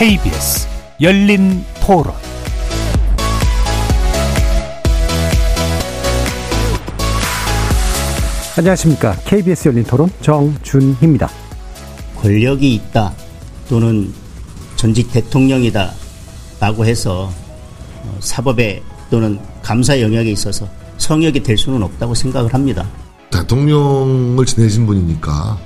KBS 0.00 0.66
열린 1.02 1.62
토론 1.84 2.14
안녕하십니까. 8.56 9.14
KBS 9.26 9.68
열린 9.68 9.84
토론 9.84 10.10
정준희입니다. 10.22 11.28
권력이 12.16 12.76
있다 12.76 13.12
또는 13.68 14.10
전직 14.76 15.12
대통령이다 15.12 15.92
라고 16.60 16.86
해서 16.86 17.30
어, 18.02 18.18
사법에 18.20 18.82
또는 19.10 19.38
감사 19.60 20.00
영역에 20.00 20.32
있어서 20.32 20.66
성역이 20.96 21.42
될 21.42 21.58
수는 21.58 21.82
없다고 21.82 22.14
생각을 22.14 22.54
합니다. 22.54 22.88
대통령을 23.30 24.46
지내신 24.46 24.86
분이니까 24.86 25.58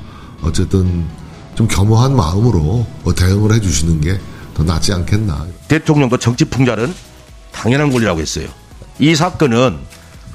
어쨌든 0.42 1.06
좀 1.54 1.68
겸허한 1.68 2.16
마음으로 2.16 2.86
뭐 3.02 3.14
대응을 3.14 3.52
해주시는 3.54 4.00
게 4.00 4.18
더 4.54 4.62
낫지 4.62 4.92
않겠나. 4.92 5.46
대통령도 5.68 6.16
정치 6.16 6.44
풍자는 6.44 6.92
당연한 7.52 7.90
권리라고 7.90 8.20
했어요. 8.20 8.48
이 8.98 9.14
사건은 9.14 9.76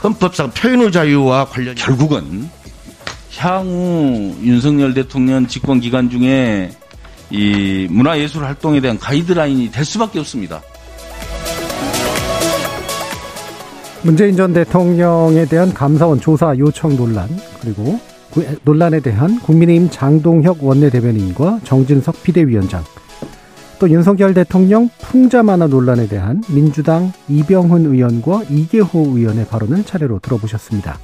헌법상 0.04 0.52
표현의 0.52 0.92
자유와 0.92 1.46
관련 1.46 1.76
결국은 1.76 2.50
향후 3.38 4.36
윤석열 4.42 4.94
대통령 4.94 5.48
집권 5.48 5.80
기간 5.80 6.10
중에 6.10 6.72
이 7.30 7.88
문화예술 7.90 8.44
활동에 8.44 8.82
대한 8.82 8.98
가이드라인이 8.98 9.72
될 9.72 9.86
수밖에 9.86 10.20
없습니다. 10.20 10.62
문재인 14.02 14.36
전 14.36 14.54
대통령에 14.54 15.46
대한 15.46 15.74
감사원 15.74 16.22
조사 16.22 16.58
요청 16.58 16.96
논란 16.96 17.30
그리고 17.62 18.00
논란에 18.64 19.00
대한 19.02 19.40
국민의힘 19.42 19.90
장동혁 19.90 20.64
원내대변인과 20.64 21.62
정진석 21.66 22.24
비대위원장 22.24 22.84
또 23.80 23.90
윤석열 23.90 24.34
대통령 24.34 24.90
풍자 25.00 25.42
만화 25.42 25.66
논란에 25.66 26.08
대한 26.10 26.44
민주당 26.50 27.14
이병훈 27.30 27.86
의원과 27.86 28.44
이계호 28.50 29.14
의원의 29.16 29.48
발언을 29.48 29.86
차례로 29.86 30.20
들어보셨습니다. 30.20 31.00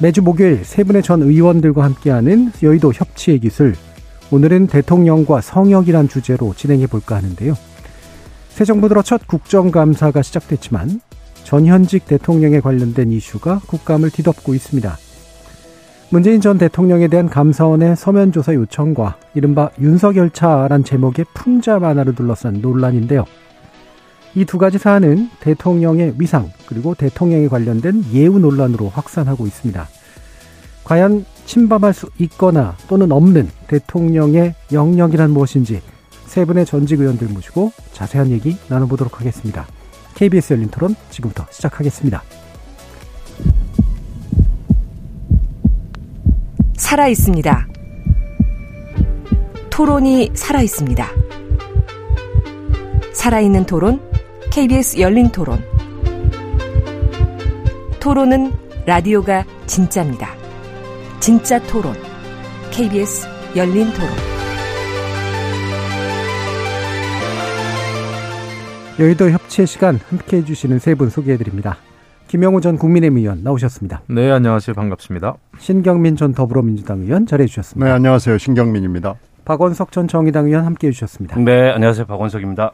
매주 0.00 0.22
목요일 0.22 0.64
세 0.64 0.84
분의 0.84 1.02
전 1.02 1.22
의원들과 1.22 1.82
함께하는 1.82 2.52
여의도 2.62 2.92
협치의 2.92 3.40
기술 3.40 3.74
오늘은 4.30 4.68
대통령과 4.68 5.40
성역이란 5.40 6.08
주제로 6.08 6.54
진행해 6.54 6.86
볼까 6.86 7.16
하는데요. 7.16 7.54
새 8.50 8.64
정부 8.64 8.88
들어 8.88 9.02
첫 9.02 9.26
국정감사가 9.26 10.22
시작됐지만 10.22 11.00
전현직 11.42 12.06
대통령에 12.06 12.60
관련된 12.60 13.10
이슈가 13.10 13.62
국감을 13.66 14.10
뒤덮고 14.10 14.54
있습니다. 14.54 14.96
문재인 16.10 16.40
전 16.40 16.56
대통령에 16.56 17.08
대한 17.08 17.28
감사원의 17.28 17.96
서면 17.96 18.32
조사 18.32 18.54
요청과 18.54 19.16
이른바 19.34 19.70
윤석열차란 19.78 20.82
제목의 20.82 21.26
풍자 21.34 21.78
만화를 21.78 22.14
둘러싼 22.14 22.60
논란인데요. 22.62 23.24
이 24.34 24.44
두 24.44 24.56
가지 24.56 24.78
사안은 24.78 25.28
대통령의 25.40 26.14
위상 26.18 26.50
그리고 26.66 26.94
대통령에 26.94 27.48
관련된 27.48 28.04
예우 28.12 28.38
논란으로 28.38 28.88
확산하고 28.88 29.46
있습니다. 29.46 29.86
과연 30.84 31.26
침범할 31.44 31.92
수 31.92 32.08
있거나 32.18 32.76
또는 32.88 33.12
없는 33.12 33.48
대통령의 33.66 34.54
영역이란 34.72 35.30
무엇인지 35.30 35.82
세 36.24 36.44
분의 36.46 36.64
전직 36.64 37.00
의원들 37.00 37.28
모시고 37.28 37.72
자세한 37.92 38.30
얘기 38.30 38.56
나눠보도록 38.68 39.20
하겠습니다. 39.20 39.66
KBS 40.14 40.54
열린 40.54 40.68
토론 40.68 40.94
지금부터 41.10 41.46
시작하겠습니다. 41.50 42.37
살아 46.88 47.06
있습니다. 47.08 47.68
토론이 49.68 50.30
살아 50.32 50.62
있습니다. 50.62 51.06
살아있는 53.12 53.66
토론, 53.66 54.00
KBS 54.50 54.98
열린 54.98 55.28
토론. 55.28 55.62
토론은 58.00 58.54
라디오가 58.86 59.44
진짜입니다. 59.66 60.30
진짜 61.20 61.60
토론, 61.66 61.94
KBS 62.70 63.28
열린 63.54 63.92
토론. 63.92 64.08
여의도 68.98 69.28
협치의 69.28 69.66
시간 69.66 70.00
함께 70.08 70.38
해주시는 70.38 70.78
세 70.78 70.94
분 70.94 71.10
소개해드립니다. 71.10 71.76
김영우 72.28 72.60
전 72.60 72.76
국민의힘 72.76 73.16
의원 73.18 73.42
나오셨습니다. 73.42 74.02
네, 74.06 74.30
안녕하세요. 74.30 74.74
반갑습니다. 74.74 75.36
신경민 75.58 76.14
전 76.14 76.34
더불어민주당 76.34 77.00
의원 77.00 77.24
자리해 77.24 77.46
주셨습니다. 77.46 77.86
네, 77.86 77.90
안녕하세요. 77.90 78.36
신경민입니다. 78.36 79.14
박원석 79.46 79.92
전 79.92 80.06
정의당 80.06 80.44
의원 80.44 80.66
함께 80.66 80.88
해 80.88 80.92
주셨습니다. 80.92 81.40
네, 81.40 81.70
안녕하세요. 81.70 82.04
박원석입니다. 82.04 82.72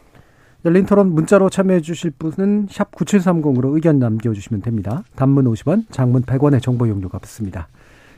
열린 0.65 0.87
토론 0.87 1.15
문자로 1.15 1.51
참여해 1.51 1.83
주실 1.83 2.11
분은 2.19 2.67
샵 2.69 2.91
9730으로 2.91 3.75
의견 3.77 4.01
남겨 4.01 4.33
주시면 4.33 4.61
됩니다. 4.61 5.05
단문 5.15 5.45
50원, 5.45 5.85
장문 5.93 6.23
100원의 6.23 6.61
정보 6.61 6.89
용료가 6.89 7.19
붙습니다. 7.19 7.69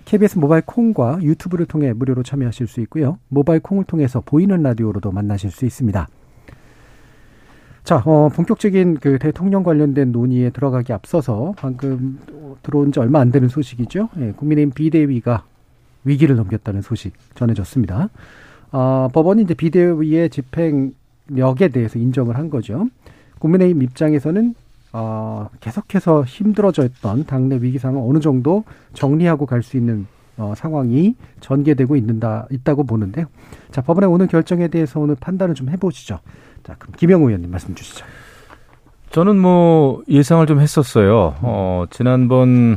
KBS 0.07 0.39
모바일 0.39 0.63
콩과 0.65 1.19
유튜브를 1.21 1.67
통해 1.67 1.93
무료로 1.93 2.23
참여하실 2.23 2.67
수 2.67 2.81
있고요. 2.83 3.19
모바일 3.29 3.61
콩을 3.61 3.85
통해서 3.85 4.23
보이는 4.25 4.63
라디오로도 4.63 5.13
만나실 5.13 5.51
수 5.51 5.67
있습니다. 5.67 6.09
자, 7.87 8.03
어, 8.05 8.29
본격적인 8.31 8.97
그 8.97 9.17
대통령 9.21 9.63
관련된 9.63 10.11
논의에 10.11 10.51
들어가기 10.51 10.93
앞서서 10.93 11.55
방금 11.57 12.19
들어온 12.65 12.91
지 12.91 12.99
얼마 12.99 13.21
안 13.21 13.31
되는 13.31 13.49
소식이죠. 13.49 14.09
예, 14.19 14.33
국민의힘 14.33 14.73
비대위가 14.73 15.45
위기를 16.03 16.35
넘겼다는 16.35 16.83
소식 16.83 17.13
전해졌습니다. 17.37 18.09
어, 18.73 19.09
법원이 19.13 19.43
이제 19.43 19.55
비대위의 19.55 20.31
집행력에 20.31 21.69
대해서 21.69 22.01
인정을 22.01 22.37
한 22.37 22.51
거죠. 22.51 22.89
국민의힘 23.39 23.81
입장에서는 23.85 24.57
어, 24.93 25.49
계속해서 25.61 26.25
힘들어졌던 26.25 27.27
당내 27.27 27.59
위기 27.61 27.79
상황 27.79 28.03
어느 28.09 28.19
정도 28.19 28.65
정리하고 28.95 29.47
갈 29.47 29.63
수 29.63 29.77
있는 29.77 30.09
어, 30.39 30.55
상황이 30.57 31.15
전개되고 31.39 31.95
있는다 31.95 32.49
있다고 32.51 32.83
보는데요. 32.83 33.27
자, 33.71 33.81
법원의 33.81 34.11
오늘 34.11 34.27
결정에 34.27 34.67
대해서 34.67 34.99
오늘 34.99 35.15
판단을 35.15 35.55
좀 35.55 35.71
해보시죠. 35.71 36.19
자, 36.67 36.75
그럼 36.81 36.95
김영우 36.97 37.29
의원님 37.29 37.49
말씀 37.49 37.77
주시죠. 37.77 38.05
저는 39.11 39.39
뭐 39.39 40.03
예상을 40.09 40.45
좀 40.47 40.61
했었어요. 40.61 41.37
어, 41.43 41.85
지난번 41.91 42.77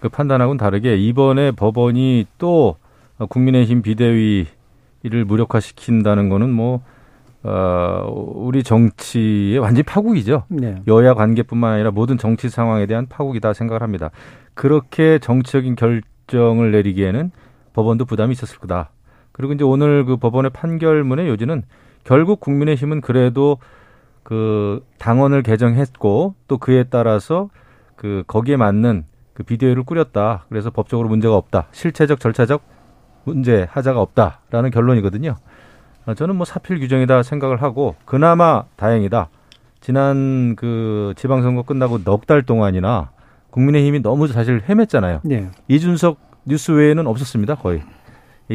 그 0.00 0.08
판단하고는 0.08 0.56
다르게 0.56 0.96
이번에 0.96 1.50
법원이 1.50 2.26
또 2.38 2.76
국민의힘 3.28 3.82
비대위를 3.82 5.26
무력화시킨다는 5.26 6.30
거는 6.30 6.50
뭐 6.50 6.80
어, 7.42 8.10
우리 8.34 8.62
정치의 8.62 9.58
완전 9.58 9.84
파국이죠. 9.84 10.44
네. 10.48 10.82
여야 10.88 11.12
관계뿐만 11.12 11.74
아니라 11.74 11.90
모든 11.90 12.16
정치 12.16 12.48
상황에 12.48 12.86
대한 12.86 13.06
파국이다 13.06 13.52
생각을 13.52 13.82
합니다. 13.82 14.10
그렇게 14.54 15.18
정치적인 15.18 15.76
결정을 15.76 16.72
내리기에는 16.72 17.32
법원도 17.74 18.06
부담이 18.06 18.32
있었을 18.32 18.58
거다. 18.58 18.90
그리고 19.32 19.52
이제 19.52 19.62
오늘 19.62 20.06
그 20.06 20.16
법원의 20.16 20.52
판결문의 20.52 21.28
요지는 21.28 21.64
결국 22.04 22.40
국민의힘은 22.40 23.00
그래도 23.00 23.58
그 24.22 24.84
당원을 24.98 25.42
개정했고 25.42 26.34
또 26.48 26.58
그에 26.58 26.84
따라서 26.84 27.48
그 27.96 28.24
거기에 28.26 28.56
맞는 28.56 29.04
그 29.34 29.42
비대위를 29.42 29.84
꾸렸다. 29.84 30.44
그래서 30.48 30.70
법적으로 30.70 31.08
문제가 31.08 31.36
없다. 31.36 31.66
실체적 31.72 32.20
절차적 32.20 32.62
문제 33.24 33.66
하자가 33.70 34.00
없다라는 34.00 34.70
결론이거든요. 34.70 35.36
저는 36.16 36.36
뭐 36.36 36.44
사필 36.44 36.80
규정이다 36.80 37.22
생각을 37.22 37.62
하고 37.62 37.94
그나마 38.04 38.64
다행이다. 38.76 39.28
지난 39.80 40.56
그 40.56 41.14
지방선거 41.16 41.62
끝나고 41.62 42.04
넉 42.04 42.26
달 42.26 42.42
동안이나 42.42 43.10
국민의힘이 43.50 44.00
너무 44.02 44.26
사실 44.28 44.62
헤맸잖아요. 44.62 45.20
네. 45.24 45.50
이준석 45.68 46.18
뉴스 46.46 46.72
외에는 46.72 47.06
없었습니다 47.06 47.56
거의. 47.56 47.82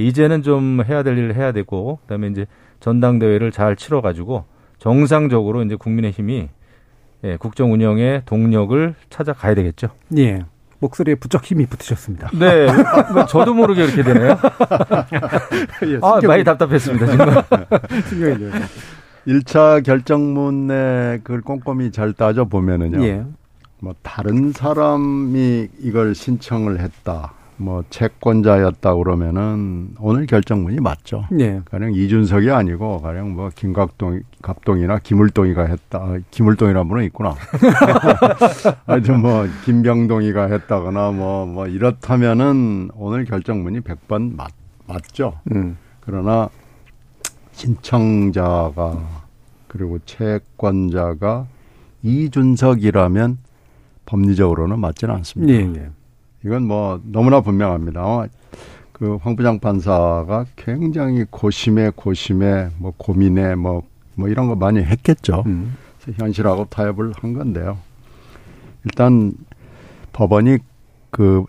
이제는 0.01 0.43
좀 0.43 0.81
해야 0.87 1.03
될 1.03 1.17
일을 1.17 1.35
해야 1.35 1.51
되고 1.51 1.99
그다음에 2.03 2.27
이제 2.27 2.45
전당대회를 2.79 3.51
잘 3.51 3.75
치러 3.75 4.01
가지고 4.01 4.45
정상적으로 4.77 5.63
이제 5.63 5.75
국민의힘이 5.75 6.49
예, 7.23 7.37
국정 7.37 7.71
운영의 7.73 8.23
동력을 8.25 8.93
찾아가야 9.09 9.55
되겠죠. 9.55 9.87
예. 10.17 10.45
목소리에 10.79 11.15
부쩍 11.15 11.43
힘이 11.45 11.65
붙으셨습니다. 11.65 12.29
네. 12.37 12.67
뭐 13.13 13.25
저도 13.25 13.53
모르게 13.53 13.85
이렇게 13.85 14.03
되네요. 14.03 14.37
예, 15.87 15.99
아, 16.01 16.19
많이 16.27 16.43
답답했습니다, 16.43 17.05
정말. 17.05 17.43
신경이 18.09 18.51
1차 19.27 19.83
결정문에 19.83 21.21
그걸 21.23 21.41
꼼꼼히 21.41 21.91
잘 21.91 22.13
따져보면은요. 22.13 23.03
예. 23.05 23.25
뭐, 23.79 23.93
다른 24.01 24.51
사람이 24.51 25.67
이걸 25.79 26.15
신청을 26.15 26.79
했다. 26.79 27.33
뭐 27.57 27.83
채권자였다 27.89 28.95
그러면은 28.95 29.89
오늘 29.99 30.25
결정문이 30.25 30.79
맞죠. 30.79 31.25
네. 31.31 31.61
가령 31.65 31.93
이준석이 31.93 32.51
아니고 32.51 33.01
가령 33.01 33.33
뭐 33.33 33.49
김갑동 33.53 34.21
갑동이나 34.41 34.99
김울동이가 34.99 35.65
했다. 35.65 35.99
아, 35.99 36.19
김울동이라는 36.31 36.87
분은 36.87 37.03
있구나. 37.05 37.35
하여튼 38.85 39.21
뭐 39.21 39.47
김병동이가 39.63 40.47
했다거나 40.47 41.11
뭐뭐 41.11 41.45
뭐 41.45 41.67
이렇다면은 41.67 42.89
오늘 42.95 43.25
결정문이 43.25 43.81
100번 43.81 44.35
맞 44.35 44.51
맞죠. 44.87 45.39
음. 45.51 45.77
그러나 46.01 46.49
신청자가 47.53 49.23
그리고 49.67 49.99
채권자가 50.05 51.47
이준석이라면 52.03 53.37
법리적으로는 54.05 54.79
맞지는 54.79 55.15
않습니다. 55.15 55.53
예, 55.53 55.81
예. 55.81 55.89
이건 56.45 56.67
뭐 56.67 57.01
너무나 57.03 57.41
분명합니다. 57.41 58.27
그황 58.91 59.35
부장 59.35 59.59
판사가 59.59 60.45
굉장히 60.55 61.25
고심에 61.29 61.91
고심에 61.95 62.69
뭐 62.77 62.93
고민에 62.95 63.55
뭐뭐 63.55 63.83
뭐 64.13 64.29
이런 64.29 64.47
거 64.47 64.55
많이 64.55 64.79
했겠죠. 64.79 65.43
음. 65.47 65.75
그래서 65.99 66.23
현실하고 66.23 66.65
타협을 66.65 67.13
한 67.17 67.33
건데요. 67.33 67.79
일단 68.85 69.33
법원이 70.13 70.59
그 71.09 71.43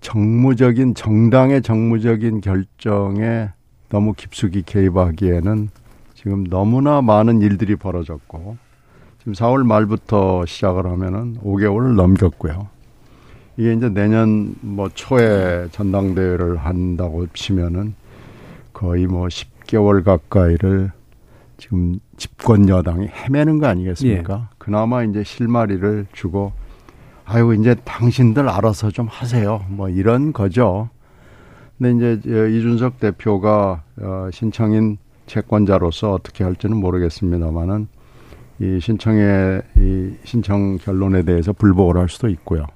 정무적인 0.00 0.94
정당의 0.94 1.62
정무적인 1.62 2.40
결정에 2.40 3.50
너무 3.88 4.14
깊숙이 4.14 4.62
개입하기에는 4.66 5.70
지금 6.14 6.44
너무나 6.44 7.00
많은 7.00 7.40
일들이 7.40 7.76
벌어졌고 7.76 8.56
지금 9.20 9.32
4월 9.32 9.64
말부터 9.64 10.44
시작을 10.44 10.86
하면은 10.86 11.36
5개월을 11.36 11.94
넘겼고요. 11.94 12.73
이게 13.56 13.72
이제 13.72 13.88
내년 13.88 14.54
뭐 14.60 14.88
초에 14.92 15.68
전당대회를 15.70 16.56
한다고 16.56 17.26
치면은 17.34 17.94
거의 18.72 19.06
뭐 19.06 19.28
10개월 19.28 20.02
가까이를 20.04 20.90
지금 21.56 22.00
집권 22.16 22.68
여당이 22.68 23.06
헤매는 23.06 23.60
거 23.60 23.68
아니겠습니까? 23.68 24.48
예. 24.50 24.54
그나마 24.58 25.04
이제 25.04 25.22
실마리를 25.22 26.06
주고 26.12 26.52
아이고 27.24 27.54
이제 27.54 27.74
당신들 27.84 28.48
알아서 28.48 28.90
좀 28.90 29.06
하세요. 29.06 29.64
뭐 29.68 29.88
이런 29.88 30.32
거죠. 30.32 30.90
근데 31.78 32.18
이제 32.18 32.28
이준석 32.50 33.00
대표가 33.00 33.82
어 34.00 34.28
신청인 34.32 34.98
채권자로서 35.26 36.12
어떻게 36.12 36.44
할지는 36.44 36.76
모르겠습니다만은 36.76 37.88
이 38.60 38.78
신청의 38.80 39.62
이 39.78 40.14
신청 40.24 40.76
결론에 40.76 41.22
대해서 41.22 41.52
불복을 41.52 41.96
할 41.96 42.08
수도 42.08 42.28
있고요. 42.28 42.66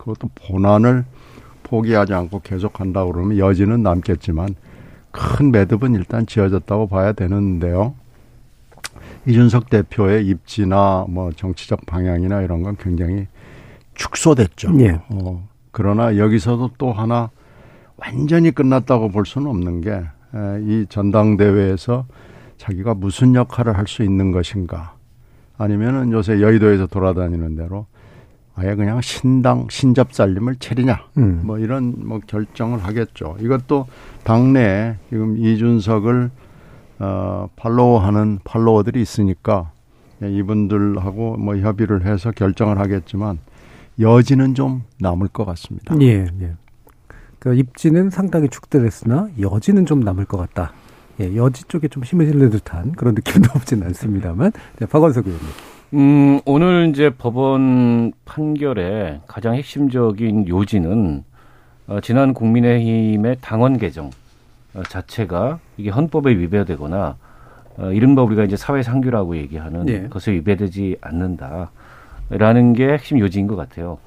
그것도 0.00 0.30
본안을 0.34 1.04
포기하지 1.62 2.14
않고 2.14 2.40
계속 2.40 2.80
한다고 2.80 3.12
그러면 3.12 3.38
여지는 3.38 3.82
남겠지만 3.82 4.54
큰 5.10 5.50
매듭은 5.52 5.94
일단 5.94 6.26
지어졌다고 6.26 6.88
봐야 6.88 7.12
되는데요. 7.12 7.94
이준석 9.26 9.68
대표의 9.68 10.26
입지나 10.26 11.04
뭐 11.08 11.30
정치적 11.32 11.86
방향이나 11.86 12.42
이런 12.42 12.62
건 12.62 12.76
굉장히 12.78 13.26
축소됐죠. 13.94 14.80
예. 14.80 15.00
어, 15.10 15.46
그러나 15.70 16.16
여기서도 16.16 16.70
또 16.78 16.92
하나 16.92 17.30
완전히 17.96 18.50
끝났다고 18.50 19.10
볼 19.10 19.26
수는 19.26 19.46
없는 19.48 19.82
게 19.82 20.02
이 20.62 20.86
전당대회에서 20.88 22.06
자기가 22.56 22.94
무슨 22.94 23.34
역할을 23.34 23.76
할 23.76 23.86
수 23.86 24.02
있는 24.02 24.32
것인가 24.32 24.94
아니면은 25.58 26.12
요새 26.12 26.40
여의도에서 26.40 26.86
돌아다니는 26.86 27.56
대로 27.56 27.86
아예 28.60 28.74
그냥 28.74 29.00
신당 29.00 29.68
신접 29.70 30.12
살림을 30.12 30.56
차리냐 30.56 31.06
음. 31.16 31.40
뭐 31.44 31.58
이런 31.58 31.94
뭐 31.96 32.20
결정을 32.26 32.84
하겠죠. 32.84 33.36
이것도 33.40 33.86
당내에 34.22 34.96
지금 35.08 35.38
이준석을 35.38 36.30
어 36.98 37.48
팔로우하는 37.56 38.40
팔로워들이 38.44 39.00
있으니까 39.00 39.70
이분들하고 40.22 41.38
뭐 41.38 41.56
협의를 41.56 42.04
해서 42.04 42.30
결정을 42.30 42.78
하겠지만 42.78 43.38
여지는 43.98 44.54
좀 44.54 44.82
남을 44.98 45.28
것 45.28 45.46
같습니다. 45.46 45.94
예, 46.02 46.26
예. 46.42 46.54
그 47.38 47.54
입지는 47.54 48.10
상당히 48.10 48.48
축대됐으나 48.48 49.30
여지는 49.40 49.86
좀 49.86 50.00
남을 50.00 50.26
것 50.26 50.36
같다. 50.36 50.74
예, 51.20 51.34
여지 51.34 51.64
쪽에 51.64 51.88
좀 51.88 52.02
힘을 52.02 52.26
실는 52.26 52.50
듯한 52.50 52.92
그런 52.92 53.14
느낌도 53.14 53.48
없지는 53.56 53.86
않습니다만. 53.86 54.52
네, 54.78 54.86
박원석 54.86 55.26
의원님. 55.26 55.48
음, 55.94 56.40
오늘 56.44 56.88
이제 56.90 57.10
법원 57.10 58.12
판결의 58.24 59.20
가장 59.26 59.54
핵심적인 59.54 60.46
요지는 60.46 61.24
어, 61.88 62.00
지난 62.00 62.32
국민의힘의 62.32 63.38
당원 63.40 63.76
개정 63.78 64.10
어, 64.74 64.82
자체가 64.84 65.58
이게 65.76 65.90
헌법에 65.90 66.30
위배되거나 66.30 67.16
어, 67.78 67.92
이른바 67.92 68.22
우리가 68.22 68.44
이제 68.44 68.56
사회 68.56 68.82
상규라고 68.82 69.36
얘기하는 69.36 69.86
네. 69.86 70.08
것에 70.08 70.32
위배되지 70.32 70.98
않는다. 71.00 71.70
라는 72.28 72.74
게 72.74 72.88
핵심 72.92 73.18
요지인 73.18 73.48
것 73.48 73.56
같아요. 73.56 73.98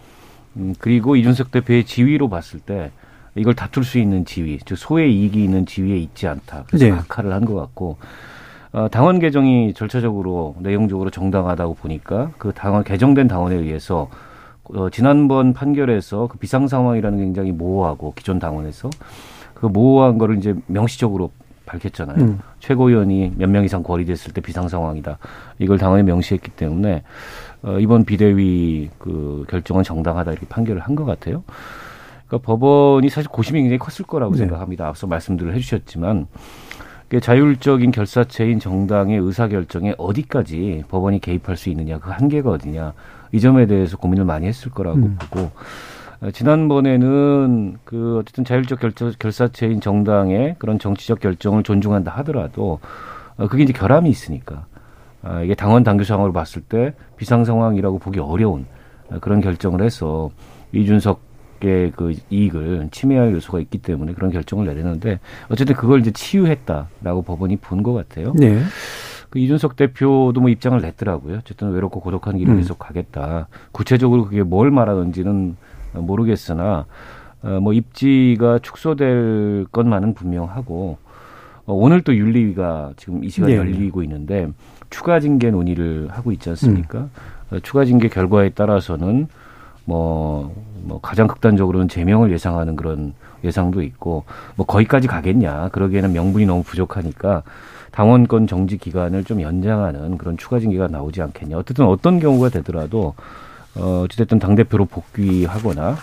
음, 0.55 0.73
그리고 0.79 1.17
이준석 1.17 1.51
대표의 1.51 1.83
지위로 1.83 2.29
봤을 2.29 2.61
때 2.61 2.91
이걸 3.35 3.53
다툴 3.55 3.83
수 3.83 3.97
있는 3.97 4.23
지위, 4.23 4.59
즉 4.63 4.77
소의 4.77 5.13
이익이 5.13 5.43
있는 5.43 5.65
지위에 5.65 5.97
있지 5.97 6.27
않다. 6.27 6.63
그래서 6.67 6.85
네. 6.85 6.91
박하를 6.91 7.33
한 7.33 7.43
것 7.43 7.55
같고 7.55 7.97
어, 8.73 8.87
당원 8.89 9.19
개정이 9.19 9.73
절차적으로 9.75 10.55
내용적으로 10.59 11.09
정당하다고 11.11 11.75
보니까 11.75 12.31
그 12.37 12.51
당원 12.53 12.83
개정된 12.83 13.27
당원에 13.27 13.55
의해서 13.55 14.09
어, 14.63 14.89
지난번 14.89 15.53
판결에서 15.53 16.27
그 16.27 16.37
비상 16.39 16.67
상황이라는 16.67 17.17
게 17.19 17.23
굉장히 17.25 17.51
모호하고 17.51 18.13
기존 18.15 18.39
당원에서 18.39 18.89
그 19.53 19.67
모호한 19.67 20.17
거를 20.17 20.37
이제 20.37 20.55
명시적으로 20.67 21.31
밝혔잖아요. 21.65 22.17
음. 22.17 22.39
최고위원이 22.59 23.33
몇 23.37 23.47
명 23.49 23.63
이상 23.63 23.83
거리됐을 23.83 24.33
때 24.33 24.41
비상 24.41 24.67
상황이다. 24.67 25.17
이걸 25.59 25.77
당원에 25.77 26.03
명시했기 26.03 26.51
때문에 26.51 27.03
어, 27.61 27.77
이번 27.79 28.05
비대위 28.05 28.89
그 28.97 29.45
결정은 29.49 29.83
정당하다 29.83 30.31
이렇게 30.31 30.47
판결을 30.47 30.81
한 30.81 30.95
것 30.95 31.05
같아요. 31.05 31.43
그러니까 32.27 32.45
법원이 32.47 33.09
사실 33.09 33.29
고심이 33.29 33.61
굉장히 33.61 33.77
컸을 33.77 34.07
거라고 34.07 34.31
네. 34.33 34.39
생각합니다. 34.39 34.87
앞서 34.87 35.05
말씀들을 35.07 35.53
해주셨지만 35.55 36.25
자율적인 37.19 37.91
결사체인 37.91 38.59
정당의 38.59 39.19
의사 39.19 39.47
결정에 39.47 39.93
어디까지 39.97 40.85
법원이 40.87 41.19
개입할 41.19 41.57
수 41.57 41.69
있느냐 41.69 41.99
그 41.99 42.09
한계가 42.09 42.49
어디냐 42.49 42.93
이 43.31 43.39
점에 43.39 43.65
대해서 43.65 43.97
고민을 43.97 44.25
많이 44.25 44.47
했을 44.47 44.71
거라고 44.71 44.97
음. 44.97 45.17
보고 45.19 45.51
어, 46.21 46.31
지난번에는 46.31 47.77
그 47.83 48.19
어쨌든 48.19 48.45
자율적 48.45 48.79
결사, 48.79 49.11
결사체인 49.19 49.81
정당의 49.81 50.55
그런 50.57 50.79
정치적 50.79 51.19
결정을 51.19 51.63
존중한다 51.63 52.11
하더라도 52.17 52.79
어, 53.37 53.47
그게 53.47 53.63
이제 53.63 53.73
결함이 53.73 54.09
있으니까 54.09 54.65
아, 55.21 55.41
이게 55.41 55.55
당원 55.55 55.83
당규 55.83 56.03
상으로 56.03 56.33
봤을 56.33 56.61
때 56.61 56.93
비상 57.17 57.45
상황이라고 57.45 57.99
보기 57.99 58.19
어려운 58.19 58.65
어, 59.09 59.19
그런 59.19 59.41
결정을 59.41 59.81
해서 59.81 60.31
이준석 60.71 61.32
의 61.67 61.91
그 61.95 62.13
이익을 62.29 62.89
침해할 62.91 63.33
요소가 63.33 63.59
있기 63.59 63.77
때문에 63.79 64.13
그런 64.13 64.31
결정을 64.31 64.65
내렸는데 64.65 65.19
어쨌든 65.49 65.75
그걸 65.75 65.99
이제 66.01 66.11
치유했다라고 66.11 67.21
법원이 67.23 67.57
본 67.57 67.83
것 67.83 67.93
같아요. 67.93 68.33
네. 68.35 68.61
그 69.29 69.39
이준석 69.39 69.75
대표도 69.75 70.39
뭐 70.39 70.49
입장을 70.49 70.79
냈더라고요. 70.79 71.37
어쨌든 71.37 71.71
외롭고 71.71 71.99
고독한 72.01 72.37
길을 72.37 72.53
음. 72.53 72.57
계속 72.57 72.77
가겠다. 72.79 73.47
구체적으로 73.71 74.25
그게 74.25 74.43
뭘 74.43 74.69
말하는지는 74.71 75.55
모르겠으나 75.93 76.85
어, 77.41 77.59
뭐 77.61 77.73
입지가 77.73 78.59
축소될 78.59 79.65
것만은 79.71 80.13
분명하고 80.13 80.97
어, 81.65 81.73
오늘 81.73 82.01
또 82.01 82.15
윤리위가 82.15 82.93
지금 82.97 83.23
이 83.23 83.29
시간 83.29 83.49
네. 83.49 83.57
열리고 83.57 84.03
있는데 84.03 84.49
추가 84.89 85.19
징계 85.19 85.49
논의를 85.51 86.07
하고 86.11 86.31
있지 86.31 86.49
않습니까? 86.51 86.99
음. 86.99 87.09
어, 87.51 87.59
추가 87.61 87.85
징계 87.85 88.07
결과에 88.09 88.49
따라서는 88.49 89.27
뭐, 89.85 90.53
뭐 90.83 90.99
가장 91.01 91.27
극단적으로는 91.27 91.87
제명을 91.87 92.31
예상하는 92.31 92.75
그런 92.75 93.13
예상도 93.43 93.81
있고 93.81 94.23
뭐 94.55 94.65
거기까지 94.65 95.07
가겠냐 95.07 95.69
그러기에는 95.69 96.13
명분이 96.13 96.45
너무 96.45 96.63
부족하니까 96.63 97.43
당원권 97.91 98.47
정지 98.47 98.77
기간을 98.77 99.23
좀 99.23 99.41
연장하는 99.41 100.17
그런 100.17 100.37
추가 100.37 100.59
징계가 100.59 100.87
나오지 100.87 101.21
않겠냐 101.21 101.57
어쨌든 101.57 101.85
어떤 101.85 102.19
경우가 102.19 102.49
되더라도 102.49 103.13
어, 103.75 104.03
어찌됐든 104.05 104.39
당 104.39 104.55
대표로 104.55 104.85
복귀하거나 104.85 105.97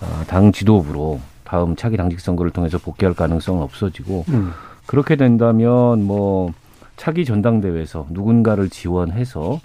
어, 0.00 0.22
당 0.26 0.52
지도부로 0.52 1.20
다음 1.44 1.76
차기 1.76 1.96
당직 1.96 2.20
선거를 2.20 2.50
통해서 2.50 2.78
복귀할 2.78 3.14
가능성은 3.14 3.62
없어지고 3.62 4.24
음. 4.28 4.52
그렇게 4.86 5.16
된다면 5.16 6.04
뭐 6.04 6.52
차기 6.96 7.24
전당대회에서 7.24 8.06
누군가를 8.10 8.68
지원해서 8.68 9.40
어, 9.52 9.60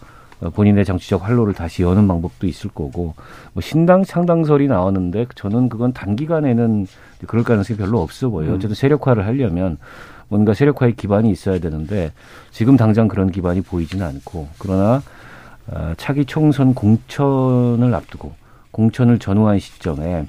본인의 0.50 0.86
정치적 0.86 1.26
활로를 1.26 1.54
다시 1.54 1.84
여는 1.84 2.08
방법도 2.08 2.48
있을 2.48 2.70
거고 2.70 3.14
뭐 3.54 3.62
신당 3.62 4.04
창당설이 4.04 4.68
나왔는데 4.68 5.28
저는 5.36 5.70
그건 5.70 5.94
단기간에는 5.94 6.88
그럴 7.28 7.44
가능성이 7.44 7.78
별로 7.78 8.02
없어 8.02 8.30
보여요. 8.30 8.52
음. 8.52 8.56
어쨌든 8.56 8.76
세력화를 8.76 9.26
하려면 9.26 9.78
뭔가 10.28 10.54
세력화의 10.54 10.96
기반이 10.96 11.30
있어야 11.32 11.60
되는데 11.60 12.12
지금 12.52 12.78
당장 12.78 13.08
그런 13.08 13.32
기반이 13.32 13.62
보이지는 13.62 14.06
않고 14.06 14.48
그러나 14.58 15.02
어, 15.68 15.94
차기 15.98 16.26
총선 16.26 16.74
공천을 16.74 17.94
앞두고 17.94 18.34
공천을 18.72 19.20
전후한 19.20 19.60
시점에 19.60 20.26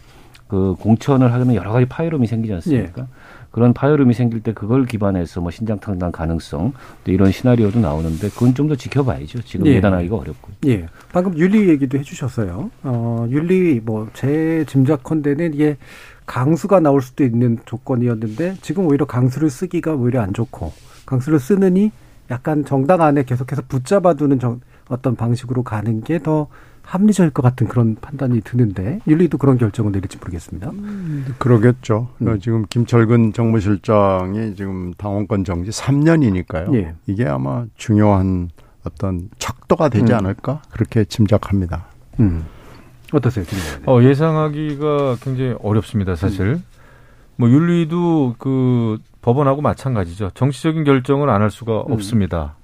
그 0.46 0.76
공천을 0.78 1.32
하려면 1.32 1.54
여러 1.54 1.72
가지 1.72 1.86
파열음이 1.86 2.26
생기지 2.26 2.54
않습니까? 2.54 3.02
예. 3.02 3.06
그런 3.54 3.72
파열음이 3.72 4.14
생길 4.14 4.42
때 4.42 4.52
그걸 4.52 4.84
기반해서 4.84 5.40
뭐 5.40 5.52
신장 5.52 5.78
탕당 5.78 6.10
가능성 6.10 6.72
또 7.04 7.12
이런 7.12 7.30
시나리오도 7.30 7.78
나오는데 7.78 8.28
그건 8.30 8.52
좀 8.52 8.66
더 8.66 8.74
지켜봐야죠. 8.74 9.42
지금 9.42 9.66
예. 9.68 9.74
예단하기가 9.76 10.16
어렵고. 10.16 10.50
예. 10.66 10.86
방금 11.12 11.38
윤리 11.38 11.68
얘기도 11.68 11.96
해주셨어요. 11.98 12.68
어, 12.82 13.26
윤리 13.30 13.78
뭐 13.78 14.08
제 14.12 14.64
짐작컨대는 14.66 15.54
이게 15.54 15.76
강수가 16.26 16.80
나올 16.80 17.00
수도 17.00 17.22
있는 17.22 17.58
조건이었는데 17.64 18.56
지금 18.60 18.86
오히려 18.88 19.04
강수를 19.04 19.50
쓰기가 19.50 19.94
오히려 19.94 20.20
안 20.20 20.32
좋고 20.32 20.72
강수를 21.06 21.38
쓰느니 21.38 21.92
약간 22.32 22.64
정당 22.64 23.02
안에 23.02 23.22
계속해서 23.22 23.62
붙잡아두는 23.68 24.40
정, 24.40 24.60
어떤 24.88 25.14
방식으로 25.14 25.62
가는 25.62 26.02
게 26.02 26.18
더 26.18 26.48
합리적일 26.84 27.30
것 27.30 27.42
같은 27.42 27.66
그런 27.66 27.96
판단이 28.00 28.40
드는데 28.42 29.00
윤리도 29.08 29.38
그런 29.38 29.58
결정을 29.58 29.92
내릴지 29.92 30.18
모르겠습니다. 30.18 30.70
음, 30.70 31.34
그러겠죠. 31.38 32.08
음. 32.20 32.38
지금 32.40 32.64
김철근 32.68 33.32
정무실장이 33.32 34.54
지금 34.54 34.92
당원권 34.94 35.44
정지 35.44 35.70
3년이니까요. 35.70 36.74
예. 36.74 36.94
이게 37.06 37.26
아마 37.26 37.64
중요한 37.76 38.50
어떤 38.84 39.30
척도가 39.38 39.88
되지 39.88 40.12
음. 40.12 40.18
않을까 40.18 40.62
그렇게 40.70 41.04
짐작합니다. 41.04 41.86
음. 42.20 42.44
어떠세요, 43.12 43.44
어, 43.86 44.02
예상하기가 44.02 45.16
굉장히 45.20 45.54
어렵습니다, 45.62 46.16
사실. 46.16 46.46
음. 46.46 46.64
뭐 47.36 47.48
윤리도 47.48 48.36
그 48.38 48.98
법원하고 49.22 49.62
마찬가지죠. 49.62 50.30
정치적인 50.34 50.84
결정을 50.84 51.30
안할 51.30 51.50
수가 51.50 51.84
음. 51.88 51.92
없습니다. 51.92 52.56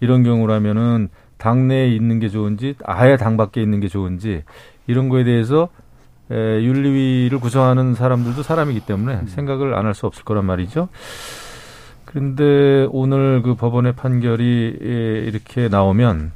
이런 0.00 0.22
경우라면은 0.22 1.08
당내에 1.40 1.88
있는 1.88 2.20
게 2.20 2.28
좋은지 2.28 2.74
아예 2.84 3.16
당 3.16 3.36
밖에 3.36 3.60
있는 3.62 3.80
게 3.80 3.88
좋은지 3.88 4.44
이런 4.86 5.08
거에 5.08 5.24
대해서 5.24 5.68
에, 6.30 6.34
윤리위를 6.62 7.40
구성하는 7.40 7.94
사람들도 7.94 8.42
사람이기 8.44 8.80
때문에 8.80 9.20
음. 9.20 9.26
생각을 9.26 9.74
안 9.74 9.86
할 9.86 9.94
수 9.94 10.06
없을 10.06 10.22
거란 10.24 10.44
말이죠. 10.44 10.88
그런데 12.04 12.86
오늘 12.90 13.42
그 13.42 13.54
법원의 13.54 13.92
판결이 13.94 14.78
이렇게 15.26 15.68
나오면 15.68 16.32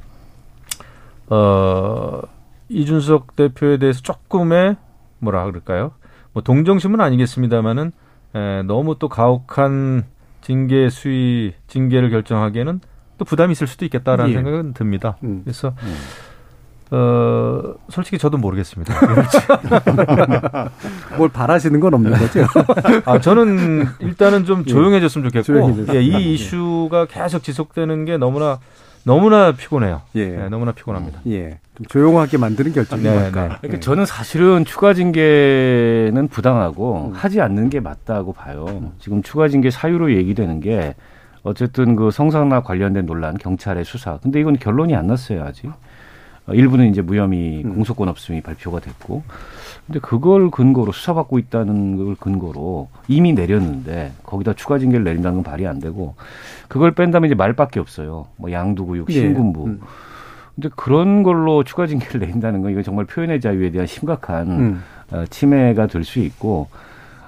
어 1.29 2.21
이준석 2.69 3.35
대표에 3.35 3.77
대해서 3.77 4.01
조금의 4.01 4.75
뭐라 5.19 5.45
그럴까요? 5.45 5.91
뭐 6.33 6.43
동정심은 6.43 6.99
아니겠습니다만은 7.01 7.91
에, 8.35 8.63
너무 8.63 8.97
또 8.99 9.07
가혹한 9.09 10.03
징계 10.41 10.89
수위 10.89 11.53
징계를 11.67 12.09
결정하기에는 12.09 12.79
또 13.17 13.25
부담이 13.25 13.51
있을 13.53 13.67
수도 13.67 13.85
있겠다라는 13.85 14.31
예. 14.31 14.35
생각은 14.35 14.73
듭니다. 14.73 15.17
음. 15.23 15.41
그래서 15.43 15.73
음. 15.83 15.95
어, 16.91 17.73
솔직히 17.89 18.17
저도 18.17 18.37
모르겠습니다. 18.37 18.93
뭘 21.17 21.29
바라시는 21.29 21.79
건 21.79 21.93
없는 21.95 22.11
거죠? 22.11 22.45
아, 23.05 23.19
저는 23.19 23.87
일단은 23.99 24.45
좀 24.45 24.63
예. 24.67 24.71
조용해졌으면 24.71 25.29
좋겠고, 25.29 25.93
예, 25.93 26.01
이 26.01 26.13
예. 26.13 26.19
이슈가 26.19 27.05
계속 27.05 27.43
지속되는 27.43 28.05
게 28.05 28.17
너무나 28.17 28.59
너무나 29.03 29.51
피곤해요. 29.51 30.01
예. 30.15 30.25
네, 30.25 30.49
너무나 30.49 30.71
피곤합니다. 30.71 31.21
예. 31.27 31.59
좀 31.75 31.85
조용하게 31.87 32.37
만드는 32.37 32.73
결정이니까. 32.73 33.13
네, 33.13 33.25
네. 33.25 33.31
그러니까 33.31 33.59
네. 33.61 33.79
저는 33.79 34.05
사실은 34.05 34.65
추가 34.65 34.93
징계는 34.95 36.27
부당하고 36.29 37.11
음. 37.11 37.13
하지 37.13 37.39
않는 37.39 37.69
게 37.69 37.79
맞다고 37.79 38.33
봐요. 38.33 38.65
음. 38.67 38.91
지금 38.99 39.21
추가 39.21 39.47
징계 39.47 39.69
사유로 39.69 40.15
얘기되는 40.15 40.59
게 40.59 40.95
어쨌든 41.49 41.95
그 41.95 42.09
성상납 42.09 42.63
관련된 42.65 43.05
논란 43.05 43.37
경찰의 43.37 43.85
수사. 43.85 44.17
근데 44.17 44.39
이건 44.39 44.57
결론이 44.57 44.95
안 44.95 45.05
났어요 45.07 45.43
아직. 45.43 45.71
어, 46.47 46.53
일부는 46.53 46.89
이제 46.89 47.01
무혐의 47.01 47.63
음. 47.63 47.75
공소권 47.75 48.09
없음이 48.09 48.41
발표가 48.41 48.79
됐고. 48.79 49.23
근데 49.85 49.99
그걸 49.99 50.49
근거로 50.49 50.91
수사받고 50.91 51.37
있다는 51.37 51.97
걸 51.97 52.15
근거로 52.15 52.89
이미 53.07 53.33
내렸는데 53.33 54.13
거기다 54.23 54.53
추가 54.53 54.79
징계를 54.79 55.03
내린다는 55.03 55.37
건 55.37 55.43
발이 55.43 55.67
안 55.67 55.79
되고 55.79 56.15
그걸 56.67 56.91
뺀다면 56.95 57.27
이제 57.27 57.35
말밖에 57.35 57.79
없어요. 57.79 58.25
뭐 58.37 58.51
양두구육, 58.51 59.11
예. 59.11 59.13
신군부. 59.13 59.61
예. 59.61 59.71
음. 59.73 59.81
근데 60.55 60.69
그런 60.75 61.21
걸로 61.21 61.63
추가 61.63 61.85
징계를 61.85 62.19
내린다는 62.25 62.63
건 62.63 62.71
이건 62.71 62.83
정말 62.83 63.05
표현의 63.05 63.39
자유에 63.41 63.69
대한 63.69 63.85
심각한 63.85 64.47
음. 64.49 64.83
어, 65.11 65.25
침해가 65.29 65.85
될 65.85 66.03
수 66.03 66.17
있고 66.19 66.69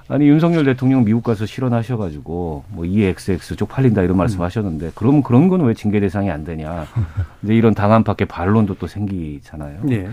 아니 0.09 0.27
윤석열 0.27 0.63
대통령 0.63 1.03
미국 1.03 1.23
가서 1.23 1.45
실언하셔가지고 1.45 2.63
뭐 2.69 2.85
EXX 2.85 3.55
쪽팔린다 3.57 4.03
이런 4.03 4.15
말씀하셨는데 4.17 4.91
그럼 4.95 5.21
그런 5.21 5.49
건 5.49 5.61
왜 5.61 5.73
징계 5.73 5.99
대상이 5.99 6.29
안 6.31 6.43
되냐? 6.45 6.85
근데 7.41 7.55
이런 7.55 7.73
당한 7.73 8.03
밖에 8.03 8.25
반론도 8.25 8.75
또 8.75 8.87
생기잖아요. 8.87 9.79
네. 9.83 10.07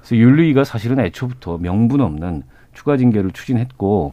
그래서 0.00 0.16
윤리위가 0.16 0.64
사실은 0.64 0.98
애초부터 1.00 1.58
명분 1.58 2.00
없는 2.00 2.42
추가 2.74 2.96
징계를 2.96 3.30
추진했고 3.30 4.12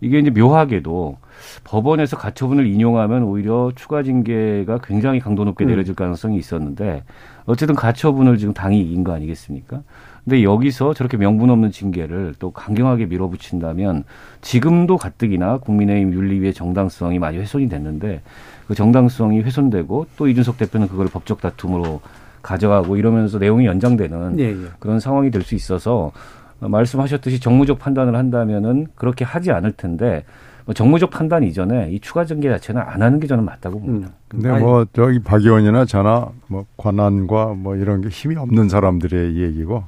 이게 0.00 0.18
이제 0.18 0.30
묘하게도 0.30 1.18
법원에서 1.64 2.16
가처분을 2.16 2.66
인용하면 2.66 3.22
오히려 3.24 3.72
추가 3.74 4.02
징계가 4.02 4.78
굉장히 4.82 5.20
강도 5.20 5.44
높게 5.44 5.64
음. 5.64 5.68
내려질 5.68 5.94
가능성이 5.94 6.38
있었는데 6.38 7.04
어쨌든 7.44 7.74
가처분을 7.74 8.38
지금 8.38 8.54
당이 8.54 8.80
이긴 8.80 9.04
거 9.04 9.12
아니겠습니까? 9.12 9.82
근데 10.24 10.42
여기서 10.42 10.94
저렇게 10.94 11.16
명분 11.16 11.50
없는 11.50 11.70
징계를 11.70 12.34
또 12.38 12.50
강경하게 12.50 13.06
밀어붙인다면 13.06 14.04
지금도 14.40 14.96
가뜩이나 14.96 15.58
국민의힘 15.58 16.14
윤리위의 16.14 16.54
정당성이 16.54 17.18
많이 17.18 17.38
훼손이 17.38 17.68
됐는데 17.68 18.22
그 18.66 18.74
정당성이 18.74 19.40
훼손되고 19.42 20.06
또 20.16 20.28
이준석 20.28 20.56
대표는 20.56 20.88
그걸 20.88 21.08
법적 21.08 21.42
다툼으로 21.42 22.00
가져가고 22.40 22.96
이러면서 22.96 23.38
내용이 23.38 23.66
연장되는 23.66 24.38
예, 24.38 24.44
예. 24.44 24.56
그런 24.78 25.00
상황이 25.00 25.30
될 25.30 25.42
수 25.42 25.54
있어서 25.54 26.12
말씀하셨듯이 26.60 27.40
정무적 27.40 27.78
판단을 27.78 28.16
한다면은 28.16 28.86
그렇게 28.94 29.24
하지 29.24 29.50
않을 29.50 29.72
텐데 29.72 30.24
뭐 30.64 30.72
정무적 30.72 31.10
판단 31.10 31.42
이전에 31.42 31.90
이 31.90 32.00
추가 32.00 32.24
징계 32.24 32.48
자체는 32.48 32.80
안 32.80 33.02
하는 33.02 33.20
게 33.20 33.26
저는 33.26 33.44
맞다고 33.44 33.80
봅니다. 33.80 34.08
음. 34.08 34.12
근데 34.28 34.58
뭐 34.58 34.86
저기 34.94 35.18
박 35.22 35.42
의원이나 35.42 35.84
저나 35.84 36.28
뭐 36.46 36.64
권한과 36.78 37.54
뭐 37.54 37.76
이런 37.76 38.00
게 38.00 38.08
힘이 38.08 38.36
없는 38.36 38.70
사람들의 38.70 39.36
얘기고 39.36 39.84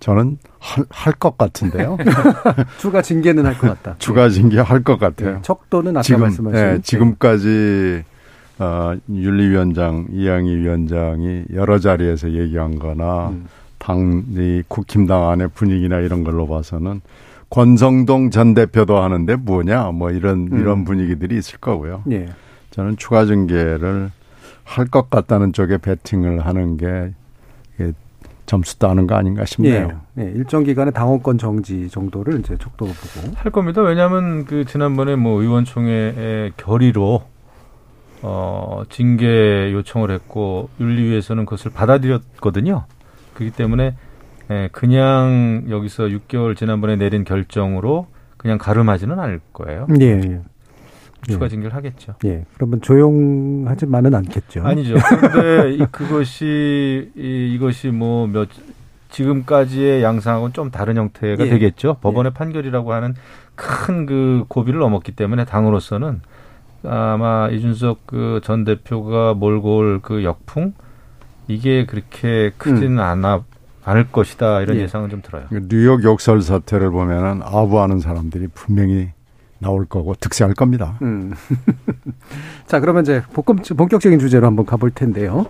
저는 0.00 0.38
할 0.58 1.12
것 1.14 1.36
같은데요. 1.38 1.96
추가 2.78 3.02
징계는 3.02 3.44
할 3.46 3.54
것 3.54 3.68
같다. 3.68 3.96
추가 3.98 4.28
징계 4.30 4.58
할 4.58 4.82
것 4.82 4.98
같아요. 4.98 5.34
네, 5.36 5.38
척도는 5.42 5.92
아까 5.96 6.02
지금, 6.02 6.20
말씀하신 6.22 6.60
네, 6.60 6.78
지금까지 6.82 8.02
어, 8.58 8.94
윤리위원장 9.10 10.08
이양희 10.12 10.54
위원장이 10.56 11.44
여러 11.54 11.78
자리에서 11.78 12.32
얘기한 12.32 12.78
거나 12.78 13.28
음. 13.28 13.46
당이 13.78 14.62
국힘당 14.68 15.28
안의 15.30 15.48
분위기나 15.54 15.98
이런 16.00 16.24
걸로 16.24 16.46
봐서는 16.46 17.00
권성동 17.50 18.30
전 18.30 18.54
대표도 18.54 18.98
하는데 18.98 19.34
뭐냐 19.36 19.90
뭐 19.92 20.10
이런 20.10 20.48
음. 20.52 20.60
이런 20.60 20.84
분위기들이 20.84 21.36
있을 21.38 21.58
거고요. 21.58 22.02
예. 22.10 22.28
저는 22.70 22.96
추가 22.96 23.24
징계를 23.26 24.10
할 24.64 24.86
것 24.86 25.10
같다는 25.10 25.52
쪽에 25.52 25.78
배팅을 25.78 26.46
하는 26.46 26.76
게 26.76 27.12
점수 28.50 28.80
따는 28.80 29.06
거 29.06 29.14
아닌가 29.14 29.44
싶네요. 29.44 30.00
예, 30.18 30.24
예, 30.24 30.30
일정 30.32 30.64
기간의 30.64 30.92
당원권 30.92 31.38
정지 31.38 31.88
정도를 31.88 32.40
이제 32.40 32.56
척도로 32.56 32.90
보고 32.90 33.36
할 33.36 33.52
겁니다. 33.52 33.80
왜냐하면 33.80 34.44
그 34.44 34.64
지난번에 34.64 35.14
뭐 35.14 35.40
의원총회의 35.40 36.54
결의로 36.56 37.22
어 38.22 38.82
징계 38.90 39.72
요청을 39.72 40.10
했고 40.10 40.68
윤리위에서는 40.80 41.44
그것을 41.44 41.70
받아들였거든요. 41.70 42.86
그렇기 43.34 43.54
때문에 43.54 43.94
예, 44.50 44.68
그냥 44.72 45.66
여기서 45.70 46.06
6개월 46.06 46.56
지난번에 46.56 46.96
내린 46.96 47.22
결정으로 47.22 48.08
그냥 48.36 48.58
가름하지는 48.58 49.16
않을 49.20 49.40
거예요. 49.52 49.86
예. 50.00 50.40
예. 51.28 51.32
추가 51.32 51.48
징계를 51.48 51.74
하겠죠. 51.76 52.14
예. 52.24 52.44
그러면 52.54 52.80
조용하지만은 52.80 54.14
않겠죠. 54.14 54.62
아니죠. 54.64 54.94
그런데 55.08 55.84
그것이 55.92 57.10
이, 57.16 57.52
이것이 57.54 57.88
뭐몇 57.88 58.48
지금까지의 59.10 60.02
양상하고는 60.02 60.52
좀 60.52 60.70
다른 60.70 60.96
형태가 60.96 61.44
예. 61.46 61.50
되겠죠. 61.50 61.96
법원의 62.00 62.32
예. 62.34 62.38
판결이라고 62.38 62.92
하는 62.92 63.14
큰 63.56 64.06
그 64.06 64.44
고비를 64.48 64.78
넘었기 64.80 65.12
때문에 65.12 65.44
당으로서는 65.44 66.20
아마 66.84 67.48
이준석 67.50 68.06
그 68.06 68.40
전 68.42 68.64
대표가 68.64 69.34
몰고 69.34 69.76
올 69.76 70.00
그 70.02 70.24
역풍 70.24 70.72
이게 71.48 71.84
그렇게 71.84 72.52
크지는 72.56 72.92
음. 72.94 73.00
않아 73.00 73.42
않을 73.84 74.10
것이다 74.12 74.60
이런 74.62 74.76
예. 74.78 74.86
상은 74.86 75.10
좀 75.10 75.20
들어요. 75.22 75.44
뉴욕 75.68 76.02
욕설 76.04 76.40
사태를 76.42 76.90
보면은 76.90 77.42
아부하는 77.42 77.98
사람들이 77.98 78.48
분명히 78.54 79.10
나올 79.60 79.86
거고 79.86 80.14
득세할 80.14 80.54
겁니다. 80.54 80.98
음. 81.02 81.32
자, 82.66 82.80
그러면 82.80 83.02
이제 83.02 83.22
본격적인 83.32 84.18
주제로 84.18 84.46
한번 84.46 84.66
가볼 84.66 84.90
텐데요. 84.90 85.46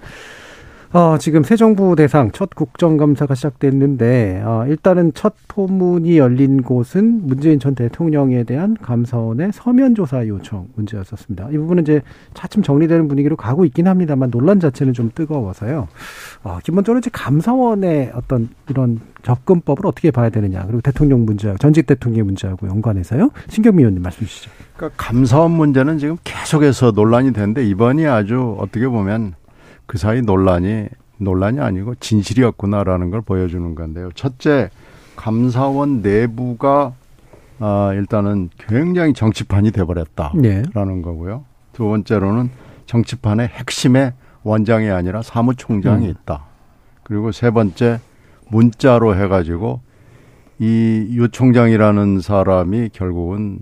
어, 0.93 1.19
지금 1.19 1.45
새 1.45 1.55
정부 1.55 1.95
대상 1.95 2.33
첫 2.33 2.51
국정감사가 2.57 3.37
시작됐는데, 3.37 4.43
어, 4.45 4.65
일단은 4.67 5.13
첫 5.15 5.35
포문이 5.47 6.19
열린 6.19 6.63
곳은 6.63 7.29
문재인 7.29 7.61
전 7.61 7.77
대통령에 7.77 8.43
대한 8.43 8.77
감사원의 8.83 9.51
서면 9.53 9.95
조사 9.95 10.27
요청 10.27 10.67
문제였었습니다. 10.75 11.51
이 11.53 11.59
부분은 11.59 11.85
이제 11.85 12.03
차츰 12.35 12.65
정리되는 12.65 13.07
분위기로 13.07 13.37
가고 13.37 13.65
있긴 13.65 13.87
합니다만 13.87 14.33
논란 14.33 14.59
자체는 14.59 14.93
좀 14.93 15.13
뜨거워서요. 15.15 15.87
어, 16.43 16.59
기본적으로 16.65 16.99
이제 16.99 17.09
감사원의 17.13 18.11
어떤 18.17 18.49
이런 18.69 18.99
접근법을 19.23 19.87
어떻게 19.87 20.11
봐야 20.11 20.29
되느냐, 20.29 20.65
그리고 20.65 20.81
대통령 20.81 21.25
문제, 21.25 21.55
전직 21.61 21.87
대통령 21.87 22.27
문제하고 22.27 22.67
연관해서요. 22.67 23.31
신경미 23.49 23.83
의원님 23.83 24.03
말씀 24.03 24.27
주시죠. 24.27 24.51
그러니까 24.77 24.97
감사원 25.01 25.53
문제는 25.53 25.99
지금 25.99 26.17
계속해서 26.25 26.91
논란이 26.93 27.33
되는데 27.33 27.65
이번이 27.65 28.07
아주 28.07 28.57
어떻게 28.59 28.89
보면 28.89 29.35
그 29.91 29.99
사이 29.99 30.23
논란이 30.23 30.87
논란이 31.19 31.59
아니고 31.59 31.97
진실이었구나라는 31.97 33.11
걸 33.11 33.23
보여주는 33.23 33.75
건데요. 33.75 34.11
첫째, 34.15 34.71
감사원 35.17 36.01
내부가 36.01 36.93
아, 37.59 37.91
일단은 37.93 38.51
굉장히 38.57 39.15
정치판이 39.15 39.73
돼버렸다라는 39.73 40.41
네. 40.43 40.63
거고요. 41.03 41.45
두 41.73 41.89
번째로는 41.89 42.51
정치판의 42.87 43.49
핵심에 43.49 44.15
원장이 44.45 44.91
아니라 44.91 45.23
사무총장이 45.23 46.07
음. 46.07 46.11
있다. 46.11 46.45
그리고 47.03 47.33
세 47.33 47.51
번째 47.51 47.99
문자로 48.49 49.17
해가지고 49.17 49.81
이 50.61 51.09
유 51.15 51.29
총장이라는 51.29 52.21
사람이 52.21 52.91
결국은 52.93 53.59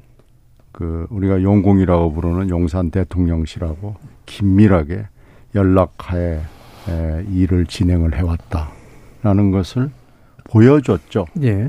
그 0.73 1.07
우리가 1.09 1.43
용공이라고 1.43 2.13
부르는 2.13 2.51
용산 2.51 2.91
대통령실하고 2.91 3.97
긴밀하게 4.27 5.07
연락하에 5.55 6.41
일을 7.33 7.67
진행을 7.67 8.15
해왔다라는 8.17 9.51
것을 9.51 9.91
보여줬죠. 10.45 11.27
예. 11.43 11.69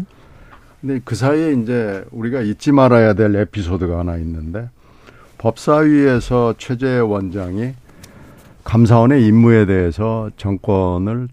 근데 0.80 1.02
그 1.04 1.16
사이에 1.16 1.54
이제 1.54 2.06
우리가 2.12 2.42
잊지 2.42 2.72
말아야 2.72 3.14
될 3.14 3.36
에피소드가 3.36 4.00
하나 4.00 4.16
있는데 4.18 4.70
법사위에서 5.38 6.56
최재 6.58 7.00
원장이 7.00 7.74
감사원의 8.64 9.26
임무에 9.26 9.66
대해서 9.66 10.30
정권을 10.38 11.28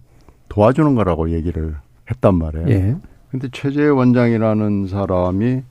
도와주는 0.49 0.95
거라고 0.95 1.31
얘기를 1.31 1.77
했단 2.11 2.35
말이에요. 2.35 2.69
예. 2.69 2.97
근데 3.31 3.49
최재 3.53 3.87
원장이라는 3.87 4.87
사람이 4.87 5.63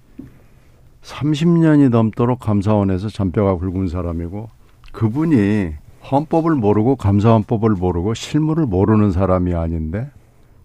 30년이 1.01 1.89
넘도록 1.89 2.39
감사원에서 2.39 3.09
잔뼈가 3.09 3.55
굵은 3.55 3.87
사람이고 3.87 4.49
그분이 4.91 5.73
헌법을 6.11 6.55
모르고 6.55 6.95
감사원법을 6.95 7.71
모르고 7.71 8.13
실무를 8.13 8.65
모르는 8.65 9.11
사람이 9.11 9.53
아닌데 9.53 10.09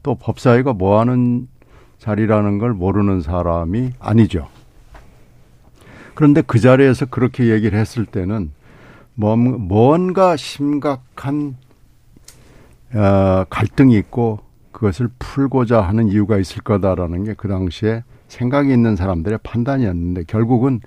또 0.03 0.15
법사위가 0.15 0.75
뭐 0.75 1.01
하는 1.01 1.49
자리라는 1.99 2.59
걸 2.59 2.73
모르는 2.73 3.21
사람이 3.21 3.93
아니죠. 3.99 4.49
그런데 6.15 6.43
그 6.43 6.59
자리에서 6.59 7.07
그렇게 7.07 7.51
얘기를 7.51 7.79
했을 7.79 8.07
때는 8.07 8.53
뭔가 9.15 10.37
심각한 10.37 11.57
어, 12.95 13.45
갈등이 13.49 13.97
있고 13.99 14.41
그것을 14.73 15.09
풀고자 15.19 15.81
하는 15.81 16.09
이유가 16.09 16.39
있을 16.39 16.63
거다라는 16.63 17.25
게 17.25 17.35
그 17.37 17.49
당시에 17.49 18.03
생각이 18.29 18.73
있는 18.73 18.97
사람들의 18.97 19.41
판단이었는데 19.43 20.25
결국은 20.27 20.81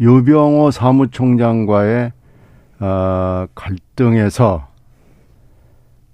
유병호 0.00 0.70
사무총장과의 0.70 2.12
어, 2.80 3.46
갈등에서 3.54 4.68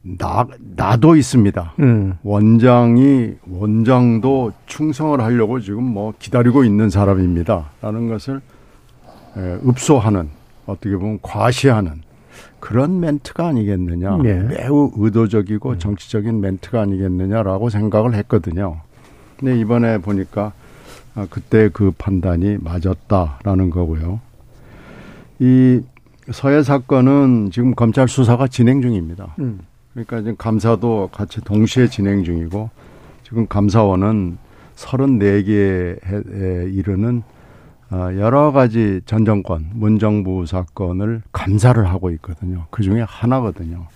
나, 0.03 0.47
나도 0.77 1.17
있습니다. 1.17 1.75
음. 1.81 2.19
원장이, 2.23 3.35
원장도 3.49 4.53
충성을 4.67 5.19
하려고 5.21 5.61
지금 5.61 5.83
뭐 5.85 6.13
기다리고 6.19 6.65
있는 6.65 6.91
사람입니다. 6.91 7.71
라는 7.81 8.09
것을 8.09 8.41
에, 9.37 9.59
읍소하는, 9.67 10.29
어떻게 10.67 10.97
보면 10.97 11.19
과시하는 11.23 12.03
그런 12.61 13.01
멘트가 13.01 13.49
아니겠느냐. 13.49 14.19
네. 14.23 14.41
매우 14.41 14.93
의도적이고 14.97 15.71
음. 15.71 15.79
정치적인 15.79 16.41
멘트가 16.41 16.83
아니겠느냐라고 16.83 17.71
생각을 17.71 18.15
했거든요. 18.15 18.81
근데 19.39 19.59
이번에 19.59 19.99
보니까 19.99 20.53
아, 21.15 21.27
그때 21.31 21.69
그 21.73 21.93
판단이 21.97 22.59
맞았다라는 22.61 23.71
거고요. 23.71 24.21
이 25.39 25.81
서해 26.33 26.63
사건은 26.63 27.51
지금 27.53 27.75
검찰 27.75 28.09
수사가 28.09 28.49
진행 28.49 28.81
중입니다. 28.81 29.35
음. 29.41 29.61
그러니까 29.93 30.19
지금 30.19 30.37
감사도 30.37 31.11
같이 31.13 31.41
동시에 31.41 31.89
진행 31.89 32.25
중이고 32.25 32.71
지금 33.23 33.47
감사원은 33.47 34.39
34개에 34.75 36.75
이르는 36.75 37.23
어, 37.91 38.09
여러 38.19 38.51
가지 38.51 39.03
전 39.07 39.25
정권, 39.25 39.71
문 39.73 39.99
정부 39.99 40.47
사건을 40.47 41.23
감사를 41.33 41.89
하고 41.89 42.11
있거든요. 42.13 42.67
그 42.71 42.83
중에 42.83 43.05
하나거든요. 43.07 43.87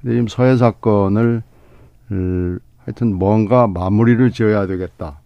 근데 0.00 0.14
지금 0.14 0.28
서해 0.28 0.56
사건을 0.56 1.42
하여튼 2.84 3.14
뭔가 3.14 3.66
마무리를 3.66 4.30
지어야 4.30 4.66
되겠다. 4.66 5.18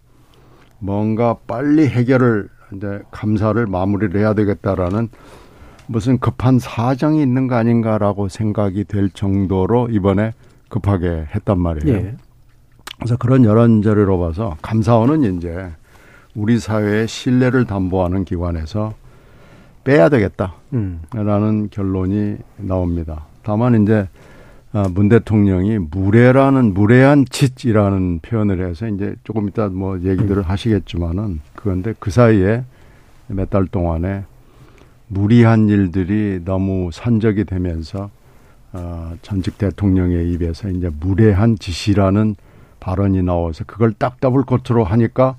뭔가 0.78 1.36
빨리 1.46 1.88
해결을 1.88 2.48
이제 2.74 3.00
감사를 3.10 3.66
마무리를 3.66 4.18
해야 4.18 4.34
되겠다라는 4.34 5.08
무슨 5.88 6.18
급한 6.18 6.58
사정이 6.58 7.22
있는 7.22 7.46
거 7.46 7.56
아닌가라고 7.56 8.28
생각이 8.28 8.84
될 8.84 9.10
정도로 9.10 9.88
이번에 9.90 10.32
급하게 10.68 11.26
했단 11.34 11.58
말이에요. 11.58 11.96
예. 11.96 12.14
그래서 12.98 13.16
그런 13.16 13.44
여론자료로 13.44 14.18
봐서 14.18 14.56
감사원은 14.62 15.36
이제 15.36 15.70
우리 16.34 16.58
사회의 16.58 17.06
신뢰를 17.06 17.66
담보하는 17.66 18.24
기관에서 18.24 18.94
빼야 19.84 20.08
되겠다라는 20.08 20.52
음. 20.74 21.68
결론이 21.70 22.36
나옵니다. 22.56 23.26
다만 23.42 23.82
이제 23.82 24.08
아, 24.72 24.88
문 24.92 25.08
대통령이 25.08 25.78
무례라는 25.78 26.74
무례한 26.74 27.24
짓이라는 27.30 28.18
표현을 28.20 28.68
해서 28.68 28.88
이제 28.88 29.14
조금 29.24 29.48
이따 29.48 29.68
뭐 29.68 29.96
얘기들을 30.00 30.38
음. 30.38 30.42
하시겠지만은 30.42 31.40
그건데 31.54 31.94
그 31.98 32.10
사이에 32.10 32.64
몇 33.28 33.48
달 33.50 33.66
동안에 33.66 34.24
무리한 35.08 35.68
일들이 35.68 36.40
너무 36.44 36.90
산적이 36.92 37.44
되면서 37.44 38.10
어, 38.72 39.14
전직 39.22 39.58
대통령의 39.58 40.32
입에서 40.32 40.68
이제 40.68 40.90
무례한 41.00 41.56
짓이라는 41.58 42.36
발언이 42.80 43.22
나와서 43.22 43.64
그걸 43.66 43.92
딱 43.92 44.20
더블 44.20 44.42
코트로 44.42 44.84
하니까 44.84 45.36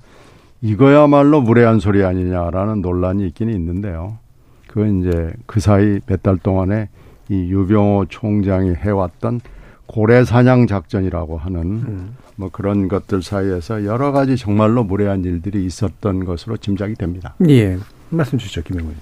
이거야말로 0.60 1.40
무례한 1.40 1.78
소리 1.78 2.02
아니냐라는 2.04 2.82
논란이 2.82 3.26
있기는 3.28 3.54
있는데요. 3.54 4.18
그건 4.66 5.00
이제 5.00 5.32
그 5.46 5.60
사이 5.60 6.00
몇 6.06 6.22
달 6.22 6.36
동안에 6.38 6.88
이 7.28 7.34
유병호 7.34 8.06
총장이 8.08 8.74
해왔던 8.74 9.40
고래 9.86 10.24
사냥 10.24 10.66
작전이라고 10.66 11.38
하는 11.38 11.60
음. 11.62 12.16
뭐 12.36 12.50
그런 12.50 12.88
것들 12.88 13.22
사이에서 13.22 13.84
여러 13.84 14.12
가지 14.12 14.36
정말로 14.36 14.84
무례한 14.84 15.24
일들이 15.24 15.64
있었던 15.64 16.24
것으로 16.24 16.56
짐작이 16.56 16.94
됩니다. 16.94 17.34
예. 17.48 17.78
말씀 18.10 18.38
주시죠, 18.38 18.62
김영훈. 18.62 18.94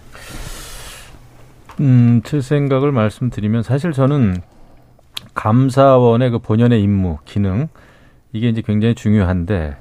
음, 1.80 2.20
제 2.24 2.40
생각을 2.40 2.92
말씀드리면 2.92 3.62
사실 3.62 3.92
저는 3.92 4.36
감사원의 5.34 6.30
그 6.30 6.38
본연의 6.38 6.82
임무, 6.82 7.18
기능 7.24 7.68
이게 8.32 8.48
이제 8.48 8.62
굉장히 8.62 8.94
중요한데 8.94 9.76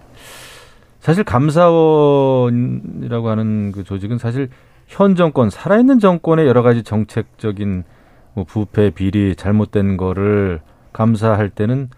사실 1.00 1.24
감사원이라고 1.24 3.30
하는 3.30 3.72
그 3.72 3.84
조직은 3.84 4.18
사실 4.18 4.50
현 4.88 5.16
정권 5.16 5.50
살아있는 5.50 6.00
정권의 6.00 6.48
여러 6.48 6.62
가지 6.62 6.84
정책적인 6.84 7.84
뭐 8.34 8.44
부패 8.44 8.90
비리 8.90 9.36
잘못된 9.36 9.98
거를 9.98 10.62
감사할 10.94 11.50
때는 11.50 11.90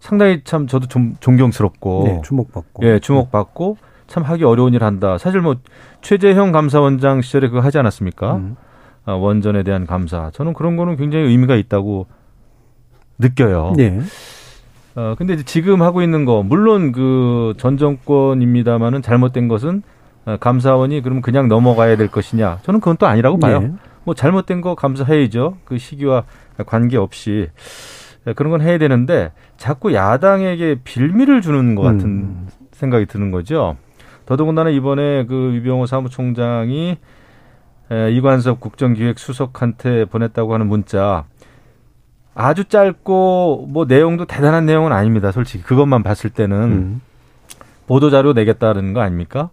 상당히 0.00 0.42
참 0.44 0.66
저도 0.66 0.86
좀 0.86 1.16
존경스럽고 1.20 2.04
네, 2.06 2.20
주목받고 2.24 2.86
예 2.86 2.98
주목받고 2.98 3.76
참 4.06 4.22
하기 4.22 4.44
어려운 4.44 4.74
일 4.74 4.84
한다. 4.84 5.18
사실 5.18 5.40
뭐 5.40 5.56
최재형 6.02 6.52
감사원장 6.52 7.22
시절에 7.22 7.48
그거 7.48 7.60
하지 7.60 7.78
않았습니까? 7.78 8.36
음. 8.36 8.56
아, 9.06 9.12
원전에 9.12 9.62
대한 9.62 9.86
감사. 9.86 10.30
저는 10.32 10.54
그런 10.54 10.76
거는 10.76 10.96
굉장히 10.96 11.26
의미가 11.26 11.56
있다고 11.56 12.06
느껴요. 13.18 13.74
네. 13.76 14.00
어, 14.96 15.14
근데 15.18 15.36
지금 15.42 15.82
하고 15.82 16.02
있는 16.02 16.24
거, 16.24 16.42
물론 16.42 16.92
그 16.92 17.54
전 17.58 17.76
정권입니다만은 17.76 19.02
잘못된 19.02 19.48
것은 19.48 19.82
어, 20.26 20.36
감사원이 20.38 21.02
그럼 21.02 21.20
그냥 21.20 21.48
넘어가야 21.48 21.96
될 21.96 22.08
것이냐. 22.08 22.60
저는 22.62 22.80
그건 22.80 22.96
또 22.96 23.06
아니라고 23.06 23.38
봐요. 23.38 23.60
네. 23.60 23.72
뭐 24.04 24.14
잘못된 24.14 24.60
거 24.60 24.74
감사해야죠. 24.74 25.56
그 25.64 25.78
시기와 25.78 26.24
관계없이. 26.66 27.48
예, 28.26 28.32
그런 28.32 28.50
건 28.50 28.60
해야 28.62 28.78
되는데 28.78 29.32
자꾸 29.56 29.92
야당에게 29.92 30.80
빌미를 30.84 31.42
주는 31.42 31.74
것 31.74 31.82
같은 31.82 32.04
음. 32.06 32.48
생각이 32.72 33.06
드는 33.06 33.30
거죠. 33.30 33.76
더더군다나 34.26 34.70
이번에 34.70 35.26
그 35.26 35.52
유병호 35.54 35.86
사무총장이 35.86 36.90
에, 36.90 36.96
이관섭 37.90 38.60
국정기획수석한테 38.60 40.06
보냈다고 40.06 40.54
하는 40.54 40.66
문자 40.66 41.24
아주 42.34 42.64
짧고 42.64 43.66
뭐 43.70 43.84
내용도 43.84 44.24
대단한 44.24 44.66
내용은 44.66 44.92
아닙니다. 44.92 45.30
솔직히 45.32 45.62
그것만 45.62 46.02
봤을 46.02 46.30
때는 46.30 46.56
음. 46.62 47.00
보도 47.86 48.10
자료 48.10 48.32
내겠다는 48.32 48.92
거 48.94 49.00
아닙니까? 49.00 49.50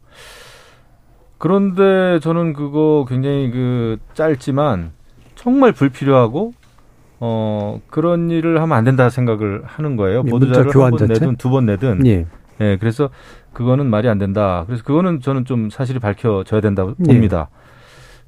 그런데 1.37 2.19
저는 2.19 2.53
그거 2.53 3.05
굉장히 3.07 3.51
그 3.51 3.97
짧지만 4.13 4.91
정말 5.35 5.71
불필요하고 5.71 6.53
어 7.19 7.81
그런 7.89 8.29
일을 8.31 8.61
하면 8.61 8.77
안 8.77 8.83
된다 8.83 9.09
생각을 9.09 9.63
하는 9.65 9.95
거예요. 9.95 10.23
예, 10.25 10.29
보도 10.29 10.51
자료 10.51 10.71
를 10.71 10.81
한 10.83 10.91
번 10.91 11.07
내든 11.07 11.35
두 11.37 11.49
번 11.49 11.65
내든. 11.65 12.05
예. 12.07 12.25
예. 12.61 12.77
그래서 12.79 13.09
그거는 13.53 13.87
말이 13.87 14.07
안 14.07 14.17
된다. 14.17 14.63
그래서 14.67 14.83
그거는 14.83 15.19
저는 15.19 15.45
좀 15.45 15.69
사실이 15.69 15.99
밝혀져야 15.99 16.61
된다고 16.61 16.95
예. 16.99 17.03
봅니다. 17.03 17.49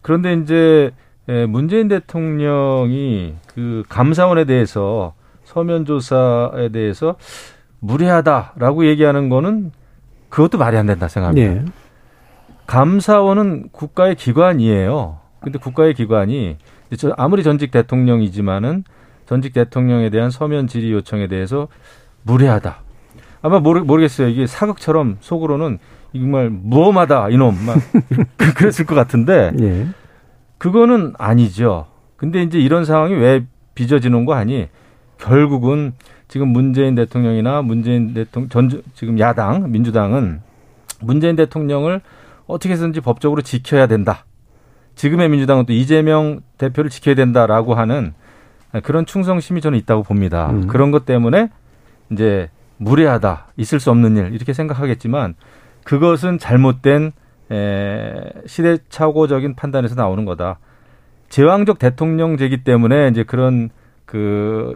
그런데 0.04 0.34
이제 0.34 0.92
예, 1.30 1.46
문재인 1.46 1.88
대통령이 1.88 3.34
그 3.48 3.84
감사원에 3.90 4.46
대해서 4.46 5.14
서면 5.46 5.86
조사에 5.86 6.70
대해서 6.72 7.16
무례하다라고 7.80 8.86
얘기하는 8.86 9.30
거는 9.30 9.72
그것도 10.30 10.58
말이 10.58 10.78
안 10.78 10.86
된다 10.86 11.08
생각합니다. 11.08 11.54
네. 11.54 11.66
감사원은 12.68 13.70
국가의 13.72 14.16
기관이에요. 14.16 15.18
근데 15.40 15.60
국가의 15.60 15.94
기관이 15.94 16.58
아무리 17.18 17.44
전직 17.44 17.72
대통령이지만은 17.72 18.84
전직 19.26 19.54
대통령에 19.54 20.10
대한 20.10 20.30
서면 20.30 20.68
질의 20.68 20.92
요청에 20.92 21.28
대해서 21.28 21.68
무례하다. 22.24 22.78
아마 23.42 23.60
모르, 23.60 23.82
모르겠어요. 23.82 24.30
이게 24.30 24.48
사극처럼 24.48 25.18
속으로는 25.20 25.80
정말 26.14 26.50
무엄하다 26.50 27.30
이놈 27.30 27.56
막 27.66 27.78
그, 28.38 28.54
그랬을 28.54 28.86
것 28.86 28.96
같은데 28.96 29.52
예. 29.60 29.88
그거는 30.58 31.14
아니죠. 31.18 31.88
근데 32.16 32.42
이제 32.42 32.60
이런 32.60 32.86
상황이 32.86 33.14
왜 33.16 33.46
빚어지는 33.76 34.26
거 34.26 34.34
아니? 34.34 34.68
결국은 35.18 35.94
지금 36.28 36.50
문재인 36.50 36.96
대통령이나 36.96 37.62
문재인 37.62 38.14
대통령 38.14 38.50
전 38.50 38.82
지금 38.94 39.20
야당 39.20 39.72
민주당은 39.72 40.42
문재인 41.02 41.36
대통령을 41.36 42.02
어떻게 42.48 42.74
해서든지 42.74 43.02
법적으로 43.02 43.42
지켜야 43.42 43.88
된다. 43.88 44.26
지금의 44.96 45.30
민주당은 45.30 45.66
또 45.66 45.74
이재명 45.74 46.42
대표를 46.58 46.90
지켜야 46.90 47.16
된다라고 47.16 47.74
하는 47.74 48.14
그런 48.84 49.06
충성심이 49.06 49.62
저는 49.62 49.78
있다고 49.80 50.04
봅니다. 50.04 50.50
음. 50.52 50.68
그런 50.68 50.92
것 50.92 51.06
때문에 51.06 51.50
이제 52.12 52.50
무례하다, 52.78 53.48
있을 53.58 53.80
수 53.80 53.92
없는 53.92 54.18
일 54.18 54.34
이렇게 54.34 54.54
생각하겠지만 54.54 55.36
그것은 55.84 56.40
잘못된 56.40 57.12
에, 57.52 58.24
시대착오적인 58.46 59.56
판단에서 59.56 59.96
나오는 59.96 60.26
거다. 60.26 60.60
제왕적 61.30 61.80
대통령제기 61.80 62.64
때문에 62.64 63.10
이제 63.10 63.24
그런 63.24 63.70
그 64.06 64.76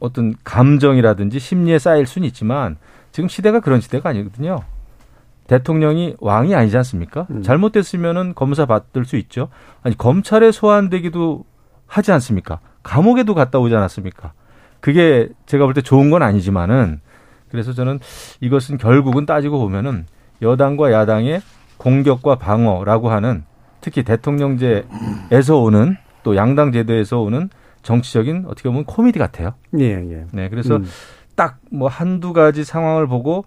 어떤 0.00 0.34
감정이라든지 0.44 1.38
심리에 1.38 1.78
쌓일 1.78 2.06
수는 2.06 2.26
있지만 2.28 2.76
지금 3.12 3.28
시대가 3.28 3.60
그런 3.60 3.80
시대가 3.80 4.10
아니거든요. 4.10 4.60
대통령이 5.48 6.16
왕이 6.20 6.54
아니지 6.54 6.76
않습니까? 6.76 7.26
음. 7.30 7.42
잘못됐으면은 7.42 8.34
검사 8.34 8.66
받을 8.66 9.04
수 9.04 9.16
있죠. 9.16 9.48
아니 9.82 9.96
검찰에 9.96 10.52
소환되기도 10.52 11.44
하지 11.86 12.12
않습니까? 12.12 12.60
감옥에도 12.82 13.34
갔다 13.34 13.58
오지 13.58 13.74
않았습니까? 13.74 14.32
그게 14.80 15.28
제가 15.46 15.64
볼 15.64 15.74
때 15.74 15.80
좋은 15.82 16.10
건 16.10 16.22
아니지만은 16.22 17.00
그래서 17.50 17.72
저는 17.72 17.98
이것은 18.40 18.76
결국은 18.76 19.24
따지고 19.26 19.58
보면은 19.58 20.06
여당과 20.42 20.92
야당의 20.92 21.42
공격과 21.76 22.36
방어라고 22.36 23.10
하는 23.10 23.44
특히 23.80 24.02
대통령제에서 24.02 25.58
오는 25.58 25.96
또 26.22 26.36
양당 26.36 26.72
제도에서 26.72 27.20
오는 27.20 27.48
정치적인 27.82 28.44
어떻게 28.48 28.68
보면 28.68 28.84
코미디 28.84 29.18
같아요. 29.18 29.54
예, 29.78 29.84
예. 29.84 30.26
네, 30.32 30.48
그래서 30.48 30.76
음. 30.76 30.84
딱뭐 31.36 31.88
한두 31.88 32.32
가지 32.32 32.64
상황을 32.64 33.06
보고 33.06 33.44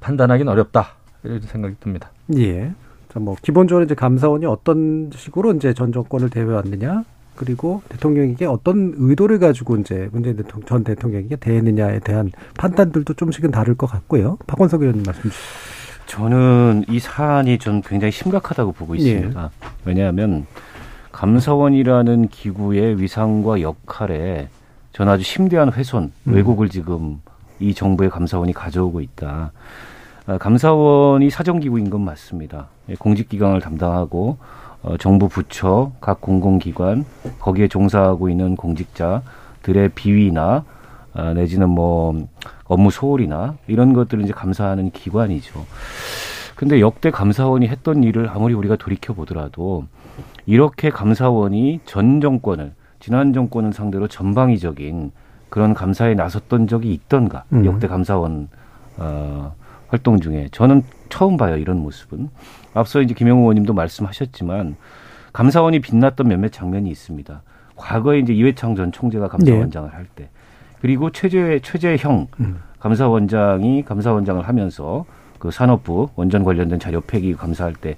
판단하기는 0.00 0.52
어렵다. 0.52 0.88
이런 1.22 1.40
생각이 1.40 1.76
듭니다. 1.80 2.10
예. 2.36 2.72
뭐 3.14 3.36
기본적으로 3.40 3.84
이제 3.84 3.94
감사원이 3.94 4.46
어떤 4.46 5.10
식으로 5.14 5.52
이제 5.52 5.74
전 5.74 5.92
정권을 5.92 6.30
대해왔느냐 6.30 7.04
그리고 7.36 7.82
대통령에게 7.90 8.46
어떤 8.46 8.94
의도를 8.96 9.38
가지고 9.38 9.76
이제 9.76 10.08
문재인 10.12 10.36
대통령 10.36 10.66
전 10.66 10.84
대통령에게 10.84 11.36
대했느냐에 11.36 12.00
대한 12.00 12.30
판단들도 12.56 13.14
좀씩은 13.14 13.50
다를 13.50 13.74
것 13.74 13.86
같고요. 13.86 14.38
박원석 14.46 14.82
의원님 14.82 15.02
말씀 15.04 15.22
주시죠. 15.30 15.81
저는 16.12 16.84
이 16.90 16.98
사안이 16.98 17.58
전 17.58 17.80
굉장히 17.80 18.12
심각하다고 18.12 18.72
보고 18.72 18.94
있습니다. 18.94 19.42
예. 19.44 19.68
왜냐하면 19.86 20.46
감사원이라는 21.10 22.28
기구의 22.28 23.00
위상과 23.00 23.62
역할에 23.62 24.48
전 24.92 25.08
아주 25.08 25.24
심대한 25.24 25.72
훼손, 25.72 26.12
음. 26.28 26.34
왜곡을 26.34 26.68
지금 26.68 27.22
이 27.60 27.72
정부의 27.72 28.10
감사원이 28.10 28.52
가져오고 28.52 29.00
있다. 29.00 29.52
아, 30.26 30.36
감사원이 30.36 31.30
사정기구인 31.30 31.88
건 31.88 32.02
맞습니다. 32.02 32.68
예, 32.90 32.94
공직기강을 32.94 33.62
담당하고 33.62 34.36
어, 34.82 34.96
정부 34.98 35.30
부처, 35.30 35.92
각 36.02 36.20
공공기관, 36.20 37.06
거기에 37.38 37.68
종사하고 37.68 38.28
있는 38.28 38.54
공직자들의 38.56 39.88
비위나 39.94 40.64
아, 41.14 41.34
내지는 41.34 41.68
뭐 41.68 42.28
업무 42.64 42.90
소홀이나 42.90 43.56
이런 43.66 43.92
것들을 43.92 44.24
이제 44.24 44.32
감사하는 44.32 44.90
기관이죠. 44.90 45.66
근데 46.54 46.80
역대 46.80 47.10
감사원이 47.10 47.66
했던 47.68 48.02
일을 48.02 48.28
아무리 48.28 48.54
우리가 48.54 48.76
돌이켜 48.76 49.14
보더라도 49.14 49.84
이렇게 50.46 50.90
감사원이 50.90 51.80
전 51.84 52.20
정권을 52.20 52.74
지난 53.00 53.32
정권을 53.32 53.72
상대로 53.72 54.06
전방위적인 54.06 55.10
그런 55.48 55.74
감사에 55.74 56.14
나섰던 56.14 56.66
적이 56.66 56.94
있던가 56.94 57.44
음. 57.52 57.66
역대 57.66 57.88
감사원 57.88 58.48
어, 58.96 59.54
활동 59.88 60.20
중에 60.20 60.48
저는 60.52 60.82
처음 61.08 61.36
봐요 61.36 61.56
이런 61.56 61.78
모습은 61.78 62.30
앞서 62.74 63.02
이제 63.02 63.12
김영우 63.12 63.40
의원님도 63.40 63.74
말씀하셨지만 63.74 64.76
감사원이 65.32 65.80
빛났던 65.80 66.28
몇몇 66.28 66.52
장면이 66.52 66.88
있습니다. 66.90 67.42
과거에 67.76 68.20
이제 68.20 68.32
이회창 68.32 68.76
전 68.76 68.92
총재가 68.92 69.28
감사원장을 69.28 69.90
네. 69.90 69.96
할때 69.96 70.30
그리고 70.82 71.10
최재 71.10 71.60
최재형 71.62 72.26
음. 72.40 72.58
감사원장이 72.80 73.84
감사원장을 73.84 74.46
하면서 74.46 75.06
그 75.38 75.50
산업부 75.50 76.10
원전 76.16 76.44
관련된 76.44 76.78
자료 76.78 77.00
폐기 77.00 77.34
감사할 77.34 77.74
때 77.74 77.96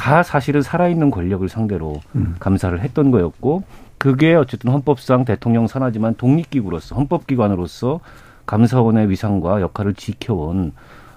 다 0.00 0.22
사실은 0.22 0.62
살아있는 0.62 1.10
권력을 1.10 1.46
상대로 1.50 2.00
음. 2.14 2.34
감사를 2.40 2.80
했던 2.80 3.10
거였고 3.10 3.64
그게 3.98 4.34
어쨌든 4.34 4.72
헌법상 4.72 5.26
대통령 5.26 5.66
산하지만 5.66 6.14
독립기구로서 6.14 6.94
헌법기관으로서 6.94 8.00
감사원의 8.46 9.10
위상과 9.10 9.60
역할을 9.60 9.92
지켜온 9.92 10.72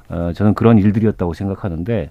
어, 0.09 0.31
저는 0.35 0.53
그런 0.53 0.77
일들이었다고 0.79 1.33
생각하는데 1.33 2.09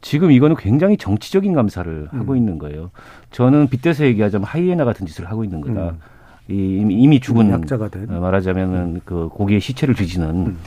지금 0.00 0.32
이거는 0.32 0.56
굉장히 0.56 0.96
정치적인 0.96 1.52
감사를 1.52 2.08
음. 2.12 2.20
하고 2.20 2.34
있는 2.34 2.58
거예요. 2.58 2.90
저는 3.30 3.68
빗대서 3.68 4.04
얘기하자면 4.06 4.46
하이에나 4.46 4.84
같은 4.84 5.06
짓을 5.06 5.30
하고 5.30 5.44
있는 5.44 5.60
거다. 5.60 5.90
음. 5.90 6.00
이, 6.50 6.86
이미 6.90 7.20
죽은 7.20 7.50
약자가 7.50 7.88
된. 7.88 8.10
어, 8.10 8.20
말하자면은 8.20 8.78
음. 8.78 9.00
그 9.04 9.28
고기의 9.28 9.60
시체를 9.60 9.94
뒤지는. 9.94 10.28
음. 10.28 10.58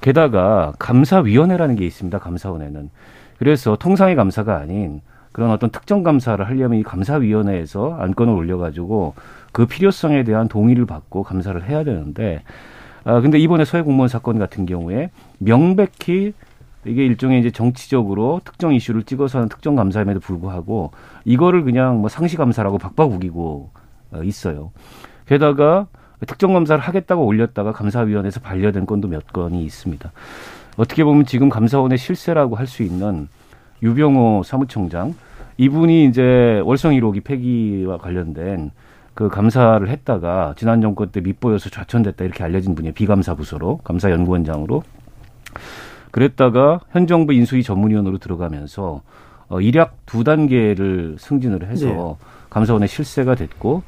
게다가 0.00 0.72
감사위원회라는 0.78 1.76
게 1.76 1.84
있습니다. 1.84 2.18
감사원에는. 2.18 2.90
그래서 3.38 3.76
통상의 3.76 4.14
감사가 4.14 4.56
아닌 4.56 5.00
그런 5.32 5.50
어떤 5.50 5.70
특정 5.70 6.02
감사를 6.02 6.42
하려면 6.46 6.78
이 6.78 6.82
감사위원회에서 6.82 7.96
안건을 8.00 8.32
올려가지고 8.32 9.14
그 9.52 9.66
필요성에 9.66 10.24
대한 10.24 10.48
동의를 10.48 10.86
받고 10.86 11.22
감사를 11.24 11.62
해야 11.68 11.84
되는데 11.84 12.42
아, 13.04 13.20
근데 13.20 13.38
이번에 13.38 13.64
서해 13.64 13.82
공무원 13.82 14.08
사건 14.08 14.38
같은 14.38 14.64
경우에 14.64 15.10
명백히 15.38 16.32
이게 16.86 17.04
일종의 17.04 17.40
이제 17.40 17.50
정치적으로 17.50 18.40
특정 18.44 18.72
이슈를 18.72 19.02
찍어서 19.02 19.38
하는 19.38 19.48
특정 19.48 19.76
감사임에도 19.76 20.20
불구하고 20.20 20.92
이거를 21.24 21.64
그냥 21.64 22.00
뭐 22.00 22.08
상시 22.08 22.36
감사라고 22.36 22.78
박박 22.78 23.12
우기고 23.12 23.70
어, 23.74 23.85
있어요. 24.24 24.70
게다가 25.26 25.86
특정 26.26 26.52
감사를 26.52 26.80
하겠다고 26.80 27.24
올렸다가 27.24 27.72
감사위원회에서 27.72 28.40
반려된 28.40 28.86
건도 28.86 29.08
몇 29.08 29.26
건이 29.32 29.64
있습니다. 29.64 30.10
어떻게 30.76 31.04
보면 31.04 31.26
지금 31.26 31.48
감사원의 31.48 31.98
실세라고 31.98 32.56
할 32.56 32.66
수 32.66 32.82
있는 32.82 33.28
유병호 33.82 34.42
사무총장 34.44 35.14
이분이 35.58 36.06
이제 36.06 36.60
월성 36.64 36.92
1호기 36.92 37.24
폐기와 37.24 37.98
관련된 37.98 38.70
그 39.14 39.28
감사를 39.28 39.88
했다가 39.88 40.54
지난 40.58 40.80
정권 40.82 41.08
때 41.08 41.20
밑보여서 41.20 41.70
좌천됐다 41.70 42.24
이렇게 42.24 42.44
알려진 42.44 42.74
분이에요. 42.74 42.92
비감사 42.92 43.34
부서로 43.34 43.78
감사 43.78 44.10
연구원장으로 44.10 44.82
그랬다가 46.10 46.80
현 46.90 47.06
정부 47.06 47.32
인수위 47.32 47.62
전문위원으로 47.62 48.18
들어가면서 48.18 49.02
어, 49.48 49.60
일약 49.60 49.96
두 50.06 50.24
단계를 50.24 51.16
승진을 51.18 51.66
해서 51.66 51.86
네. 51.86 52.26
감사원의 52.50 52.88
실세가 52.88 53.34
됐고 53.34 53.82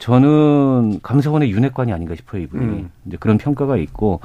저는 0.00 1.00
감사원의 1.02 1.52
윤회관이 1.52 1.92
아닌가 1.92 2.14
싶어요 2.16 2.42
이분이 2.42 2.64
음. 2.64 2.90
이제 3.06 3.16
그런 3.20 3.38
평가가 3.38 3.76
있고 3.76 4.20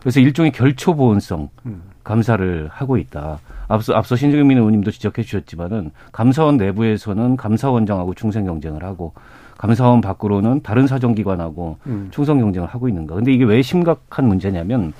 그래서 0.00 0.20
일종의 0.20 0.52
결초 0.52 0.96
보온성 0.96 1.50
음. 1.66 1.82
감사를 2.02 2.68
하고 2.72 2.96
있다. 2.96 3.38
앞서 3.68 3.92
앞서 3.92 4.16
신정민 4.16 4.56
의원님도 4.56 4.90
지적해 4.90 5.22
주셨지만은 5.22 5.90
감사원 6.10 6.56
내부에서는 6.56 7.36
감사원장하고 7.36 8.14
충성 8.14 8.46
경쟁을 8.46 8.82
하고 8.82 9.12
감사원 9.58 10.00
밖으로는 10.00 10.62
다른 10.62 10.86
사정기관하고 10.86 11.76
음. 11.86 12.08
충성 12.10 12.38
경쟁을 12.38 12.66
하고 12.66 12.88
있는가. 12.88 13.14
근데 13.14 13.32
이게 13.32 13.44
왜 13.44 13.60
심각한 13.60 14.26
문제냐면 14.26 14.94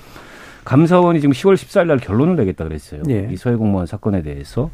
감사원이 0.65 1.23
지금 1.23 1.33
10월 1.33 1.55
14일 1.55 1.87
날 1.87 1.97
결론을 1.97 2.37
내겠다 2.37 2.65
그랬어요. 2.65 3.03
예. 3.09 3.29
이 3.33 3.37
서해 3.37 3.57
공무원 3.57 3.87
사건에 3.87 4.21
대해서 4.21 4.69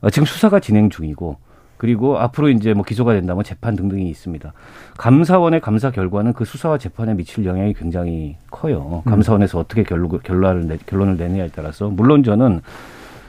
어, 0.00 0.10
지금 0.10 0.24
수사가 0.26 0.60
진행 0.60 0.88
중이고 0.88 1.36
그리고 1.76 2.18
앞으로 2.18 2.48
이제 2.48 2.74
뭐 2.74 2.84
기소가 2.84 3.12
된다면 3.12 3.44
재판 3.44 3.76
등등이 3.76 4.08
있습니다. 4.08 4.52
감사원의 4.98 5.60
감사 5.60 5.90
결과는 5.90 6.32
그 6.32 6.44
수사와 6.44 6.78
재판에 6.78 7.14
미칠 7.14 7.44
영향이 7.44 7.74
굉장히 7.74 8.36
커요. 8.50 9.02
음. 9.06 9.10
감사원에서 9.10 9.58
어떻게 9.58 9.82
결론, 9.82 10.18
결론을, 10.22 10.68
내, 10.68 10.78
결론을 10.86 11.16
내느냐에 11.16 11.50
따라서 11.54 11.88
물론 11.88 12.22
저는 12.22 12.62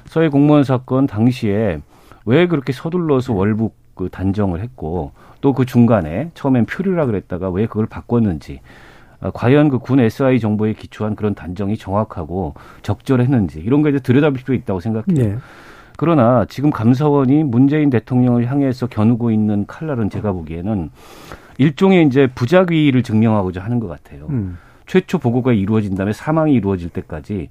서해 0.05 0.29
공무원 0.29 0.63
사건 0.63 1.07
당시에 1.07 1.79
왜 2.25 2.47
그렇게 2.47 2.71
서둘러서 2.73 3.33
월북 3.33 3.75
그 3.95 4.09
단정을 4.09 4.61
했고 4.61 5.11
또 5.41 5.53
그 5.53 5.65
중간에 5.65 6.29
처음엔 6.33 6.65
표류라 6.65 7.05
그랬다가 7.05 7.49
왜 7.49 7.67
그걸 7.67 7.85
바꿨는지 7.85 8.59
어, 9.21 9.31
과연 9.31 9.69
그 9.69 9.79
군 9.79 9.99
SI 9.99 10.39
정보에 10.39 10.73
기초한 10.73 11.15
그런 11.15 11.33
단정이 11.35 11.77
정확하고 11.77 12.53
적절했는지 12.83 13.59
이런 13.59 13.81
거에 13.81 13.93
들여다볼 13.99 14.39
필요 14.39 14.53
있다고 14.53 14.79
생각해요. 14.79 15.05
네. 15.29 15.37
그러나 15.97 16.45
지금 16.47 16.69
감사원이 16.69 17.43
문재인 17.43 17.89
대통령을 17.89 18.49
향해서 18.49 18.87
겨누고 18.87 19.31
있는 19.31 19.65
칼날은 19.67 20.09
제가 20.09 20.31
보기에는 20.31 20.91
일종의 21.57 22.05
이제 22.05 22.27
부작위를 22.27 23.01
증명하고자 23.01 23.61
하는 23.63 23.79
것 23.79 23.87
같아요. 23.87 24.27
음. 24.29 24.57
최초 24.85 25.17
보고가 25.17 25.53
이루어진 25.53 25.95
다음에 25.95 26.13
사망이 26.13 26.53
이루어질 26.53 26.89
때까지 26.89 27.49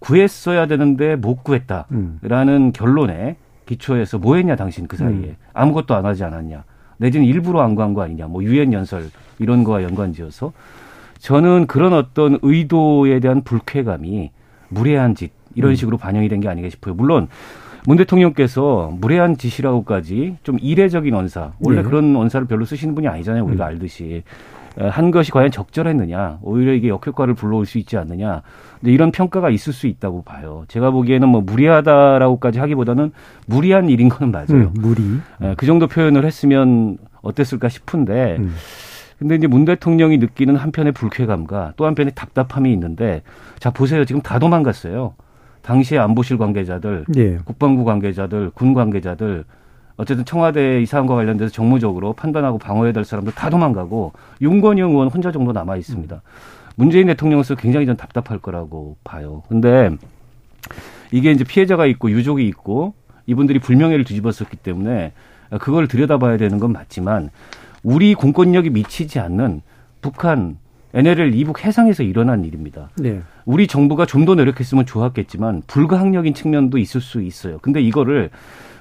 구했어야 0.00 0.66
되는데 0.66 1.16
못 1.16 1.44
구했다라는 1.44 1.86
음. 2.56 2.72
결론에 2.74 3.36
기초해서 3.66 4.18
뭐 4.18 4.36
했냐 4.36 4.56
당신 4.56 4.86
그 4.88 4.96
사이에 4.96 5.12
음. 5.12 5.36
아무것도 5.54 5.94
안 5.94 6.04
하지 6.04 6.24
않았냐 6.24 6.64
내지는 6.98 7.26
일부러 7.26 7.62
안 7.62 7.74
구한 7.74 7.94
거 7.94 8.02
아니냐 8.02 8.26
뭐 8.26 8.42
유엔 8.42 8.72
연설 8.72 9.08
이런 9.38 9.64
거와 9.64 9.82
연관지어서 9.84 10.52
저는 11.18 11.66
그런 11.68 11.94
어떤 11.94 12.38
의도에 12.42 13.20
대한 13.20 13.42
불쾌감이 13.42 14.30
무례한 14.68 15.14
짓 15.14 15.32
이런 15.54 15.70
음. 15.70 15.74
식으로 15.76 15.96
반영이 15.96 16.28
된 16.28 16.40
게 16.40 16.48
아닌가 16.48 16.68
싶어요. 16.68 16.94
물론 16.94 17.28
문 17.86 17.96
대통령께서 17.98 18.92
무례한 18.98 19.36
짓이라고까지 19.36 20.38
좀 20.42 20.58
이례적인 20.60 21.14
언사 21.14 21.52
원래 21.60 21.82
네. 21.82 21.88
그런 21.88 22.16
언사를 22.16 22.46
별로 22.46 22.64
쓰시는 22.64 22.94
분이 22.94 23.08
아니잖아요. 23.08 23.44
우리가 23.44 23.64
음. 23.64 23.68
알듯이 23.68 24.22
한 24.76 25.12
것이 25.12 25.30
과연 25.30 25.52
적절했느냐, 25.52 26.38
오히려 26.42 26.72
이게 26.72 26.88
역효과를 26.88 27.34
불러올 27.34 27.64
수 27.64 27.78
있지 27.78 27.96
않느냐, 27.96 28.42
근데 28.80 28.92
이런 28.92 29.12
평가가 29.12 29.50
있을 29.50 29.72
수 29.72 29.86
있다고 29.86 30.22
봐요. 30.22 30.64
제가 30.66 30.90
보기에는 30.90 31.28
뭐 31.28 31.42
무리하다라고까지 31.42 32.58
하기보다는 32.58 33.12
무리한 33.46 33.88
일인 33.88 34.08
거는 34.08 34.32
맞아요. 34.32 34.46
음, 34.50 34.70
무리. 34.74 35.02
예, 35.42 35.54
그 35.56 35.66
정도 35.66 35.86
표현을 35.86 36.24
했으면 36.24 36.98
어땠을까 37.22 37.68
싶은데, 37.68 38.36
음. 38.40 38.52
근데 39.20 39.36
이제 39.36 39.46
문 39.46 39.64
대통령이 39.64 40.18
느끼는 40.18 40.56
한편의 40.56 40.92
불쾌감과 40.92 41.74
또 41.76 41.86
한편의 41.86 42.14
답답함이 42.16 42.72
있는데, 42.72 43.22
자 43.60 43.70
보세요, 43.70 44.04
지금 44.04 44.22
다 44.22 44.40
도망갔어요. 44.40 45.14
당시에 45.64 45.98
안보실 45.98 46.38
관계자들, 46.38 47.06
예. 47.16 47.38
국방부 47.44 47.84
관계자들, 47.84 48.50
군 48.50 48.74
관계자들 48.74 49.44
어쨌든 49.96 50.24
청와대 50.24 50.82
이 50.82 50.86
사안과 50.86 51.14
관련돼서 51.14 51.52
정무적으로 51.52 52.12
판단하고 52.12 52.58
방어해야 52.58 52.92
될 52.92 53.04
사람들 53.04 53.32
다 53.32 53.48
도망가고 53.48 54.12
윤건영 54.42 54.90
의원 54.90 55.08
혼자 55.08 55.32
정도 55.32 55.52
남아 55.52 55.76
있습니다. 55.76 56.20
문재인 56.76 57.06
대통령으로서 57.06 57.54
굉장히 57.54 57.86
좀 57.86 57.96
답답할 57.96 58.38
거라고 58.38 58.96
봐요. 59.04 59.42
근데 59.48 59.90
이게 61.12 61.30
이제 61.30 61.44
피해자가 61.44 61.86
있고 61.86 62.10
유족이 62.10 62.46
있고 62.48 62.94
이분들이 63.26 63.60
불명예를 63.60 64.04
뒤집었었기 64.04 64.56
때문에 64.56 65.12
그걸 65.60 65.86
들여다봐야 65.86 66.36
되는 66.36 66.58
건 66.58 66.72
맞지만 66.72 67.30
우리 67.82 68.14
공권력이 68.14 68.70
미치지 68.70 69.20
않는 69.20 69.62
북한 70.02 70.58
NLL 70.94 71.34
이북 71.34 71.64
해상에서 71.64 72.02
일어난 72.04 72.44
일입니다. 72.44 72.88
네. 72.96 73.20
우리 73.44 73.66
정부가 73.66 74.06
좀 74.06 74.24
더 74.24 74.34
노력했으면 74.34 74.86
좋았겠지만 74.86 75.64
불가항력인 75.66 76.32
측면도 76.32 76.78
있을 76.78 77.00
수 77.02 77.20
있어요. 77.20 77.58
근데 77.58 77.82
이거를 77.82 78.30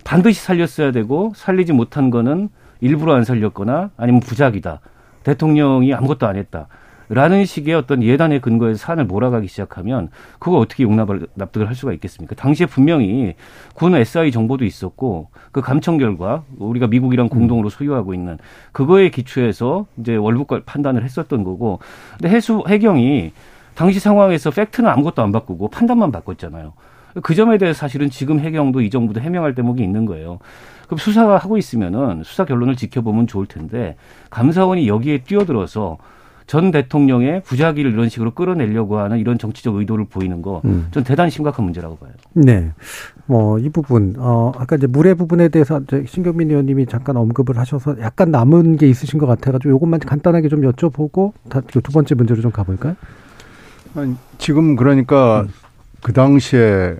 반드시 0.06 0.40
살렸어야 0.40 0.92
되고 0.92 1.34
살리지 1.36 1.74
못한 1.74 2.10
거는 2.12 2.48
일부러 2.80 3.14
안 3.16 3.26
살렸거나 3.26 3.90
아니면 3.98 4.22
부작이다. 4.22 4.80
대통령이 5.24 5.94
아무것도 5.94 6.28
안 6.28 6.36
했다. 6.38 6.68
라는 7.10 7.46
식의 7.46 7.76
어떤 7.76 8.02
예단의 8.02 8.42
근거에서 8.42 8.78
사안을 8.78 9.06
몰아가기 9.06 9.48
시작하면 9.48 10.10
그거 10.40 10.58
어떻게 10.58 10.84
용납을 10.84 11.28
납득을 11.36 11.68
할 11.68 11.76
수가 11.76 11.94
있겠습니까? 11.94 12.36
당시에 12.36 12.66
분명히 12.66 13.36
군 13.74 13.96
SI 13.96 14.32
정보도 14.32 14.66
있었고 14.66 15.30
그 15.52 15.62
감청 15.62 15.98
결과 15.98 16.44
우리가 16.58 16.88
미국이랑 16.88 17.30
공동으로 17.30 17.70
소유하고 17.70 18.14
있는 18.14 18.38
그거에 18.72 19.10
기초해서 19.10 19.86
이제 19.98 20.16
월북 20.16 20.66
판단을 20.66 21.04
했었던 21.04 21.44
거고 21.44 21.80
근데 22.18 22.34
해수 22.34 22.64
해경이 22.68 23.32
당시 23.76 24.00
상황에서 24.00 24.52
팩트는 24.52 24.90
아무것도 24.90 25.22
안 25.22 25.32
바꾸고 25.32 25.70
판단만 25.70 26.12
바꿨잖아요. 26.12 26.74
그 27.22 27.36
점에 27.36 27.58
대해서 27.58 27.78
사실은 27.78 28.10
지금 28.10 28.40
해경도 28.40 28.82
이 28.82 28.90
정부도 28.90 29.22
해명할 29.22 29.54
대목이 29.56 29.84
있는 29.84 30.06
거예요. 30.06 30.40
그럼 30.86 30.98
수사가 30.98 31.38
하고 31.38 31.58
있으면은 31.58 32.24
수사 32.24 32.46
결론을 32.46 32.76
지켜보면 32.76 33.28
좋을 33.28 33.46
텐데 33.46 33.96
감사원이 34.30 34.88
여기에 34.88 35.20
뛰어들어서 35.20 35.98
전 36.48 36.72
대통령의 36.72 37.44
부작위를 37.44 37.92
이런 37.92 38.10
식으로 38.10 38.32
끌어내려고 38.32 39.00
하는 39.00 39.20
이런 39.20 39.38
정치적 39.38 39.76
의도를 39.76 40.06
보이는 40.06 40.42
거, 40.42 40.62
음. 40.66 40.88
전 40.92 41.04
대단히 41.04 41.32
심각한 41.32 41.66
문제라고 41.66 41.98
봐요. 41.98 42.12
네. 42.34 42.72
뭐, 43.26 43.60
이 43.60 43.70
부분, 43.70 44.16
어, 44.18 44.52
아까 44.58 44.76
이제 44.76 44.88
물의 44.88 45.16
부분에 45.16 45.50
대해서 45.50 45.82
신경민 46.06 46.50
의원님이 46.50 46.86
잠깐 46.88 47.18
언급을 47.18 47.58
하셔서 47.58 48.00
약간 48.02 48.32
남은 48.32 48.78
게 48.78 48.88
있으신 48.90 49.20
것 49.20 49.26
같아가지고 49.26 49.72
요것만 49.72 50.00
간단하게 50.02 50.50
좀 50.50 50.62
여쭤보고 50.62 51.34
두 51.68 51.92
번째 51.92 52.16
문제로 52.16 52.42
좀 52.42 52.52
가볼까요? 52.52 52.96
아니, 53.96 54.16
지금 54.38 54.76
그러니까 54.76 55.42
음. 55.42 55.50
그 56.02 56.14
당시에 56.14 56.96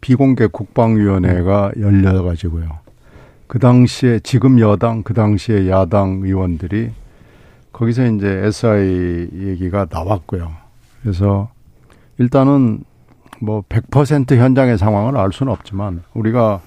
비공개 0.00 0.46
국방위원회가 0.46 1.72
열려가지고요. 1.78 2.68
그 3.46 3.58
당시에 3.58 4.20
지금 4.20 4.60
여당, 4.60 5.02
그 5.02 5.14
당시에 5.14 5.68
야당 5.68 6.20
의원들이 6.22 6.90
거기서 7.78 8.06
이제 8.06 8.26
SI 8.44 9.28
얘기가 9.32 9.86
나왔고요. 9.88 10.50
그래서 11.00 11.48
일단은 12.18 12.82
뭐 13.40 13.62
100% 13.68 14.36
현장의 14.36 14.78
상황을 14.78 15.16
알 15.16 15.32
수는 15.32 15.52
없지만 15.52 16.02
우리가 16.12 16.60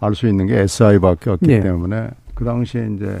알 0.00 0.14
수 0.14 0.28
있는 0.28 0.46
게 0.46 0.58
SI밖에 0.60 1.30
없기 1.30 1.46
네. 1.46 1.60
때문에 1.60 2.10
그 2.34 2.44
당시에 2.44 2.88
이제 2.94 3.20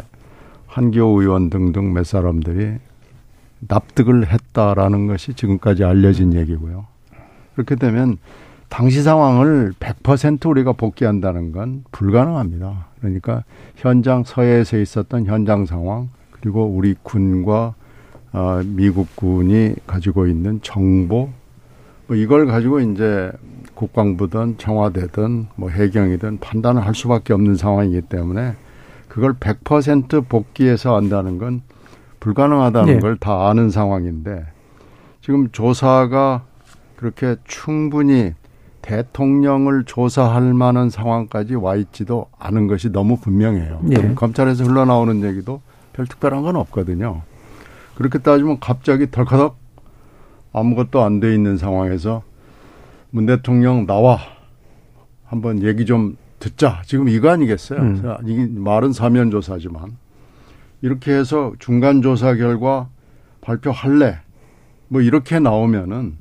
한기호 0.66 1.20
의원 1.20 1.48
등등 1.50 1.92
몇 1.94 2.04
사람들이 2.04 2.74
납득을 3.60 4.30
했다라는 4.30 5.06
것이 5.06 5.34
지금까지 5.34 5.84
알려진 5.84 6.34
얘기고요. 6.34 6.86
그렇게 7.54 7.74
되면 7.74 8.18
당시 8.68 9.02
상황을 9.02 9.72
100% 9.80 10.46
우리가 10.46 10.72
복귀한다는 10.72 11.52
건 11.52 11.84
불가능합니다. 11.90 12.86
그러니까 13.00 13.44
현장 13.76 14.24
서해에서 14.24 14.78
있었던 14.78 15.26
현장 15.26 15.66
상황 15.66 16.08
그리고 16.40 16.66
우리 16.66 16.94
군과 17.02 17.74
어, 18.32 18.60
미국 18.64 19.14
군이 19.16 19.74
가지고 19.86 20.26
있는 20.26 20.60
정보 20.62 21.30
뭐 22.06 22.16
이걸 22.16 22.46
가지고 22.46 22.80
이제 22.80 23.30
국방부든 23.74 24.56
청와대든 24.58 25.46
뭐 25.56 25.70
해경이든 25.70 26.38
판단을 26.38 26.84
할 26.84 26.94
수밖에 26.94 27.32
없는 27.32 27.56
상황이기 27.56 28.02
때문에 28.02 28.54
그걸 29.08 29.34
100% 29.34 30.28
복귀해서 30.28 30.94
한다는 30.94 31.38
건 31.38 31.62
불가능하다는 32.20 32.94
네. 32.94 33.00
걸다 33.00 33.48
아는 33.48 33.70
상황인데 33.70 34.44
지금 35.20 35.50
조사가 35.50 36.44
그렇게 36.96 37.36
충분히 37.44 38.34
대통령을 38.82 39.84
조사할 39.84 40.54
만한 40.54 40.90
상황까지 40.90 41.54
와 41.54 41.76
있지도 41.76 42.26
않은 42.38 42.66
것이 42.66 42.90
너무 42.90 43.18
분명해요. 43.18 43.80
예. 43.90 44.14
검찰에서 44.14 44.64
흘러나오는 44.64 45.22
얘기도 45.22 45.60
별 45.92 46.06
특별한 46.06 46.42
건 46.42 46.56
없거든요. 46.56 47.22
그렇게 47.94 48.18
따지면 48.18 48.60
갑자기 48.60 49.10
덜커덕 49.10 49.58
아무것도 50.52 51.02
안 51.02 51.20
돼 51.20 51.34
있는 51.34 51.56
상황에서 51.56 52.22
문 53.10 53.26
대통령 53.26 53.86
나와 53.86 54.18
한번 55.24 55.62
얘기 55.62 55.84
좀 55.84 56.16
듣자. 56.38 56.82
지금 56.86 57.08
이거 57.08 57.30
아니겠어요? 57.30 57.80
음. 57.80 58.16
이게 58.24 58.46
말은 58.46 58.92
사면 58.92 59.30
조사지만 59.30 59.96
이렇게 60.82 61.12
해서 61.12 61.52
중간 61.58 62.02
조사 62.02 62.34
결과 62.34 62.88
발표할래. 63.42 64.18
뭐 64.88 65.00
이렇게 65.02 65.38
나오면은 65.38 66.16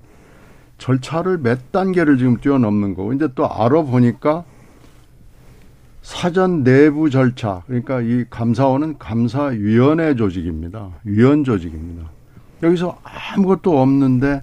절차를 0.78 1.40
몇 1.40 1.72
단계를 1.72 2.18
지금 2.18 2.38
뛰어넘는 2.38 2.94
거고 2.94 3.14
이제 3.14 3.28
또 3.36 3.50
알아보니까 3.52 4.44
사전 6.10 6.64
내부 6.64 7.12
절차 7.12 7.62
그러니까 7.68 8.02
이 8.02 8.26
감사원은 8.32 8.98
감사위원회 8.98 10.16
조직입니다. 10.16 10.90
위원 11.04 11.44
조직입니다. 11.44 12.10
여기서 12.64 12.98
아무것도 13.04 13.80
없는데 13.80 14.42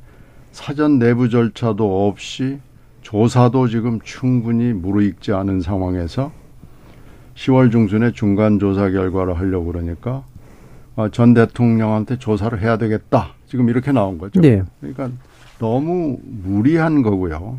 사전 0.53 1.01
내부 1.01 1.29
절차도 1.29 2.07
없이 2.07 2.61
조사도 3.03 3.67
지금 3.67 3.99
충분히 4.05 4.73
무르익지 4.73 5.33
않은 5.33 5.61
상황에서 5.61 6.31
10월 7.35 7.73
중순에 7.73 8.13
중간 8.13 8.61
조사 8.61 8.89
결과를 8.89 9.37
하려고 9.37 9.67
그러니까 9.67 10.23
아, 10.95 11.09
전 11.11 11.35
대통령한테 11.35 12.21
조사를 12.21 12.63
해야 12.63 12.79
되겠다. 12.79 13.35
지금 13.49 13.69
이렇게 13.69 13.91
나온 13.91 14.19
거죠. 14.19 14.41
네. 14.41 14.63
그러니까 14.79 15.11
너무 15.59 16.17
무리한 16.23 17.03
거고요. 17.03 17.59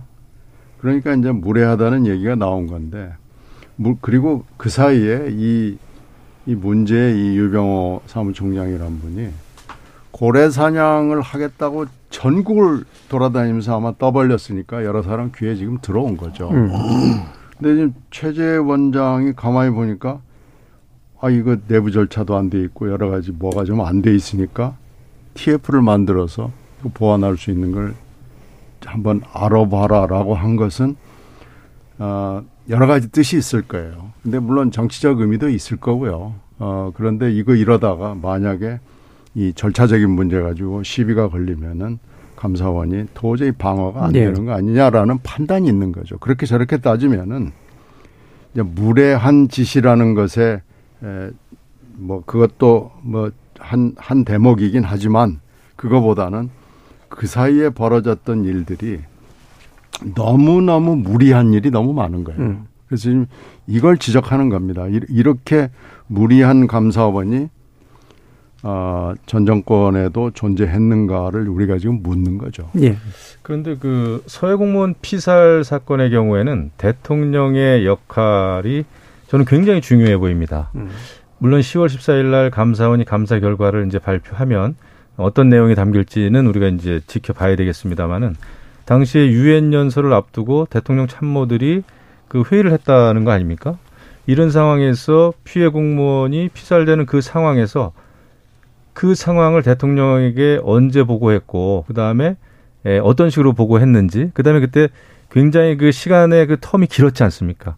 그러니까 0.79 1.13
이제 1.13 1.29
무례하다는 1.29 2.07
얘기가 2.07 2.35
나온 2.35 2.67
건데, 2.67 3.11
그리고 4.01 4.43
그 4.57 4.69
사이에 4.69 5.27
이, 5.31 5.77
이 6.45 6.55
문제의 6.55 7.15
이 7.17 7.37
유병호 7.37 8.01
사무총장이란 8.07 8.99
분이 8.99 9.29
고래 10.11 10.49
사냥을 10.49 11.21
하겠다고 11.21 11.85
전국을 12.09 12.85
돌아다니면서 13.09 13.77
아마 13.77 13.93
떠벌렸으니까 13.97 14.83
여러 14.83 15.03
사람 15.03 15.31
귀에 15.35 15.55
지금 15.55 15.77
들어온 15.81 16.17
거죠. 16.17 16.49
음. 16.49 16.71
근데 17.59 17.75
지금 17.75 17.93
최재 18.09 18.57
원장이 18.57 19.33
가만히 19.35 19.71
보니까 19.71 20.21
아, 21.19 21.29
이거 21.29 21.57
내부 21.67 21.91
절차도 21.91 22.35
안 22.35 22.49
돼 22.49 22.61
있고 22.61 22.89
여러 22.89 23.09
가지 23.09 23.31
뭐가 23.31 23.63
좀 23.65 23.81
안 23.81 24.01
돼 24.01 24.13
있으니까 24.15 24.75
TF를 25.33 25.81
만들어서 25.81 26.51
보완할 26.93 27.37
수 27.37 27.51
있는 27.51 27.71
걸 27.71 27.93
한번 28.85 29.21
알아봐라라고 29.33 30.33
한 30.35 30.55
것은 30.55 30.95
어, 31.99 32.43
여러 32.69 32.87
가지 32.87 33.09
뜻이 33.11 33.37
있을 33.37 33.61
거예요. 33.61 34.11
근데 34.23 34.39
물론 34.39 34.71
정치적 34.71 35.19
의미도 35.21 35.49
있을 35.49 35.77
거고요. 35.77 36.35
어, 36.59 36.91
그런데 36.95 37.31
이거 37.31 37.55
이러다가 37.55 38.15
만약에 38.15 38.79
이 39.35 39.53
절차적인 39.55 40.09
문제 40.09 40.41
가지고 40.41 40.83
시비가 40.83 41.29
걸리면은 41.29 41.99
감사원이 42.35 43.07
도저히 43.13 43.51
방어가 43.51 44.05
안 44.05 44.11
네. 44.11 44.25
되는 44.25 44.45
거 44.45 44.53
아니냐라는 44.53 45.19
판단이 45.23 45.67
있는 45.67 45.91
거죠. 45.91 46.17
그렇게 46.17 46.45
저렇게 46.45 46.77
따지면은 46.77 47.51
이제 48.53 48.61
무례한 48.63 49.47
짓이라는 49.49 50.13
것에 50.13 50.61
에, 51.03 51.29
뭐 51.95 52.23
그것도 52.25 52.91
뭐 53.01 53.31
한 53.59 53.93
한 53.97 54.23
대목이긴 54.23 54.83
하지만 54.83 55.39
그거보다는 55.77 56.49
그 57.09 57.25
사이에 57.25 57.69
벌어졌던 57.69 58.43
일들이 58.45 58.99
너무 60.15 60.61
너무 60.61 60.95
무리한 60.95 61.53
일이 61.53 61.71
너무 61.71 61.93
많은 61.93 62.23
거예요. 62.23 62.41
음. 62.41 62.67
그래서 62.87 63.03
지금 63.03 63.25
이걸 63.67 63.97
지적하는 63.97 64.49
겁니다. 64.49 64.85
이렇게 65.09 65.69
무리한 66.07 66.67
감사원이 66.67 67.49
어, 68.63 69.13
전 69.25 69.45
정권에도 69.45 70.31
존재했는가를 70.31 71.47
우리가 71.47 71.77
지금 71.77 72.01
묻는 72.01 72.37
거죠. 72.37 72.69
예. 72.81 72.97
그런데 73.41 73.75
그 73.77 74.23
서해 74.25 74.55
공무원 74.55 74.95
피살 75.01 75.63
사건의 75.63 76.09
경우에는 76.09 76.71
대통령의 76.77 77.85
역할이 77.85 78.83
저는 79.27 79.45
굉장히 79.45 79.81
중요해 79.81 80.17
보입니다. 80.17 80.71
음. 80.75 80.89
물론 81.37 81.61
10월 81.61 81.87
14일 81.87 82.25
날 82.25 82.49
감사원이 82.49 83.05
감사 83.05 83.39
결과를 83.39 83.85
이제 83.87 83.99
발표하면 83.99 84.75
어떤 85.17 85.49
내용이 85.49 85.75
담길지는 85.75 86.47
우리가 86.47 86.67
이제 86.67 86.99
지켜봐야 87.05 87.55
되겠습니다만은 87.55 88.35
당시에 88.87 89.27
유엔 89.27 89.73
연설을 89.73 90.13
앞두고 90.13 90.67
대통령 90.69 91.07
참모들이 91.07 91.83
그 92.29 92.43
회의를 92.49 92.71
했다는 92.71 93.25
거 93.25 93.31
아닙니까? 93.31 93.77
이런 94.25 94.49
상황에서 94.49 95.33
피해 95.43 95.67
공무원이 95.67 96.49
피살되는 96.53 97.05
그 97.05 97.19
상황에서 97.19 97.91
그 98.93 99.13
상황을 99.13 99.61
대통령에게 99.61 100.61
언제 100.63 101.03
보고했고 101.03 101.83
그다음에 101.87 102.37
에, 102.85 102.99
어떤 102.99 103.29
식으로 103.29 103.51
보고했는지 103.51 104.31
그다음에 104.33 104.61
그때 104.61 104.87
굉장히 105.29 105.75
그 105.75 105.91
시간의 105.91 106.47
그 106.47 106.55
텀이 106.55 106.89
길었지 106.89 107.23
않습니까? 107.23 107.75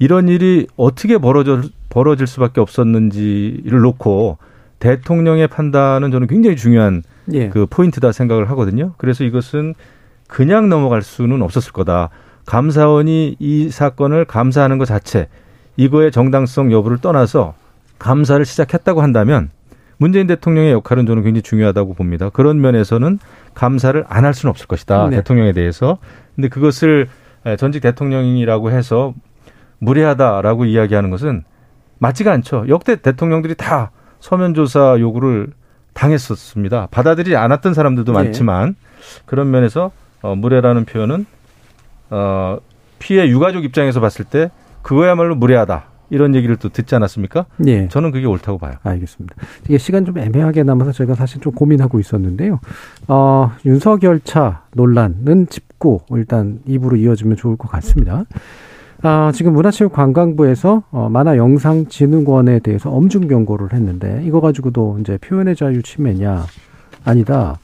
이런 0.00 0.28
일이 0.28 0.66
어떻게 0.76 1.18
벌어져 1.18 1.62
벌어질 1.88 2.26
수밖에 2.26 2.60
없었는지를 2.60 3.78
놓고 3.80 4.38
대통령의 4.80 5.46
판단은 5.46 6.10
저는 6.10 6.26
굉장히 6.26 6.56
중요한 6.56 7.04
예. 7.32 7.48
그 7.48 7.66
포인트다 7.66 8.10
생각을 8.10 8.50
하거든요. 8.50 8.94
그래서 8.96 9.22
이것은 9.22 9.74
그냥 10.32 10.70
넘어갈 10.70 11.02
수는 11.02 11.42
없었을 11.42 11.72
거다. 11.72 12.08
감사원이 12.46 13.36
이 13.38 13.68
사건을 13.68 14.24
감사하는 14.24 14.78
것 14.78 14.86
자체 14.86 15.28
이거의 15.76 16.10
정당성 16.10 16.72
여부를 16.72 16.96
떠나서 16.98 17.52
감사를 17.98 18.42
시작했다고 18.42 19.02
한다면 19.02 19.50
문재인 19.98 20.26
대통령의 20.26 20.72
역할은 20.72 21.04
저는 21.04 21.22
굉장히 21.22 21.42
중요하다고 21.42 21.92
봅니다. 21.92 22.30
그런 22.30 22.62
면에서는 22.62 23.18
감사를 23.52 24.02
안 24.08 24.24
할 24.24 24.32
수는 24.32 24.48
없을 24.50 24.66
것이다. 24.66 25.10
네. 25.10 25.16
대통령에 25.16 25.52
대해서. 25.52 25.98
근데 26.34 26.48
그것을 26.48 27.08
전직 27.58 27.82
대통령이라고 27.82 28.70
해서 28.70 29.12
무례하다라고 29.80 30.64
이야기하는 30.64 31.10
것은 31.10 31.44
맞지가 31.98 32.32
않죠. 32.32 32.64
역대 32.68 32.96
대통령들이 32.96 33.54
다 33.54 33.90
서면 34.18 34.54
조사 34.54 34.96
요구를 34.98 35.48
당했었습니다. 35.92 36.88
받아들이지 36.90 37.36
않았던 37.36 37.74
사람들도 37.74 38.12
네. 38.12 38.18
많지만 38.18 38.76
그런 39.26 39.50
면에서 39.50 39.92
어, 40.22 40.34
무례라는 40.34 40.84
표현은 40.84 41.26
어, 42.10 42.58
피해 42.98 43.28
유가족 43.28 43.64
입장에서 43.64 44.00
봤을 44.00 44.24
때 44.24 44.50
그거야말로 44.82 45.34
무례하다. 45.34 45.84
이런 46.10 46.34
얘기를 46.34 46.56
또 46.56 46.68
듣지 46.68 46.94
않았습니까? 46.94 47.46
예. 47.66 47.88
저는 47.88 48.10
그게 48.10 48.26
옳다고 48.26 48.58
봐요. 48.58 48.74
알겠습니다. 48.82 49.34
이게 49.64 49.78
시간 49.78 50.04
좀 50.04 50.18
애매하게 50.18 50.62
남아서 50.62 50.92
제가 50.92 51.14
사실 51.14 51.40
좀 51.40 51.54
고민하고 51.54 51.98
있었는데요. 52.00 52.60
어, 53.08 53.52
윤석 53.64 54.02
열차 54.02 54.64
논란은 54.74 55.46
짚고 55.48 56.02
일단 56.10 56.60
입으로 56.66 56.96
이어지면 56.96 57.38
좋을 57.38 57.56
것 57.56 57.70
같습니다. 57.70 58.24
아, 59.00 59.32
지금 59.34 59.54
문화체육관광부에서 59.54 60.82
어, 60.90 61.08
만화영상진흥원에 61.10 62.58
대해서 62.58 62.90
엄중 62.90 63.26
경고를 63.26 63.72
했는데 63.72 64.22
이거 64.26 64.42
가지고도 64.42 64.98
이제 65.00 65.16
표현의 65.16 65.56
자유 65.56 65.82
침해냐 65.82 66.44
아니다. 67.04 67.58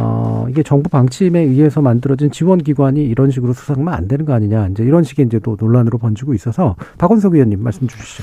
어, 0.00 0.46
이게 0.48 0.62
정부 0.62 0.88
방침에 0.88 1.40
의해서 1.40 1.82
만들어진 1.82 2.30
지원기관이 2.30 3.02
이런 3.02 3.30
식으로 3.30 3.52
수사하면 3.52 3.92
안 3.92 4.06
되는 4.08 4.24
거 4.24 4.32
아니냐. 4.32 4.68
이제 4.68 4.84
이런 4.84 5.02
식의 5.02 5.26
이제 5.26 5.38
또 5.40 5.56
논란으로 5.58 5.98
번지고 5.98 6.34
있어서 6.34 6.76
박원석 6.98 7.34
의원님 7.34 7.62
말씀 7.62 7.86
주시죠. 7.86 8.22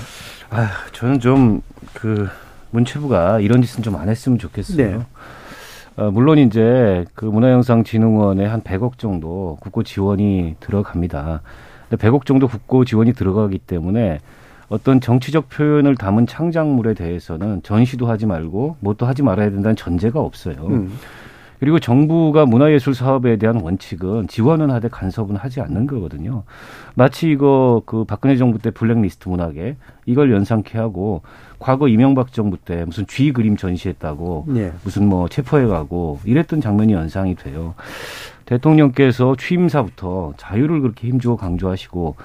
아, 0.49 0.69
저는 0.91 1.19
좀 1.19 1.61
그 1.95 2.27
문체부가 2.71 3.39
이런 3.39 3.61
짓은 3.61 3.83
좀 3.83 3.95
안 3.95 4.09
했으면 4.09 4.37
좋겠어요. 4.37 4.77
네. 4.77 4.99
어, 5.97 6.11
물론 6.11 6.37
이제 6.37 7.05
그 7.13 7.25
문화영상진흥원에 7.25 8.45
한 8.45 8.61
100억 8.61 8.97
정도 8.97 9.57
국고 9.61 9.83
지원이 9.83 10.55
들어갑니다. 10.59 11.41
근데 11.89 12.07
100억 12.07 12.25
정도 12.25 12.47
국고 12.47 12.83
지원이 12.83 13.13
들어가기 13.13 13.59
때문에 13.59 14.19
어떤 14.67 14.99
정치적 14.99 15.49
표현을 15.49 15.95
담은 15.95 16.27
창작물에 16.27 16.95
대해서는 16.95 17.61
전시도 17.63 18.07
하지 18.07 18.25
말고 18.25 18.77
뭣도 18.81 19.05
하지 19.05 19.23
말아야 19.23 19.51
된다는 19.51 19.75
전제가 19.75 20.19
없어요. 20.19 20.55
음. 20.67 20.91
그리고 21.59 21.79
정부가 21.79 22.45
문화예술 22.45 22.93
사업에 22.93 23.37
대한 23.37 23.61
원칙은 23.61 24.27
지원은 24.27 24.71
하되 24.71 24.89
간섭은 24.89 25.35
하지 25.35 25.61
않는 25.61 25.87
거거든요. 25.87 26.43
마치 26.95 27.29
이거 27.29 27.81
그 27.85 28.03
박근혜 28.03 28.35
정부 28.35 28.59
때 28.59 28.71
블랙리스트 28.71 29.29
문학에 29.29 29.75
이걸 30.05 30.31
연상케 30.31 30.77
하고 30.77 31.21
과거 31.59 31.87
이명박 31.87 32.33
정부 32.33 32.57
때 32.57 32.83
무슨 32.85 33.07
쥐 33.07 33.31
그림 33.31 33.57
전시했다고 33.57 34.45
네. 34.47 34.71
무슨 34.83 35.07
뭐 35.07 35.27
체포해 35.27 35.65
가고 35.67 36.19
이랬던 36.25 36.61
장면이 36.61 36.93
연상이 36.93 37.35
돼요. 37.35 37.73
대통령께서 38.45 39.35
취임사부터 39.35 40.33
자유를 40.37 40.81
그렇게 40.81 41.07
힘주어 41.07 41.35
강조하시고 41.35 42.15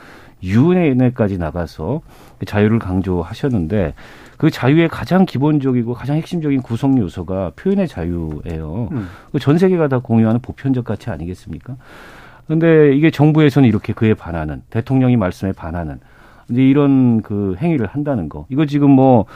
유엔에까지 0.43 1.39
나가서 1.39 2.01
자유를 2.47 2.79
강조하셨는데 2.79 3.95
그 4.41 4.51
자유의 4.51 4.89
가장 4.89 5.27
기본적이고 5.27 5.93
가장 5.93 6.17
핵심적인 6.17 6.63
구성 6.63 6.97
요소가 6.97 7.53
표현의 7.57 7.87
자유예요. 7.87 8.89
음. 8.91 9.09
그전 9.33 9.59
세계가 9.59 9.89
다 9.89 9.99
공유하는 9.99 10.41
보편적 10.41 10.87
가치 10.87 11.11
아니겠습니까? 11.11 11.77
근데 12.49 12.97
이게 12.97 13.11
정부에서는 13.11 13.69
이렇게 13.69 13.93
그에 13.93 14.15
반하는 14.15 14.63
대통령이 14.71 15.19
말씀에 15.19 15.53
반하는 15.53 16.01
이제 16.49 16.63
이런 16.63 17.21
그 17.21 17.55
행위를 17.59 17.87
한다는 17.87 18.31
거. 18.31 18.47
이거 18.49 18.65
지금 18.65 18.91
뭐 18.93 19.27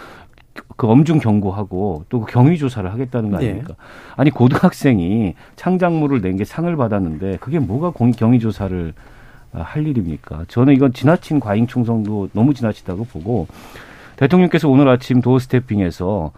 그 0.76 0.86
엄중 0.86 1.18
경고하고 1.18 2.04
또그 2.08 2.26
경위 2.30 2.56
조사를 2.56 2.90
하겠다는 2.90 3.30
거 3.30 3.38
네. 3.38 3.46
아닙니까? 3.46 3.74
네. 3.74 3.74
아니 4.16 4.30
고등학생이 4.30 5.34
창작물을 5.56 6.20
낸 6.20 6.36
게 6.36 6.44
상을 6.44 6.74
받았는데 6.76 7.38
그게 7.40 7.58
뭐가 7.58 7.92
경위 8.16 8.38
조사를 8.38 8.94
할 9.52 9.86
일입니까? 9.86 10.44
저는 10.48 10.74
이건 10.74 10.92
지나친 10.92 11.40
과잉 11.40 11.66
충성도 11.66 12.28
너무 12.32 12.54
지나치다고 12.54 13.04
보고 13.04 13.46
대통령께서 14.16 14.68
오늘 14.68 14.88
아침 14.88 15.20
도어 15.20 15.38
스태핑에서 15.38 16.32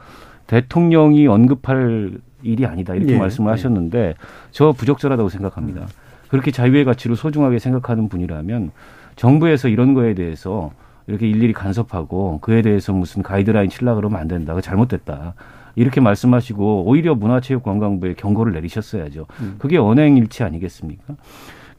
대통령이 0.47 1.27
언급할 1.27 2.19
일이 2.43 2.67
아니다 2.67 2.95
이렇게 2.95 3.15
예, 3.15 3.19
말씀을 3.19 3.49
예. 3.49 3.53
하셨는데 3.53 4.15
저 4.51 4.73
부적절하다고 4.73 5.29
생각합니다. 5.29 5.87
그렇게 6.29 6.51
자유의 6.51 6.85
가치를 6.85 7.17
소중하게 7.17 7.59
생각하는 7.59 8.09
분이라면 8.09 8.71
정부에서 9.17 9.69
이런 9.69 9.95
거에 9.95 10.15
대해서 10.15 10.73
이렇게 11.07 11.29
일일이 11.29 11.53
간섭하고 11.53 12.41
그에 12.41 12.63
대해서 12.63 12.93
무슨 12.93 13.23
가이드라인 13.23 13.71
칠라 13.71 13.95
그러면 13.95 14.21
안 14.21 14.29
된다. 14.29 14.55
그 14.55 14.61
잘못됐다. 14.61 15.35
이렇게 15.77 16.01
말씀하시고 16.01 16.85
오히려 16.87 17.15
문화체육관광부에 17.15 18.15
경고를 18.15 18.53
내리셨어야죠. 18.55 19.27
음. 19.41 19.57
그게 19.59 19.77
언행일치 19.77 20.43
아니겠습니까? 20.43 21.15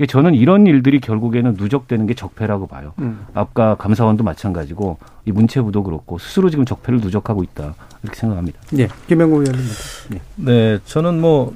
저는 0.06 0.36
이런 0.36 0.68
일들이 0.68 1.00
결국에는 1.00 1.56
누적되는 1.58 2.06
게 2.06 2.14
적폐라고 2.14 2.68
봐요. 2.68 2.94
음. 3.00 3.26
아까 3.34 3.76
감사원도 3.76 4.24
마찬가지고 4.24 4.98
이 5.26 5.32
문체부도 5.32 5.84
그렇고 5.84 6.20
스스로 6.20 6.50
지금 6.50 6.66
적폐를 6.66 7.00
누적하고 7.00 7.42
있다 7.44 7.74
이렇게 8.04 8.20
생각합니다. 8.20 8.60
네, 8.72 8.88
김영구 9.08 9.42
의원님. 9.42 9.66
네. 10.10 10.22
네, 10.36 10.80
저는 10.86 11.20
뭐 11.20 11.56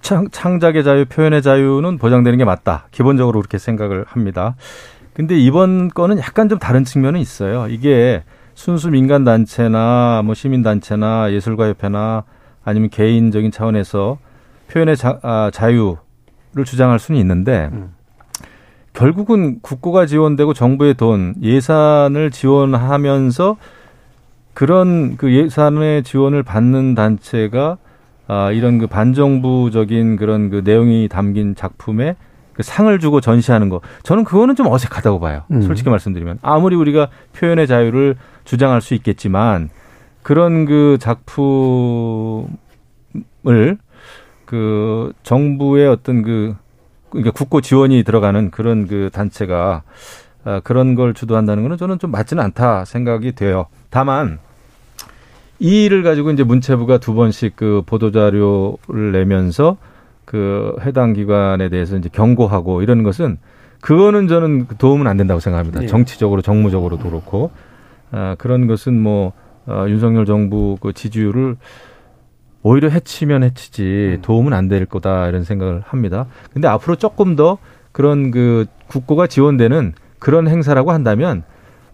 창, 0.00 0.28
창작의 0.30 0.84
자유, 0.84 1.04
표현의 1.04 1.42
자유는 1.42 1.98
보장되는 1.98 2.38
게 2.38 2.44
맞다. 2.44 2.86
기본적으로 2.90 3.40
그렇게 3.40 3.58
생각을 3.58 4.04
합니다. 4.08 4.56
근데 5.12 5.36
이번 5.38 5.88
건은 5.88 6.18
약간 6.18 6.48
좀 6.48 6.58
다른 6.58 6.84
측면은 6.84 7.20
있어요. 7.20 7.66
이게 7.68 8.22
순수 8.54 8.88
민간 8.90 9.24
단체나 9.24 10.22
뭐 10.24 10.34
시민 10.34 10.62
단체나 10.62 11.32
예술가 11.32 11.68
협회나 11.68 12.24
아니면 12.64 12.88
개인적인 12.88 13.50
차원에서 13.50 14.18
표현의 14.70 14.96
자, 14.96 15.18
아, 15.22 15.50
자유 15.52 15.96
를 16.54 16.64
주장할 16.64 16.98
수는 16.98 17.20
있는데 17.20 17.68
음. 17.72 17.90
결국은 18.94 19.60
국고가 19.60 20.06
지원되고 20.06 20.54
정부의 20.54 20.94
돈 20.94 21.34
예산을 21.42 22.30
지원하면서 22.30 23.56
그런 24.54 25.16
그 25.16 25.32
예산의 25.32 26.02
지원을 26.02 26.42
받는 26.42 26.94
단체가 26.94 27.76
아 28.26 28.50
이런 28.50 28.78
그 28.78 28.86
반정부적인 28.86 30.16
그런 30.16 30.50
그 30.50 30.62
내용이 30.64 31.08
담긴 31.08 31.54
작품에 31.54 32.16
그 32.54 32.62
상을 32.62 32.98
주고 32.98 33.20
전시하는 33.20 33.68
거 33.68 33.80
저는 34.02 34.24
그거는 34.24 34.56
좀 34.56 34.66
어색하다고 34.66 35.20
봐요. 35.20 35.42
음. 35.52 35.62
솔직히 35.62 35.90
말씀드리면 35.90 36.38
아무리 36.42 36.74
우리가 36.76 37.08
표현의 37.36 37.66
자유를 37.66 38.16
주장할 38.44 38.80
수 38.80 38.94
있겠지만 38.94 39.68
그런 40.22 40.64
그 40.64 40.98
작품을 40.98 42.48
그 44.48 45.12
정부의 45.24 45.86
어떤 45.88 46.22
그 46.22 46.56
그러니까 47.10 47.32
국고 47.32 47.60
지원이 47.60 48.02
들어가는 48.02 48.50
그런 48.50 48.86
그 48.86 49.10
단체가 49.12 49.82
아, 50.42 50.60
그런 50.64 50.94
걸 50.94 51.12
주도한다는 51.12 51.64
거는 51.64 51.76
저는 51.76 51.98
좀 51.98 52.10
맞지는 52.10 52.42
않다 52.42 52.86
생각이 52.86 53.32
돼요. 53.32 53.66
다만 53.90 54.38
이 55.58 55.84
일을 55.84 56.02
가지고 56.02 56.30
이제 56.30 56.44
문체부가 56.44 56.96
두 56.96 57.12
번씩 57.12 57.56
그 57.56 57.82
보도 57.84 58.10
자료를 58.10 59.12
내면서 59.12 59.76
그 60.24 60.74
해당 60.80 61.12
기관에 61.12 61.68
대해서 61.68 61.98
이제 61.98 62.08
경고하고 62.10 62.80
이런 62.80 63.02
것은 63.02 63.36
그거는 63.82 64.28
저는 64.28 64.66
도움은 64.78 65.06
안 65.06 65.18
된다고 65.18 65.40
생각합니다. 65.40 65.80
네. 65.80 65.86
정치적으로 65.86 66.40
정무적으로도 66.40 67.10
그렇고 67.10 67.50
아, 68.12 68.34
그런 68.38 68.66
것은 68.66 68.98
뭐 68.98 69.34
어, 69.66 69.84
윤석열 69.88 70.24
정부 70.24 70.78
그 70.80 70.94
지지율을 70.94 71.56
오히려 72.62 72.88
해치면 72.88 73.42
해치지 73.44 74.16
음. 74.18 74.22
도움은 74.22 74.52
안 74.52 74.68
될 74.68 74.84
거다 74.86 75.28
이런 75.28 75.44
생각을 75.44 75.82
합니다. 75.86 76.26
근데 76.52 76.68
앞으로 76.68 76.96
조금 76.96 77.36
더 77.36 77.58
그런 77.92 78.30
그 78.30 78.66
국고가 78.88 79.26
지원되는 79.26 79.94
그런 80.18 80.48
행사라고 80.48 80.92
한다면 80.92 81.42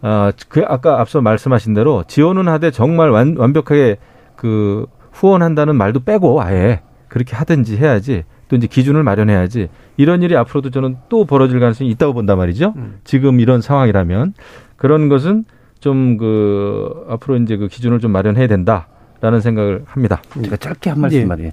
아, 0.03 0.33
그 0.49 0.63
아까 0.67 1.01
앞서 1.01 1.21
말씀하신 1.21 1.75
대로 1.75 2.05
지원은 2.07 2.49
하되 2.49 2.71
정말 2.71 3.11
완, 3.11 3.37
완벽하게 3.39 3.97
그 4.37 4.87
후원한다는 5.13 5.77
말도 5.77 6.01
빼고 6.01 6.43
아예 6.43 6.81
그렇게 7.09 7.37
하든지 7.37 7.77
해야지 7.77 8.25
또 8.49 8.57
이제 8.57 8.67
기준을 8.67 9.03
마련해야지 9.03 9.69
이런 9.97 10.23
일이 10.23 10.37
앞으로도 10.37 10.71
저는 10.71 10.97
또 11.09 11.25
벌어질 11.25 11.61
가능성이 11.61 11.91
있다고 11.91 12.13
본단 12.15 12.37
말이죠. 12.39 12.75
음. 12.77 12.99
지금 13.05 13.41
이런 13.41 13.61
상황이라면 13.61 14.35
그런 14.77 15.09
것은 15.09 15.45
좀 15.81 16.17
그 16.19 17.05
앞으로 17.11 17.37
이제 17.37 17.57
그 17.59 17.69
기준을 17.69 18.01
좀 18.01 18.11
마련해야 18.11 18.47
된다 18.47 18.89
라는 19.25 19.41
생각을 19.41 19.85
합니다. 19.87 20.21
제가 20.43 20.59
짧게 20.59 20.91
한 20.91 21.01
말씀 21.01 21.21
예. 21.21 21.25
말이에요. 21.25 21.51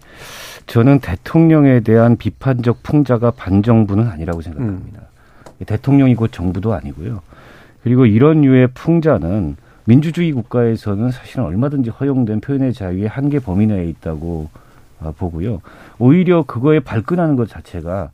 저는 0.67 0.99
대통령에 0.99 1.79
대한 1.79 2.17
비판적 2.17 2.83
풍자가 2.83 3.31
반정부는 3.31 4.09
아니라고 4.09 4.41
생각합니다. 4.41 4.99
음. 4.99 5.65
대통령이 5.65 6.15
곧 6.15 6.33
정부도 6.33 6.73
아니고요. 6.73 7.21
그리고 7.81 8.05
이런 8.05 8.41
류의 8.41 8.67
풍자는 8.73 9.55
민주주의 9.85 10.33
국가에서는 10.33 11.11
사실은 11.11 11.45
얼마든지 11.45 11.91
허용된 11.91 12.41
표현의 12.41 12.73
자유의 12.73 13.07
한계 13.07 13.39
범위 13.39 13.67
내에 13.67 13.85
있다고 13.85 14.49
어, 14.99 15.13
보고요. 15.17 15.61
오히려 15.97 16.43
그거에 16.43 16.81
발끈하는 16.81 17.37
것 17.37 17.47
자체가 17.47 18.09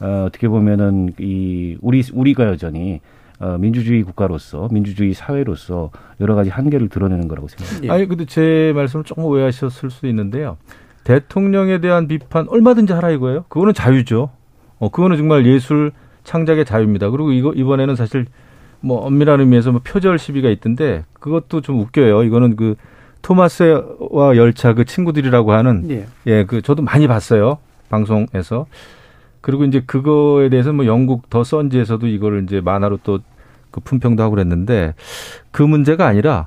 어, 0.00 0.24
어떻게 0.26 0.48
보면은 0.48 1.14
이 1.18 1.78
우리 1.80 2.04
우리가 2.12 2.44
여전히 2.44 3.00
어, 3.40 3.56
민주주의 3.58 4.02
국가로서 4.02 4.68
민주주의 4.72 5.14
사회로서 5.14 5.90
여러 6.20 6.34
가지 6.34 6.50
한계를 6.50 6.88
드러내는 6.88 7.28
거라고 7.28 7.48
생각합니다. 7.48 7.86
예. 7.86 7.96
아니 7.96 8.08
근데 8.08 8.24
제 8.24 8.72
말씀을 8.74 9.04
조금 9.04 9.24
오해하셨을 9.24 9.90
수도 9.90 10.08
있는데요. 10.08 10.56
대통령에 11.04 11.78
대한 11.80 12.08
비판 12.08 12.48
얼마든지 12.48 12.92
하라 12.92 13.10
이거예요. 13.10 13.44
그거는 13.48 13.74
자유죠. 13.74 14.30
어 14.78 14.90
그거는 14.90 15.16
정말 15.16 15.46
예술 15.46 15.92
창작의 16.24 16.64
자유입니다. 16.64 17.10
그리고 17.10 17.32
이거 17.32 17.52
이번에는 17.52 17.96
사실 17.96 18.26
뭐 18.80 18.98
엄밀한 18.98 19.40
의미에서 19.40 19.72
뭐 19.72 19.80
표절 19.82 20.18
시비가 20.18 20.50
있던데 20.50 21.04
그것도 21.14 21.60
좀 21.60 21.80
웃겨요. 21.80 22.24
이거는 22.24 22.56
그 22.56 22.74
토마스와 23.22 24.36
열차 24.36 24.74
그 24.74 24.84
친구들이라고 24.84 25.52
하는 25.52 25.90
예. 25.90 26.06
예, 26.26 26.44
그 26.44 26.60
저도 26.60 26.82
많이 26.82 27.06
봤어요. 27.06 27.58
방송에서. 27.88 28.66
그리고 29.48 29.64
이제 29.64 29.80
그거에 29.80 30.50
대해서 30.50 30.74
뭐 30.74 30.84
영국 30.84 31.30
더 31.30 31.42
선지에서도 31.42 32.06
이거를 32.06 32.42
이제 32.44 32.60
만화로 32.60 32.98
또 33.02 33.20
그 33.70 33.80
품평도 33.80 34.22
하고 34.22 34.34
그랬는데 34.34 34.94
그 35.50 35.62
문제가 35.62 36.06
아니라 36.06 36.46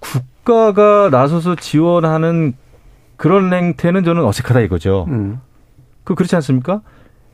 국가가 0.00 1.08
나서서 1.10 1.56
지원하는 1.56 2.54
그런 3.16 3.52
행태는 3.52 4.04
저는 4.04 4.24
어색하다 4.24 4.60
이거죠. 4.60 5.06
음. 5.08 5.40
그 6.04 6.14
그렇지 6.14 6.34
않습니까? 6.36 6.82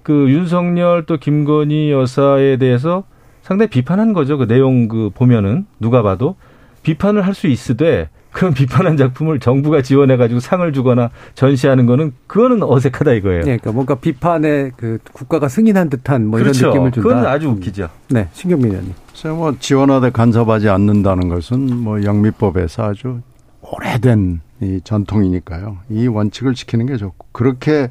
그 0.02 0.30
윤석열 0.30 1.04
또 1.06 1.16
김건희 1.16 1.90
여사에 1.90 2.56
대해서 2.56 3.04
상당히 3.42 3.70
비판한 3.70 4.12
거죠. 4.12 4.38
그 4.38 4.46
내용 4.46 4.88
그 4.88 5.10
보면은 5.14 5.66
누가 5.78 6.02
봐도 6.02 6.36
비판을 6.82 7.26
할 7.26 7.34
수 7.34 7.46
있으되 7.46 8.08
그런 8.34 8.52
비판한 8.52 8.96
작품을 8.96 9.38
정부가 9.38 9.80
지원해가지고 9.80 10.40
상을 10.40 10.70
주거나 10.72 11.10
전시하는 11.36 11.86
거는 11.86 12.12
그거는 12.26 12.64
어색하다 12.64 13.12
이거예요. 13.12 13.38
네, 13.42 13.44
그러니까 13.44 13.70
뭔가 13.70 13.94
비판에 13.94 14.72
그 14.76 14.98
국가가 15.12 15.48
승인한 15.48 15.88
듯한 15.88 16.26
뭐 16.26 16.40
그렇죠. 16.40 16.58
이런 16.58 16.72
느낌을 16.72 16.92
준다. 16.92 17.08
그건 17.08 17.26
아주 17.26 17.48
웃기죠. 17.48 17.88
네, 18.08 18.28
신경민 18.32 18.72
의원님. 18.72 18.92
제가 19.12 19.34
뭐 19.36 19.54
지원하되 19.56 20.10
간섭하지 20.10 20.68
않는다는 20.68 21.28
것은 21.28 21.76
뭐 21.76 22.02
영미법에서 22.02 22.82
아주 22.82 23.20
오래된 23.60 24.40
이 24.62 24.80
전통이니까요. 24.82 25.78
이 25.90 26.08
원칙을 26.08 26.54
지키는 26.54 26.86
게 26.86 26.96
좋고 26.96 27.28
그렇게 27.30 27.88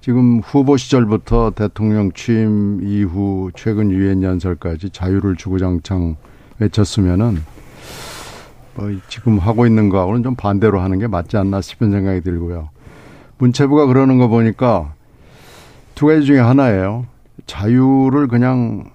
지금 0.00 0.40
후보 0.40 0.76
시절부터 0.76 1.52
대통령 1.54 2.10
취임 2.10 2.80
이후 2.82 3.52
최근 3.54 3.92
유엔 3.92 4.24
연설까지 4.24 4.90
자유를 4.90 5.36
주구장창 5.36 6.16
외쳤으면은 6.58 7.38
뭐 8.76 8.90
지금 9.08 9.38
하고 9.38 9.66
있는 9.66 9.88
거하고는 9.88 10.22
좀 10.22 10.34
반대로 10.34 10.80
하는 10.80 10.98
게 10.98 11.06
맞지 11.06 11.36
않나 11.36 11.60
싶은 11.60 11.90
생각이 11.90 12.20
들고요. 12.20 12.68
문체부가 13.38 13.86
그러는 13.86 14.18
거 14.18 14.28
보니까 14.28 14.94
두 15.94 16.06
가지 16.06 16.26
중에 16.26 16.38
하나예요. 16.38 17.06
자유를 17.46 18.28
그냥 18.28 18.90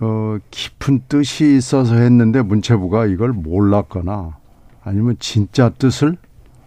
어 0.00 0.36
깊은 0.50 1.04
뜻이 1.08 1.56
있어서 1.56 1.94
했는데 1.94 2.42
문체부가 2.42 3.06
이걸 3.06 3.32
몰랐거나 3.32 4.36
아니면 4.84 5.16
진짜 5.18 5.70
뜻을 5.70 6.16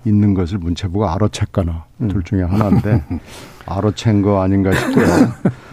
있는 0.06 0.34
것을 0.34 0.58
문체부가 0.58 1.16
알아챘거나 1.16 1.84
음. 2.02 2.08
둘 2.08 2.24
중에 2.24 2.42
하나인데 2.42 3.04
알아챈 3.70 4.24
거 4.24 4.42
아닌가 4.42 4.72
싶고요. 4.74 5.06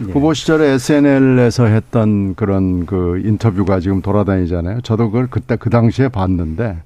예. 0.07 0.11
후보 0.13 0.33
시절에 0.33 0.73
SNL에서 0.73 1.65
했던 1.65 2.35
그런 2.35 2.85
그 2.85 3.21
인터뷰가 3.25 3.79
지금 3.79 4.01
돌아다니잖아요. 4.01 4.81
저도 4.81 5.07
그걸 5.11 5.27
그때 5.27 5.55
그 5.55 5.69
당시에 5.69 6.07
봤는데 6.07 6.83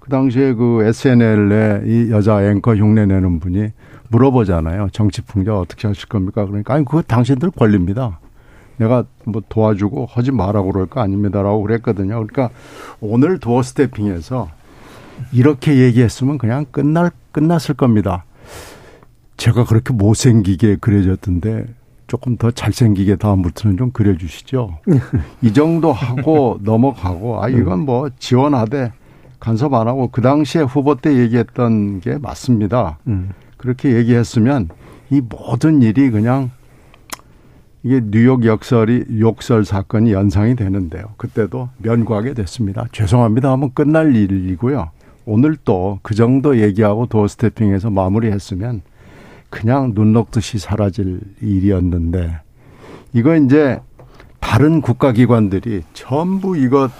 그 0.00 0.10
당시에 0.10 0.52
그 0.52 0.84
SNL에 0.84 1.82
이 1.86 2.10
여자 2.10 2.42
앵커 2.42 2.74
흉내 2.76 3.06
내는 3.06 3.40
분이 3.40 3.70
물어보잖아요. 4.08 4.88
정치 4.92 5.22
풍자 5.22 5.58
어떻게 5.58 5.88
하실 5.88 6.08
겁니까? 6.08 6.44
그러니까 6.44 6.74
아니 6.74 6.84
그거 6.84 7.00
당신들 7.00 7.50
권리입니다. 7.50 8.20
내가 8.76 9.04
뭐 9.24 9.42
도와주고 9.48 10.06
하지 10.10 10.30
말라고 10.30 10.72
그럴 10.72 10.86
거 10.86 11.00
아닙니다라고 11.00 11.62
그랬거든요. 11.62 12.26
그러니까 12.26 12.50
오늘 13.00 13.38
도어 13.38 13.62
스태핑에서 13.62 14.48
이렇게 15.32 15.76
얘기했으면 15.78 16.38
그냥 16.38 16.66
끝날 16.70 17.10
끝났을 17.32 17.74
겁니다. 17.74 18.24
제가 19.36 19.64
그렇게 19.64 19.92
못생기게 19.92 20.76
그려졌던데 20.76 21.66
조금 22.06 22.36
더 22.36 22.50
잘생기게 22.50 23.16
다음부터는 23.16 23.76
좀 23.76 23.90
그려주시죠. 23.90 24.78
이 25.42 25.52
정도 25.52 25.92
하고 25.92 26.58
넘어가고 26.62 27.42
아 27.42 27.48
이건 27.48 27.80
뭐 27.80 28.10
지원하되 28.18 28.92
간섭 29.40 29.74
안 29.74 29.88
하고 29.88 30.08
그 30.08 30.20
당시에 30.20 30.62
후보 30.62 30.94
때 30.94 31.16
얘기했던 31.18 32.00
게 32.00 32.18
맞습니다. 32.18 32.98
음. 33.06 33.30
그렇게 33.56 33.94
얘기했으면 33.96 34.68
이 35.10 35.20
모든 35.20 35.82
일이 35.82 36.10
그냥 36.10 36.50
이게 37.82 38.00
뉴욕 38.02 38.44
역설이 38.46 39.20
욕설 39.20 39.64
사건이 39.64 40.12
연상이 40.12 40.56
되는데요. 40.56 41.04
그때도 41.18 41.68
면구하게 41.78 42.32
됐습니다. 42.34 42.86
죄송합니다 42.92 43.50
하면 43.52 43.72
끝날 43.74 44.14
일이고요. 44.16 44.90
오늘 45.26 45.56
또 45.56 45.98
그 46.02 46.14
정도 46.14 46.58
얘기하고 46.60 47.06
도어 47.06 47.28
스태핑해서 47.28 47.90
마무리했으면 47.90 48.82
그냥 49.54 49.94
눈 49.94 50.12
녹듯이 50.12 50.58
사라질 50.58 51.20
일이었는데 51.40 52.40
이거 53.12 53.36
이제 53.36 53.78
다른 54.40 54.80
국가기관들이 54.80 55.84
전부 55.92 56.56
이것 56.58 56.90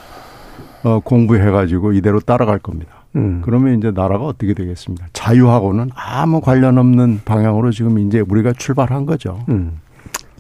어, 0.85 1.01
공부해가지고 1.01 1.95
이대로 1.95 2.21
따라갈 2.21 2.61
겁니다. 2.61 2.93
음. 3.17 3.43
그러면 3.45 3.77
이제 3.77 3.91
나라가 3.91 4.25
어떻게 4.25 4.55
되겠습니까? 4.55 5.07
자유하고는 5.13 5.91
아무 5.97 6.41
관련 6.41 6.79
없는 6.79 7.23
방향으로 7.25 7.73
지금 7.73 7.99
이제 7.99 8.21
우리가 8.21 8.53
출발한 8.53 9.05
거죠. 9.05 9.45
음. 9.49 9.81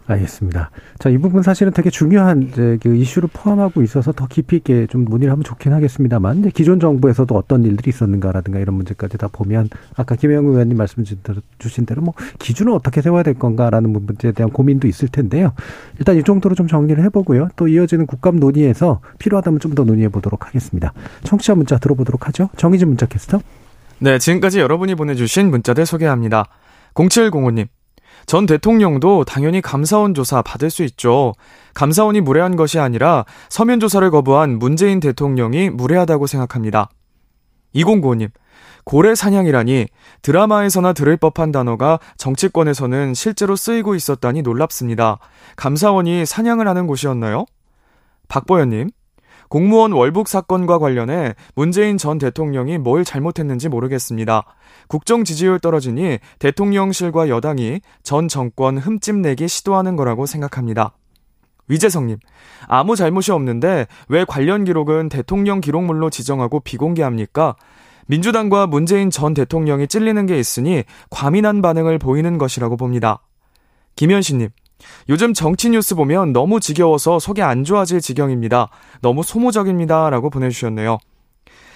알겠습니다. 0.06 0.70
자, 0.98 1.08
이 1.08 1.16
부분 1.18 1.42
사실은 1.42 1.72
되게 1.72 1.88
중요한 1.88 2.42
이제 2.42 2.78
그 2.82 2.94
이슈를 2.94 3.28
포함하고 3.32 3.82
있어서 3.82 4.12
더 4.12 4.26
깊이 4.26 4.56
있게 4.56 4.86
좀 4.86 5.04
논의를 5.04 5.32
하면 5.32 5.44
좋긴 5.44 5.72
하겠습니다만, 5.72 6.40
이제 6.40 6.50
기존 6.50 6.78
정부에서도 6.78 7.34
어떤 7.34 7.64
일들이 7.64 7.88
있었는가라든가 7.88 8.58
이런 8.58 8.76
문제까지 8.76 9.16
다 9.16 9.28
보면 9.32 9.70
아까 9.96 10.14
김영우 10.14 10.50
의원님 10.52 10.76
말씀 10.76 11.04
주신 11.58 11.86
대로 11.86 12.02
뭐 12.02 12.12
기준을 12.38 12.72
어떻게 12.72 13.00
세워야 13.00 13.22
될 13.22 13.34
건가라는 13.34 13.92
문제에 13.92 14.32
대한 14.32 14.50
고민도 14.50 14.88
있을 14.88 15.08
텐데요. 15.08 15.54
일단 15.98 16.16
이 16.16 16.22
정도로 16.22 16.54
좀 16.54 16.66
정리를 16.66 17.02
해보고요. 17.04 17.48
또 17.56 17.68
이어지는 17.68 18.06
국감 18.06 18.36
논의에서 18.36 19.00
필요하다면 19.18 19.60
좀 19.60 19.74
더 19.74 19.84
논의해 19.84 20.08
보도록 20.08 20.46
하겠습니다. 20.46 20.92
청취자 21.24 21.56
문자 21.56 21.78
들어보도록 21.78 22.28
하죠. 22.28 22.48
정희진 22.56 22.88
문자 22.88 23.06
캐스터. 23.06 23.40
네, 23.98 24.18
지금까지 24.18 24.60
여러분이 24.60 24.94
보내주신 24.94 25.50
문자들 25.50 25.86
소개합니다. 25.86 26.44
0705님. 26.94 27.66
전 28.26 28.46
대통령도 28.46 29.24
당연히 29.24 29.60
감사원 29.60 30.14
조사 30.14 30.42
받을 30.42 30.70
수 30.70 30.82
있죠. 30.84 31.34
감사원이 31.74 32.20
무례한 32.20 32.56
것이 32.56 32.78
아니라 32.78 33.24
서면 33.48 33.80
조사를 33.80 34.08
거부한 34.10 34.58
문재인 34.58 35.00
대통령이 35.00 35.70
무례하다고 35.70 36.26
생각합니다. 36.26 36.88
2095님, 37.74 38.30
고래 38.84 39.14
사냥이라니 39.14 39.86
드라마에서나 40.22 40.92
들을 40.92 41.16
법한 41.16 41.52
단어가 41.52 41.98
정치권에서는 42.16 43.14
실제로 43.14 43.56
쓰이고 43.56 43.94
있었다니 43.94 44.42
놀랍습니다. 44.42 45.18
감사원이 45.56 46.26
사냥을 46.26 46.68
하는 46.68 46.86
곳이었나요? 46.86 47.46
박보현님, 48.28 48.90
공무원 49.48 49.92
월북 49.92 50.28
사건과 50.28 50.78
관련해 50.78 51.34
문재인 51.54 51.98
전 51.98 52.18
대통령이 52.18 52.78
뭘 52.78 53.04
잘못했는지 53.04 53.68
모르겠습니다. 53.68 54.44
국정 54.88 55.24
지지율 55.24 55.58
떨어지니 55.58 56.18
대통령실과 56.38 57.28
여당이 57.28 57.80
전 58.02 58.28
정권 58.28 58.78
흠집내기 58.78 59.48
시도하는 59.48 59.96
거라고 59.96 60.26
생각합니다. 60.26 60.94
위재성님, 61.68 62.18
아무 62.68 62.94
잘못이 62.94 63.32
없는데 63.32 63.86
왜 64.08 64.24
관련 64.24 64.64
기록은 64.64 65.08
대통령 65.08 65.60
기록물로 65.60 66.10
지정하고 66.10 66.60
비공개합니까? 66.60 67.56
민주당과 68.06 68.66
문재인 68.66 69.10
전 69.10 69.32
대통령이 69.32 69.88
찔리는 69.88 70.26
게 70.26 70.38
있으니 70.38 70.84
과민한 71.08 71.62
반응을 71.62 71.98
보이는 71.98 72.36
것이라고 72.36 72.76
봅니다. 72.76 73.22
김현신님, 73.96 74.50
요즘 75.08 75.32
정치 75.32 75.70
뉴스 75.70 75.94
보면 75.94 76.32
너무 76.32 76.60
지겨워서 76.60 77.18
속이 77.18 77.40
안 77.42 77.64
좋아질 77.64 78.00
지경입니다. 78.00 78.68
너무 79.00 79.22
소모적입니다. 79.22 80.10
라고 80.10 80.28
보내주셨네요. 80.28 80.98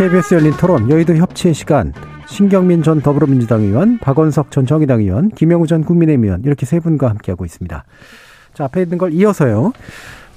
KBS 0.00 0.32
열린 0.32 0.52
토론 0.52 0.88
여의도 0.88 1.14
협치의 1.14 1.52
시간 1.52 1.92
신경민 2.26 2.82
전 2.82 3.02
더불어민주당 3.02 3.60
의원, 3.60 3.98
박원석 3.98 4.50
전 4.50 4.64
정의당 4.64 5.00
의원, 5.00 5.28
김영우 5.28 5.66
전 5.66 5.84
국민의힘 5.84 6.24
의원 6.24 6.42
이렇게 6.42 6.64
세 6.64 6.80
분과 6.80 7.10
함께하고 7.10 7.44
있습니다. 7.44 7.84
자 8.54 8.64
앞에 8.64 8.80
있는 8.80 8.96
걸 8.96 9.12
이어서요. 9.12 9.74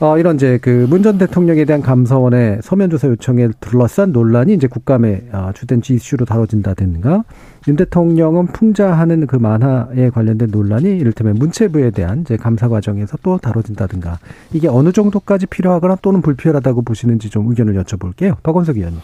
어, 0.04 0.18
이런 0.18 0.36
이제 0.36 0.58
그 0.58 0.86
문 0.90 1.02
전 1.02 1.18
대통령에 1.18 1.64
대한 1.64 1.82
감사원의 1.82 2.60
서면 2.62 2.90
조사 2.90 3.08
요청에 3.08 3.48
둘러싼 3.62 4.12
논란이 4.12 4.54
이제 4.54 4.68
국감의 4.68 5.28
어, 5.32 5.52
주된 5.56 5.82
이슈로 5.90 6.26
다뤄진다든가 6.26 7.24
윤 7.70 7.76
대통령은 7.78 8.48
풍자하는 8.48 9.28
그 9.28 9.38
만화에 9.38 10.10
관련된 10.10 10.50
논란이 10.52 10.90
이를테면 10.98 11.36
문체부에 11.36 11.92
대한 11.92 12.20
이제 12.22 12.36
감사 12.36 12.68
과정에서 12.68 13.18
또 13.24 13.38
다뤄진다든가 13.38 14.20
이게 14.52 14.68
어느 14.68 14.92
정도까지 14.92 15.46
필요하거나 15.46 15.96
또는 16.02 16.22
불필요하다고 16.22 16.82
보시는지 16.82 17.30
좀 17.30 17.48
의견을 17.48 17.82
여쭤볼게요. 17.82 18.36
박원석 18.44 18.76
의원님. 18.76 19.00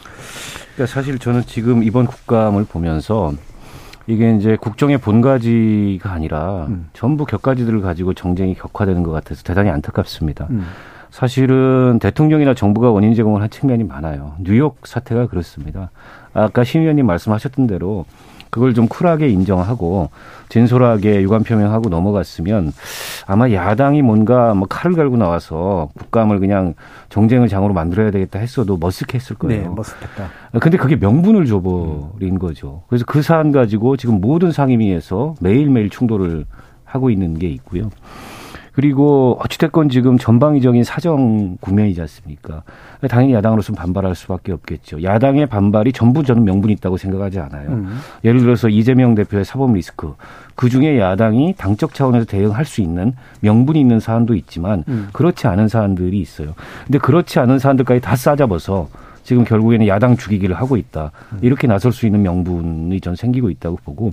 그러니까 0.75 0.93
사실 0.93 1.17
저는 1.17 1.43
지금 1.45 1.81
이번 1.81 2.07
국감을 2.07 2.65
보면서 2.65 3.31
이게 4.09 4.35
이제 4.35 4.57
국정의 4.59 4.97
본가지가 4.97 6.11
아니라 6.11 6.65
음. 6.67 6.89
전부 6.93 7.25
격가지들을 7.25 7.79
가지고 7.81 8.15
정쟁이 8.15 8.55
격화되는 8.55 9.03
것 9.03 9.11
같아서 9.11 9.43
대단히 9.43 9.69
안타깝습니다. 9.69 10.47
음. 10.49 10.65
사실은 11.11 11.99
대통령이나 12.01 12.55
정부가 12.55 12.89
원인 12.89 13.13
제공을 13.13 13.43
한 13.43 13.51
측면이 13.51 13.83
많아요. 13.83 14.33
뉴욕 14.39 14.77
사태가 14.83 15.27
그렇습니다. 15.27 15.91
아까 16.33 16.63
심 16.63 16.81
의원님 16.81 17.05
말씀하셨던 17.05 17.67
대로 17.67 18.05
그걸 18.49 18.73
좀 18.73 18.87
쿨하게 18.87 19.29
인정하고 19.29 20.09
진솔하게 20.49 21.21
유감 21.21 21.43
표명하고 21.43 21.89
넘어갔으면 21.89 22.73
아마 23.25 23.51
야당이 23.51 24.01
뭔가 24.01 24.53
뭐 24.53 24.67
칼을 24.67 24.95
갈고 24.95 25.17
나와서 25.17 25.89
국감을 25.97 26.39
그냥 26.39 26.73
정쟁을 27.09 27.47
장으로 27.47 27.73
만들어야 27.73 28.11
되겠다 28.11 28.39
했어도 28.39 28.77
머쓱했을 28.79 29.37
거예요. 29.37 29.61
네, 29.61 29.67
머쓱했다. 29.69 30.59
근데 30.59 30.77
그게 30.77 30.95
명분을 30.95 31.45
줘버린 31.45 32.33
음. 32.35 32.39
거죠. 32.39 32.83
그래서 32.87 33.05
그 33.05 33.21
사안 33.21 33.51
가지고 33.51 33.95
지금 33.97 34.19
모든 34.19 34.51
상임위에서 34.51 35.35
매일매일 35.39 35.89
충돌을 35.89 36.45
하고 36.83 37.09
있는 37.11 37.37
게 37.37 37.47
있고요. 37.47 37.89
그리고 38.73 39.37
어찌됐건 39.43 39.89
지금 39.89 40.17
전방위적인 40.17 40.83
사정 40.83 41.57
국면이지 41.57 42.01
않습니까? 42.01 42.63
당연히 43.09 43.33
야당으로서는 43.33 43.77
반발할 43.77 44.15
수밖에 44.15 44.51
없겠죠. 44.51 45.03
야당의 45.03 45.47
반발이 45.47 45.93
전부 45.93 46.23
저는 46.23 46.43
명분이 46.43 46.73
있다고 46.73 46.97
생각하지 46.97 47.39
않아요. 47.39 47.69
음. 47.69 47.99
예를 48.23 48.41
들어서 48.41 48.69
이재명 48.69 49.15
대표의 49.15 49.45
사법 49.45 49.73
리스크, 49.73 50.15
그 50.55 50.69
중에 50.69 50.99
야당이 50.99 51.55
당적 51.57 51.93
차원에서 51.93 52.25
대응할 52.25 52.65
수 52.65 52.81
있는 52.81 53.13
명분이 53.41 53.79
있는 53.79 53.99
사안도 53.99 54.35
있지만 54.35 54.83
음. 54.87 55.09
그렇지 55.13 55.47
않은 55.47 55.67
사안들이 55.67 56.19
있어요. 56.19 56.53
근데 56.85 56.97
그렇지 56.99 57.39
않은 57.39 57.59
사안들까지 57.59 58.01
다 58.01 58.15
싸잡아서 58.15 58.89
지금 59.23 59.43
결국에는 59.43 59.87
야당 59.87 60.17
죽이기를 60.17 60.55
하고 60.55 60.75
있다. 60.75 61.11
음. 61.33 61.39
이렇게 61.41 61.67
나설 61.67 61.91
수 61.91 62.05
있는 62.05 62.23
명분이 62.23 62.99
전 63.01 63.15
생기고 63.15 63.49
있다고 63.49 63.77
보고 63.83 64.11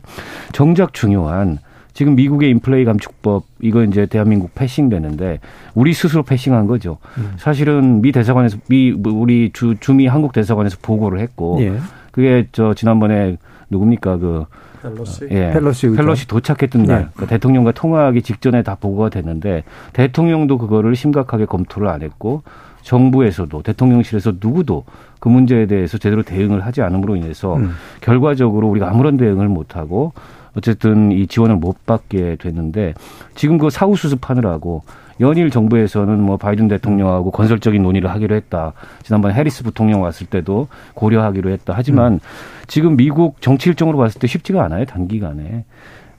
정작 0.53 0.93
중요한 0.93 1.59
지금 1.97 2.15
미국의 2.15 2.51
인플레이 2.51 2.85
감축법 2.85 3.45
이거 3.59 3.83
이제 3.83 4.05
대한민국 4.05 4.55
패싱되는데 4.55 5.41
우리 5.75 5.95
스스로 5.95 6.23
패싱한 6.25 6.67
거죠. 6.67 6.99
음. 7.17 7.33
사실은 7.39 8.03
미 8.03 8.13
대사관에서 8.13 8.59
미 8.69 8.91
우리 8.91 9.51
주 9.55 9.77
주미 9.81 10.07
한국 10.07 10.35
대사관에서 10.35 10.77
보고를 10.83 11.21
했고 11.21 11.57
예. 11.63 11.79
그게 12.13 12.49
저 12.53 12.75
지난번에 12.75 13.39
누굽니까 13.71 14.19
그 14.19 14.45
펠로시 14.83 15.29
예, 15.31 15.53
펠로시, 15.55 15.89
펠로시 15.93 16.29
도착했던 16.29 16.83
날 16.83 16.99
네. 16.99 17.09
그러니까 17.15 17.27
대통령과 17.35 17.73
통화하기 17.73 18.21
직전에 18.21 18.63
다 18.63 18.77
보고가 18.79 19.09
됐는데 19.09 19.65
대통령도 19.95 20.59
그거를 20.59 20.95
심각하게 20.97 21.47
검토를 21.47 21.89
안 21.89 22.03
했고 22.03 22.43
정부에서도 22.83 23.63
대통령실에서 23.63 24.35
누구도 24.39 24.85
그 25.19 25.31
문제에 25.31 25.65
대해서 25.65 25.97
제대로 25.97 26.23
대응을 26.23 26.67
하지 26.67 26.83
않음으로 26.83 27.17
인해서 27.17 27.57
음. 27.57 27.71
결과적으로 28.03 28.69
우리가 28.69 28.91
아무런 28.91 29.17
대응을 29.17 29.49
못 29.49 29.77
하고 29.77 30.13
어쨌든 30.57 31.13
이 31.13 31.27
지원을 31.27 31.57
못 31.57 31.85
받게 31.87 32.37
됐는데 32.37 32.95
지금 33.35 33.59
그 33.59 33.71
사후 33.71 33.95
수습하느라고 33.95 34.83
연일 35.21 35.51
정부에서는 35.51 36.21
뭐 36.21 36.37
바이든 36.37 36.69
대통령하고 36.69 37.31
건설적인 37.31 37.83
논의를 37.83 38.11
하기로 38.11 38.35
했다. 38.35 38.73
지난번 39.03 39.33
해리스 39.33 39.63
부통령 39.63 40.03
왔을 40.03 40.27
때도 40.27 40.69
고려하기로 40.95 41.51
했다. 41.51 41.73
하지만 41.77 42.15
음. 42.15 42.21
지금 42.67 42.97
미국 42.97 43.41
정치 43.41 43.71
일정으로 43.71 43.97
봤을 43.99 44.21
때 44.21 44.27
쉽지가 44.27 44.63
않아요. 44.65 44.85
단기간에. 44.85 45.65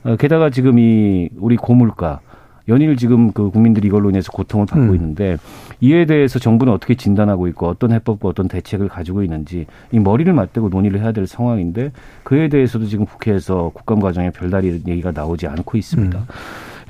어, 0.03 0.15
게다가 0.15 0.49
지금 0.49 0.79
이 0.79 1.29
우리 1.37 1.57
고물가 1.57 2.21
연일 2.69 2.97
지금 2.97 3.31
그 3.31 3.49
국민들이 3.49 3.87
이걸로 3.87 4.09
인해서 4.09 4.31
고통을 4.31 4.65
받고 4.65 4.87
음. 4.87 4.95
있는데 4.95 5.37
이에 5.79 6.05
대해서 6.05 6.39
정부는 6.39 6.73
어떻게 6.73 6.95
진단하고 6.95 7.47
있고 7.49 7.67
어떤 7.67 7.91
해법과 7.91 8.27
어떤 8.27 8.47
대책을 8.47 8.89
가지고 8.89 9.23
있는지 9.23 9.65
이 9.91 9.99
머리를 9.99 10.31
맞대고 10.33 10.69
논의를 10.69 11.01
해야 11.01 11.11
될 11.11 11.27
상황인데 11.27 11.91
그에 12.23 12.49
대해서도 12.49 12.85
지금 12.85 13.05
국회에서 13.05 13.71
국감 13.73 13.99
과정에 13.99 14.31
별다른 14.31 14.81
얘기가 14.87 15.11
나오지 15.11 15.47
않고 15.47 15.77
있습니다. 15.77 16.17
음. 16.17 16.25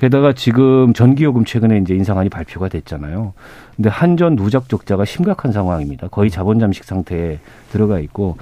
게다가 0.00 0.32
지금 0.32 0.92
전기요금 0.92 1.44
최근에 1.44 1.78
이제 1.78 1.94
인상안이 1.94 2.28
발표가 2.28 2.68
됐잖아요. 2.68 3.32
근데 3.74 3.88
한전 3.88 4.36
누적 4.36 4.68
적자가 4.68 5.04
심각한 5.04 5.50
상황입니다. 5.50 6.08
거의 6.08 6.30
자본 6.30 6.60
잠식 6.60 6.84
상태에 6.84 7.38
들어가 7.70 7.98
있고 8.00 8.36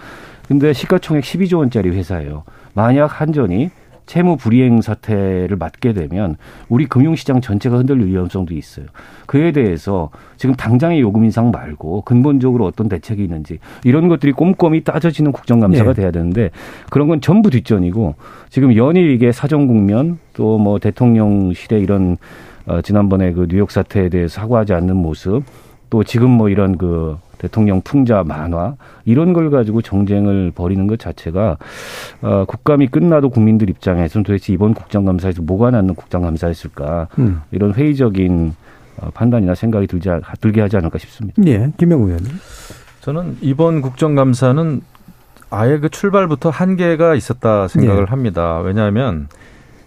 근데 0.49 0.73
시가총액 0.73 1.25
12조 1.25 1.59
원짜리 1.59 1.91
회사예요. 1.91 2.45
만약 2.75 3.21
한전이 3.21 3.71
채무 4.07 4.37
불이행 4.37 4.83
사태를 4.83 5.57
맞게 5.57 5.93
되면 5.93 6.37
우리 6.69 6.87
금융시장 6.87 7.41
전체가 7.41 7.79
흔들릴 7.79 8.09
위험성도 8.09 8.55
있어요. 8.55 8.87
그에 9.27 9.53
대해서 9.53 10.11
지금 10.37 10.55
당장의 10.55 11.01
요금 11.01 11.25
인상 11.25 11.51
말고 11.51 12.03
근본적으로 12.03 12.65
어떤 12.67 12.89
대책이 12.89 13.23
있는지 13.23 13.59
이런 13.85 14.09
것들이 14.09 14.33
꼼꼼히 14.33 14.83
따져지는 14.85 15.33
국정감사가 15.33 15.93
네. 15.93 16.03
돼야 16.03 16.11
되는데 16.11 16.51
그런 16.91 17.09
건 17.09 17.21
전부 17.21 17.51
뒷전이고 17.51 18.15
지금 18.51 18.77
연일 18.77 19.11
이게 19.11 19.33
사정 19.33 19.67
국면 19.67 20.19
또 20.35 20.57
뭐 20.57 20.79
대통령실의 20.79 21.83
이런 21.83 22.17
어, 22.67 22.81
지난번에 22.83 23.33
그 23.33 23.47
뉴욕 23.49 23.71
사태에 23.71 24.09
대해서 24.09 24.41
사과하지 24.41 24.73
않는 24.75 24.97
모습 24.97 25.43
또 25.91 26.03
지금 26.03 26.31
뭐 26.31 26.49
이런 26.49 26.77
그 26.77 27.17
대통령 27.39 27.81
풍자 27.83 28.23
만화 28.25 28.77
이런 29.05 29.33
걸 29.33 29.51
가지고 29.51 29.83
정쟁을 29.83 30.53
벌이는 30.55 30.87
것 30.87 30.99
자체가 30.99 31.59
어, 32.23 32.45
국감이 32.47 32.89
끝나도 32.89 33.31
국민들 33.31 33.69
입장에서는 33.71 34.25
도대체 34.25 34.53
이번 34.53 34.75
국정감사에서 34.75 35.43
뭐가 35.43 35.71
남는 35.71 35.95
국정감사였을까 35.95 37.09
음. 37.19 37.43
이런 37.51 37.75
회의적인 37.75 38.55
어, 38.99 39.11
판단이나 39.13 39.55
생각이 39.55 39.87
들지 39.87 40.09
들게 40.41 40.61
하지 40.61 40.77
않을까 40.77 40.99
싶습니다. 40.99 41.43
예, 41.47 41.71
김영우 41.77 42.07
의원님. 42.07 42.33
저는 43.01 43.37
이번 43.41 43.83
국정감사는 43.83 44.81
아예 45.51 45.79
그 45.79 45.89
출발부터 45.89 46.51
한계가 46.51 47.15
있었다 47.15 47.69
생각을 47.69 48.03
예. 48.03 48.11
합니다. 48.11 48.59
왜냐하면 48.61 49.29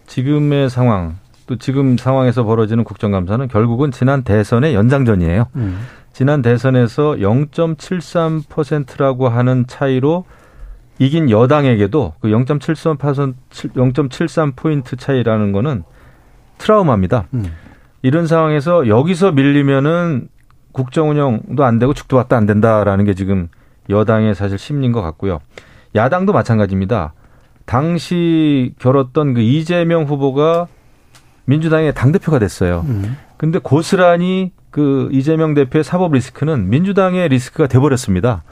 지금의 0.07 0.69
상황 0.69 1.17
또 1.47 1.57
지금 1.57 1.97
상황에서 1.97 2.43
벌어지는 2.43 2.83
국정감사는 2.83 3.47
결국은 3.47 3.91
지난 3.91 4.23
대선의 4.23 4.75
연장전이에요. 4.75 5.47
음. 5.55 5.79
지난 6.13 6.41
대선에서 6.41 7.17
0.73%라고 7.19 9.29
하는 9.29 9.65
차이로 9.67 10.25
이긴 10.99 11.29
여당에게도 11.29 12.13
그 12.19 12.27
0.73% 12.27 13.33
0.73 13.49 14.55
포인트 14.55 14.97
차이라는 14.97 15.53
거는 15.53 15.83
트라우마입니다. 16.57 17.27
음. 17.33 17.45
이런 18.01 18.27
상황에서 18.27 18.87
여기서 18.87 19.31
밀리면은 19.31 20.27
국정 20.71 21.09
운영도 21.09 21.63
안 21.63 21.79
되고 21.79 21.93
죽도 21.93 22.17
왔다 22.17 22.37
안 22.37 22.45
된다라는 22.45 23.05
게 23.05 23.13
지금 23.13 23.47
여당의 23.89 24.35
사실 24.35 24.57
심리인 24.57 24.91
것 24.91 25.01
같고요. 25.01 25.39
야당도 25.95 26.33
마찬가지입니다. 26.33 27.13
당시 27.65 28.73
결었던 28.79 29.33
그 29.33 29.41
이재명 29.41 30.03
후보가 30.03 30.67
민주당의 31.45 31.93
당대표가 31.93 32.39
됐어요. 32.39 32.85
음. 32.87 33.17
근데 33.37 33.59
고스란히 33.59 34.51
그 34.71 35.09
이재명 35.11 35.53
대표의 35.53 35.83
사법 35.83 36.13
리스크는 36.13 36.69
민주당의 36.69 37.29
리스크가 37.29 37.67
돼버렸습니다. 37.67 38.43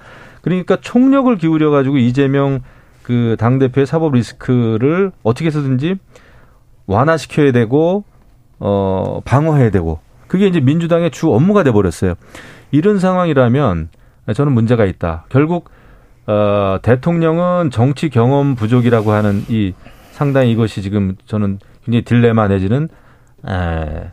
그러니까 0.41 0.77
총력을 0.77 1.35
기울여 1.37 1.69
가지고 1.71 1.97
이재명 1.97 2.61
그 3.03 3.35
당 3.39 3.57
대표의 3.57 3.85
사법 3.85 4.13
리스크를 4.13 5.11
어떻게 5.23 5.45
해서든지 5.45 5.95
완화시켜야 6.87 7.53
되고 7.53 8.03
어 8.59 9.21
방어해야 9.23 9.71
되고 9.71 9.99
그게 10.27 10.47
이제 10.47 10.59
민주당의 10.59 11.11
주 11.11 11.31
업무가 11.31 11.63
돼 11.63 11.71
버렸어요. 11.71 12.15
이런 12.71 12.99
상황이라면 12.99 13.89
저는 14.33 14.51
문제가 14.51 14.83
있다. 14.83 15.25
결국 15.29 15.69
어 16.25 16.79
대통령은 16.81 17.71
정치 17.71 18.09
경험 18.09 18.55
부족이라고 18.55 19.11
하는 19.11 19.43
이 19.47 19.73
상당히 20.11 20.51
이것이 20.51 20.81
지금 20.81 21.15
저는 21.25 21.59
굉장히 21.85 22.03
딜레마 22.03 22.49
내지는 22.49 22.89
에 23.47 24.11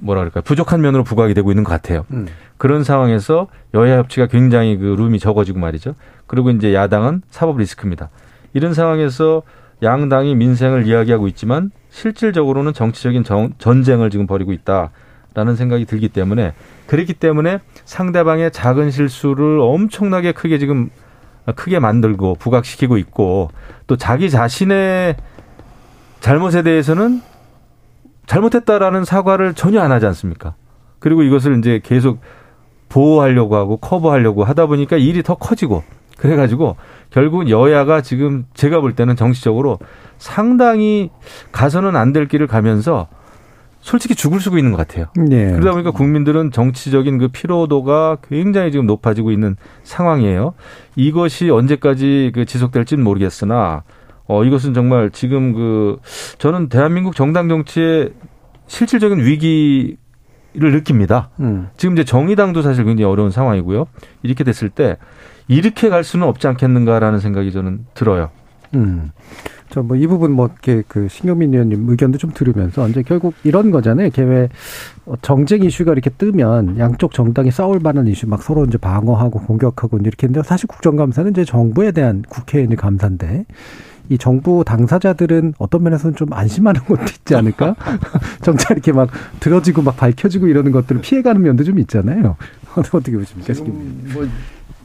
뭐라 0.00 0.20
그럴까요? 0.20 0.42
부족한 0.42 0.80
면으로 0.80 1.04
부각이 1.04 1.34
되고 1.34 1.50
있는 1.50 1.64
것 1.64 1.72
같아요. 1.72 2.04
음. 2.12 2.26
그런 2.58 2.84
상황에서 2.84 3.48
여야 3.74 3.98
협치가 3.98 4.26
굉장히 4.26 4.76
그 4.76 4.84
룸이 4.84 5.18
적어지고 5.18 5.58
말이죠. 5.58 5.94
그리고 6.26 6.50
이제 6.50 6.74
야당은 6.74 7.22
사법 7.30 7.58
리스크입니다. 7.58 8.10
이런 8.54 8.74
상황에서 8.74 9.42
양당이 9.82 10.34
민생을 10.34 10.86
이야기하고 10.86 11.28
있지만 11.28 11.70
실질적으로는 11.90 12.72
정치적인 12.72 13.24
정, 13.24 13.52
전쟁을 13.58 14.10
지금 14.10 14.26
벌이고 14.26 14.52
있다라는 14.52 15.56
생각이 15.56 15.84
들기 15.84 16.08
때문에 16.08 16.54
그렇기 16.86 17.14
때문에 17.14 17.60
상대방의 17.84 18.52
작은 18.52 18.90
실수를 18.90 19.60
엄청나게 19.60 20.32
크게 20.32 20.58
지금 20.58 20.88
크게 21.54 21.78
만들고 21.78 22.36
부각시키고 22.36 22.96
있고 22.98 23.50
또 23.86 23.96
자기 23.96 24.30
자신의 24.30 25.16
잘못에 26.20 26.62
대해서는 26.62 27.20
잘못했다라는 28.26 29.04
사과를 29.04 29.54
전혀 29.54 29.80
안 29.80 29.92
하지 29.92 30.06
않습니까? 30.06 30.54
그리고 30.98 31.22
이것을 31.22 31.58
이제 31.58 31.80
계속 31.82 32.20
보호하려고 32.88 33.56
하고 33.56 33.76
커버하려고 33.78 34.44
하다 34.44 34.66
보니까 34.66 34.96
일이 34.96 35.22
더 35.22 35.34
커지고 35.34 35.82
그래가지고 36.18 36.76
결국은 37.10 37.48
여야가 37.50 38.00
지금 38.00 38.46
제가 38.54 38.80
볼 38.80 38.94
때는 38.94 39.16
정치적으로 39.16 39.78
상당히 40.18 41.10
가서는 41.52 41.94
안 41.96 42.12
될 42.12 42.26
길을 42.26 42.46
가면서 42.46 43.08
솔직히 43.80 44.14
죽을 44.14 44.40
수고 44.40 44.56
있는 44.58 44.72
것 44.72 44.78
같아요. 44.78 45.06
네. 45.16 45.52
그러다 45.52 45.72
보니까 45.72 45.90
국민들은 45.92 46.50
정치적인 46.50 47.18
그 47.18 47.28
피로도가 47.28 48.18
굉장히 48.28 48.72
지금 48.72 48.86
높아지고 48.86 49.30
있는 49.30 49.56
상황이에요. 49.84 50.54
이것이 50.96 51.50
언제까지 51.50 52.32
그 52.34 52.46
지속될지는 52.46 53.04
모르겠으나 53.04 53.82
어, 54.28 54.44
이것은 54.44 54.74
정말 54.74 55.10
지금 55.10 55.52
그, 55.52 55.98
저는 56.38 56.68
대한민국 56.68 57.14
정당 57.14 57.48
정치의 57.48 58.12
실질적인 58.66 59.24
위기 59.24 59.96
를 60.58 60.72
느낍니다. 60.72 61.28
음. 61.38 61.68
지금 61.76 61.94
이제 61.94 62.02
정의당도 62.02 62.62
사실 62.62 62.86
굉장히 62.86 63.04
어려운 63.04 63.30
상황이고요. 63.30 63.88
이렇게 64.22 64.42
됐을 64.42 64.70
때 64.70 64.96
이렇게 65.48 65.90
갈 65.90 66.02
수는 66.02 66.26
없지 66.26 66.48
않겠는가라는 66.48 67.20
생각이 67.20 67.52
저는 67.52 67.84
들어요. 67.92 68.30
음. 68.74 69.10
저 69.68 69.82
뭐 69.82 69.96
이 69.96 70.06
부분 70.06 70.32
뭐 70.32 70.46
이렇게 70.46 70.82
그 70.88 71.08
신경민 71.08 71.52
의원님 71.52 71.88
의견도 71.88 72.18
좀 72.18 72.32
들으면서 72.32 72.88
이제 72.88 73.02
결국 73.02 73.34
이런 73.44 73.70
거잖아요. 73.70 74.10
개회 74.10 74.48
정쟁 75.22 75.62
이슈가 75.62 75.92
이렇게 75.92 76.10
뜨면 76.10 76.78
양쪽 76.78 77.12
정당이 77.12 77.50
싸울 77.50 77.80
만한 77.80 78.06
이슈 78.06 78.28
막 78.28 78.42
서로 78.42 78.64
이제 78.64 78.78
방어하고 78.78 79.40
공격하고 79.40 79.98
이렇게 79.98 80.26
했는데 80.26 80.46
사실 80.46 80.66
국정감사는 80.68 81.32
이제 81.32 81.44
정부에 81.44 81.92
대한 81.92 82.22
국회의원의 82.28 82.76
감사인데 82.76 83.44
이 84.08 84.18
정부 84.18 84.64
당사자들은 84.64 85.54
어떤 85.58 85.82
면에서는 85.82 86.16
좀 86.16 86.32
안심하는 86.32 86.80
것도 86.86 87.02
있지 87.02 87.34
않을까? 87.34 87.74
정차 88.42 88.74
이렇게 88.74 88.92
막 88.92 89.10
들어지고 89.40 89.82
막 89.82 89.96
밝혀지고 89.96 90.46
이러는 90.46 90.72
것들을 90.72 91.00
피해가는 91.00 91.40
면도 91.40 91.64
좀 91.64 91.78
있잖아요. 91.80 92.36
어떻게 92.76 93.12
보십니까? 93.12 93.52
뭐 94.12 94.28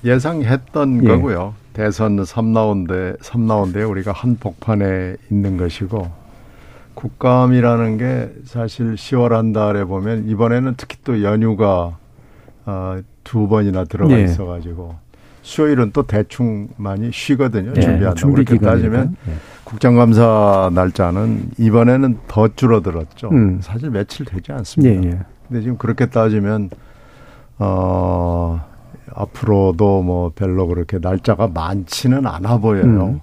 예상했던 0.04 1.04
예. 1.04 1.08
거고요. 1.08 1.54
대선 1.74 2.18
3라운드, 2.18 3.20
3라운드에 3.20 3.90
우리가 3.90 4.12
한복판에 4.12 5.16
있는 5.30 5.58
것이고, 5.58 6.10
국감이라는 6.96 7.98
게 7.98 8.34
사실 8.46 8.96
10월 8.96 9.30
한 9.30 9.54
달에 9.54 9.86
보면 9.86 10.28
이번에는 10.28 10.74
특히 10.78 10.98
또 11.04 11.24
연휴가 11.24 11.98
어, 12.66 13.00
두 13.24 13.48
번이나 13.48 13.86
들어가 13.86 14.18
예. 14.20 14.24
있어가지고 14.24 14.96
수요일은 15.42 15.92
또 15.92 16.04
대충 16.04 16.70
많이 16.78 17.12
쉬거든요. 17.12 17.74
네, 17.74 17.82
준비한다고 17.82 18.34
그렇게 18.34 18.58
따지면 18.58 19.16
네. 19.26 19.34
국정감사 19.64 20.72
날짜는 20.74 21.52
이번에는 21.58 22.20
더 22.28 22.48
줄어들었죠. 22.48 23.30
음. 23.30 23.60
사실 23.62 23.90
며칠 23.90 24.26
되지 24.26 24.52
않습니다. 24.52 25.02
네, 25.02 25.16
네. 25.16 25.20
근데 25.48 25.62
지금 25.62 25.78
그렇게 25.78 26.08
따지면 26.08 26.70
어 27.58 28.62
앞으로도 29.14 30.04
뭐 30.04 30.32
별로 30.34 30.68
그렇게 30.68 31.00
날짜가 31.00 31.48
많지는 31.48 32.26
않아 32.26 32.58
보여요. 32.58 32.84
음. 32.86 33.20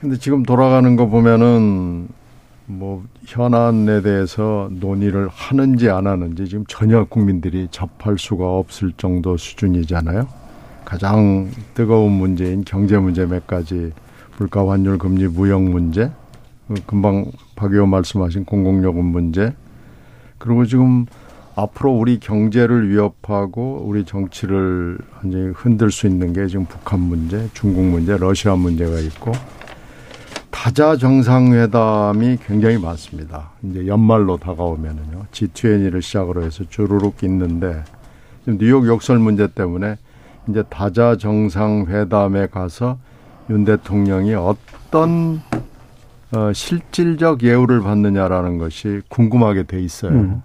근데 0.00 0.16
지금 0.16 0.42
돌아가는 0.44 0.96
거 0.96 1.06
보면은 1.06 2.08
뭐 2.66 3.04
현안에 3.26 4.02
대해서 4.02 4.68
논의를 4.70 5.28
하는지 5.28 5.90
안 5.90 6.06
하는지 6.06 6.48
지금 6.48 6.64
전혀 6.68 7.04
국민들이 7.04 7.68
접할 7.70 8.16
수가 8.16 8.46
없을 8.46 8.92
정도 8.96 9.36
수준이잖아요. 9.36 10.39
가장 10.84 11.50
뜨거운 11.74 12.12
문제인 12.12 12.64
경제 12.64 12.98
문제 12.98 13.26
몇 13.26 13.46
가지 13.46 13.92
물가 14.38 14.68
환율 14.68 14.98
금리 14.98 15.26
무역 15.28 15.62
문제 15.62 16.10
그 16.68 16.74
금방 16.86 17.26
박 17.56 17.72
의원 17.72 17.90
말씀하신 17.90 18.44
공공요금 18.44 19.04
문제 19.04 19.54
그리고 20.38 20.64
지금 20.64 21.06
앞으로 21.54 21.92
우리 21.92 22.18
경제를 22.18 22.88
위협하고 22.88 23.82
우리 23.84 24.04
정치를 24.04 24.98
완전히 25.16 25.52
흔들 25.54 25.90
수 25.90 26.06
있는 26.06 26.32
게 26.32 26.46
지금 26.46 26.64
북한 26.64 27.00
문제, 27.00 27.48
중국 27.52 27.84
문제, 27.84 28.16
러시아 28.16 28.54
문제가 28.54 28.98
있고 29.00 29.32
다자 30.50 30.96
정상회담이 30.96 32.38
굉장히 32.46 32.78
많습니다. 32.78 33.50
이제 33.62 33.86
연말로 33.86 34.36
다가오면은요. 34.36 35.26
G20를 35.32 36.02
시작으로 36.02 36.42
해서 36.42 36.64
주르륵 36.68 37.22
있는데 37.24 37.82
지금 38.44 38.58
뉴욕 38.58 38.86
욕설 38.86 39.18
문제 39.18 39.46
때문에 39.46 39.96
이제 40.48 40.62
다자 40.68 41.16
정상회담에 41.16 42.48
가서 42.48 42.98
윤 43.50 43.64
대통령이 43.64 44.34
어떤 44.34 45.40
어, 46.32 46.52
실질적 46.52 47.42
예우를 47.42 47.80
받느냐라는 47.80 48.58
것이 48.58 49.02
궁금하게 49.08 49.64
돼 49.64 49.80
있어요. 49.80 50.12
음. 50.12 50.42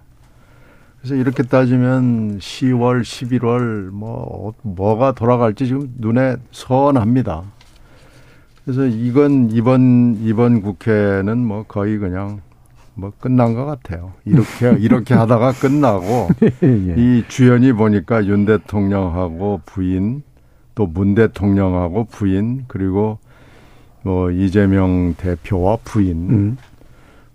그래서 1.00 1.14
이렇게 1.14 1.44
따지면 1.44 2.38
10월, 2.38 3.02
11월 3.02 3.90
뭐 3.90 4.54
뭐가 4.62 5.12
돌아갈지 5.12 5.68
지금 5.68 5.92
눈에 5.98 6.36
선합니다. 6.50 7.44
그래서 8.64 8.84
이건 8.86 9.50
이번 9.52 10.18
이번 10.22 10.62
국회는 10.62 11.38
뭐 11.38 11.64
거의 11.68 11.98
그냥 11.98 12.40
뭐 12.96 13.12
끝난 13.20 13.54
것 13.54 13.64
같아요. 13.66 14.12
이렇게 14.24 14.72
이렇게 14.80 15.14
하다가 15.14 15.52
끝나고 15.52 16.28
예. 16.62 16.94
이 16.96 17.24
주연이 17.28 17.72
보니까 17.72 18.24
윤 18.26 18.44
대통령하고 18.46 19.60
부인 19.66 20.22
또 20.74 20.86
문 20.86 21.14
대통령하고 21.14 22.04
부인 22.04 22.64
그리고 22.68 23.18
뭐 24.02 24.30
이재명 24.30 25.14
대표와 25.14 25.78
부인 25.84 26.30
음. 26.30 26.56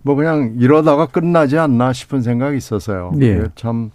뭐 0.04 0.16
그냥 0.16 0.56
이러다가 0.58 1.06
끝나지 1.06 1.58
않나 1.58 1.94
싶은 1.94 2.22
생각이 2.22 2.58
있었어요. 2.58 3.12
예. 3.22 3.44
참. 3.56 3.92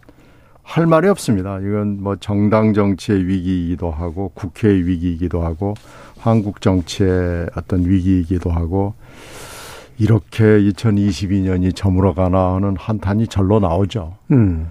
할 0.69 0.85
말이 0.85 1.09
없습니다. 1.09 1.61
이건 1.61 2.03
뭐 2.03 2.17
정당 2.17 2.75
정치의 2.75 3.25
위기이기도 3.29 3.93
하고 3.93 4.33
국회의 4.35 4.85
위기이기도 4.85 5.41
하고 5.45 5.75
한국 6.19 6.61
정치의 6.61 7.51
어떤 7.55 7.89
위기이기도 7.89 8.51
하고 8.51 8.95
이렇게 9.99 10.44
2022년이 10.44 11.74
저물어가나 11.74 12.55
하는 12.55 12.74
한탄이 12.78 13.28
절로 13.28 13.61
나오죠. 13.61 14.14
음. 14.30 14.70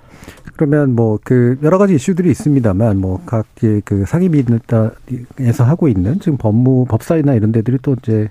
그러면 0.55 0.95
뭐 0.95 1.19
그 1.23 1.57
여러 1.63 1.77
가지 1.77 1.95
이슈들이 1.95 2.31
있습니다만 2.31 2.97
뭐각그 2.97 4.05
상임위에서 4.07 5.63
하고 5.65 5.87
있는 5.87 6.19
지금 6.19 6.37
법무 6.37 6.85
법사위나 6.85 7.33
이런 7.33 7.51
데들이 7.51 7.77
또 7.81 7.95
이제 8.01 8.29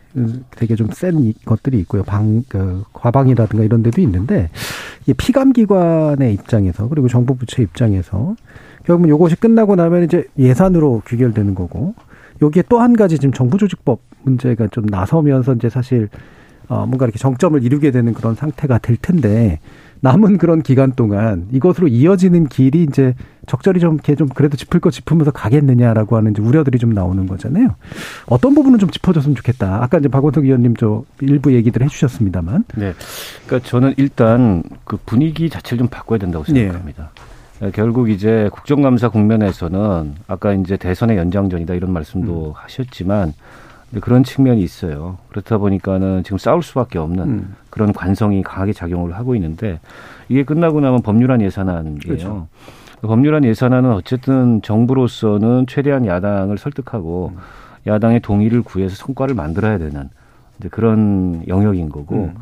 되게 0.57 0.75
좀 0.77 0.89
센 0.93 1.33
것들이 1.45 1.79
있고요. 1.81 2.03
방 2.03 2.45
그 2.49 2.85
과방이라든가 2.93 3.65
이런 3.65 3.83
데도 3.83 4.01
있는데 4.01 4.51
이 5.07 5.13
피감 5.15 5.53
기관의 5.53 6.33
입장에서 6.35 6.89
그리고 6.89 7.09
정부 7.09 7.37
부처 7.37 7.63
입장에서 7.63 8.37
결국은 8.85 9.09
요것이 9.11 9.37
끝나고 9.37 9.77
나면 9.77 10.05
이제 10.05 10.25
예산으로 10.39 11.03
귀결되는 11.07 11.55
거고 11.55 11.95
여기에 12.43 12.65
또 12.69 12.79
한 12.81 12.95
가지 12.97 13.19
지금 13.19 13.33
정부 13.33 13.59
조직법 13.59 14.01
문제가 14.23 14.69
좀 14.69 14.87
나서면서 14.87 15.55
이제 15.55 15.69
사실 15.69 16.09
어 16.69 16.87
뭔가 16.87 17.07
이렇게 17.07 17.19
정점을 17.19 17.63
이루게 17.63 17.91
되는 17.91 18.15
그런 18.15 18.35
상태가 18.35 18.79
될 18.79 18.97
텐데 18.97 19.61
남은 20.05 20.37
그런 20.37 20.63
기간 20.63 20.93
동안 20.93 21.47
이것으로 21.51 21.89
이어지는 21.89 22.49
길이 22.49 22.83
이제 22.83 23.15
적절히 23.47 23.81
좀 23.81 23.95
이렇게 23.95 24.15
좀 24.15 24.29
그래도 24.29 24.55
짚을 24.57 24.81
거 24.81 24.91
짚으면서 24.91 25.31
가겠느냐라고 25.31 26.17
하는 26.17 26.33
이제 26.33 26.43
우려들이 26.43 26.79
좀 26.79 26.91
나오는 26.91 27.27
거잖아요. 27.27 27.75
어떤 28.27 28.55
부분은 28.55 28.79
좀 28.79 28.91
짚어줬으면 28.91 29.35
좋겠다. 29.37 29.83
아까 29.83 29.99
이제 29.99 30.09
박원석 30.09 30.45
의원님 30.45 30.77
저 30.77 31.05
일부 31.21 31.55
얘기들 31.55 31.83
해주셨습니다만. 31.83 32.65
네. 32.77 32.93
그러니까 33.47 33.69
저는 33.69 33.95
일단 33.97 34.63
그 34.85 34.99
분위기 35.07 35.49
자체를 35.49 35.79
좀 35.79 35.89
바꿔야 35.89 36.19
된다고 36.19 36.45
생각합니다. 36.45 37.11
네. 37.61 37.71
결국 37.73 38.11
이제 38.11 38.51
국정감사 38.53 39.09
국면에서는 39.09 40.15
아까 40.27 40.53
이제 40.53 40.77
대선의 40.77 41.17
연장전이다 41.17 41.73
이런 41.73 41.93
말씀도 41.93 42.49
음. 42.49 42.53
하셨지만 42.55 43.33
그런 44.01 44.25
측면이 44.25 44.63
있어요. 44.63 45.19
그렇다 45.29 45.59
보니까는 45.59 46.23
지금 46.25 46.39
싸울 46.39 46.63
수밖에 46.63 46.99
없는 46.99 47.25
음. 47.25 47.55
그런 47.71 47.93
관성이 47.93 48.43
강하게 48.43 48.73
작용을 48.73 49.15
하고 49.15 49.35
있는데 49.35 49.81
이게 50.29 50.43
끝나고 50.45 50.81
나면 50.81 51.03
법률안 51.03 51.41
예산안이에요. 51.41 51.99
그렇죠. 52.05 52.49
법률안 53.03 53.45
예산안은 53.45 53.93
어쨌든 53.93 54.63
정부로서는 54.63 55.67
최대한 55.67 56.07
야당을 56.07 56.59
설득하고 56.59 57.33
음. 57.35 57.41
야당의 57.87 58.21
동의를 58.21 58.63
구해서 58.63 58.95
성과를 58.97 59.35
만들어야 59.35 59.79
되는 59.79 60.09
그런 60.71 61.43
영역인 61.49 61.89
거고 61.91 62.15
음. 62.17 62.35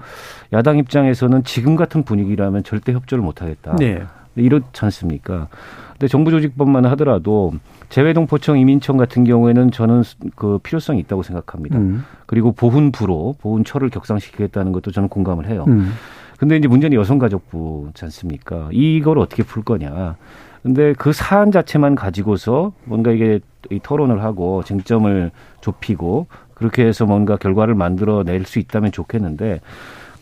야당 0.53 0.78
입장에서는 0.78 1.44
지금 1.44 1.76
같은 1.76 2.05
분위기라면 2.05 2.62
절대 2.62 2.92
협조를 2.92 3.24
못 3.24 3.42
하겠다. 3.42 3.76
네. 3.76 4.03
이렇지 4.36 4.84
않습니까? 4.84 5.48
근데 5.92 6.09
정부 6.09 6.30
조직법만 6.30 6.86
하더라도 6.86 7.53
재외동포청 7.93 8.59
이민청 8.59 8.97
같은 8.97 9.22
경우에는 9.24 9.70
저는 9.70 10.03
그 10.34 10.59
필요성이 10.62 10.99
있다고 11.01 11.22
생각합니다. 11.22 11.76
음. 11.76 12.05
그리고 12.24 12.53
보훈부로 12.53 13.34
보훈처를 13.43 13.90
격상시키겠다는 13.90 14.72
것도 14.72 14.93
저는 14.93 15.11
공감을 15.11 15.47
해요. 15.47 15.66
음. 15.68 15.93
근데 16.38 16.57
이제 16.57 16.68
문제는 16.68 16.97
여성가족부지 16.97 18.03
않습니까? 18.07 18.70
이걸 18.72 19.18
어떻게 19.18 19.43
풀 19.43 19.62
거냐. 19.62 20.16
근데 20.62 20.95
그 20.95 21.12
사안 21.12 21.53
자체만 21.53 21.95
가지고서 21.95 22.72
뭔가 22.84 23.11
이게 23.11 23.40
이 23.70 23.78
토론을 23.78 24.22
하고 24.24 24.62
쟁점을 24.64 25.30
좁히고 25.61 26.28
그렇게 26.55 26.86
해서 26.86 27.05
뭔가 27.05 27.36
결과를 27.36 27.74
만들어 27.74 28.22
낼 28.22 28.47
수 28.47 28.59
있다면 28.59 28.90
좋겠는데 28.93 29.61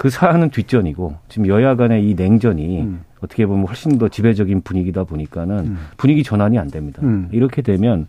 그 0.00 0.08
사안은 0.08 0.48
뒷전이고 0.48 1.14
지금 1.28 1.46
여야 1.46 1.76
간의 1.76 2.08
이 2.08 2.14
냉전이 2.14 2.80
음. 2.80 3.04
어떻게 3.20 3.44
보면 3.44 3.66
훨씬 3.66 3.98
더 3.98 4.08
지배적인 4.08 4.62
분위기다 4.62 5.04
보니까는 5.04 5.58
음. 5.58 5.78
분위기 5.98 6.22
전환이 6.22 6.58
안 6.58 6.68
됩니다. 6.68 7.02
음. 7.02 7.28
이렇게 7.32 7.60
되면 7.60 8.08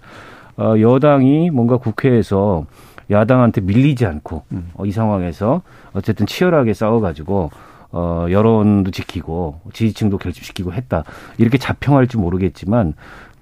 어, 0.56 0.76
여당이 0.80 1.50
뭔가 1.50 1.76
국회에서 1.76 2.66
야당한테 3.10 3.60
밀리지 3.60 4.06
않고 4.06 4.44
음. 4.54 4.70
어, 4.76 4.86
이 4.86 4.92
상황에서 4.94 5.64
어쨌든 5.92 6.28
치열하게 6.28 6.74
싸워가지고 6.74 7.52
어, 7.92 8.26
여론도 8.30 8.92
지키고 8.92 9.60
지지층도 9.74 10.18
결집시키고 10.18 10.72
했다 10.72 11.04
이렇게 11.38 11.58
자평할지 11.58 12.16
모르겠지만 12.16 12.94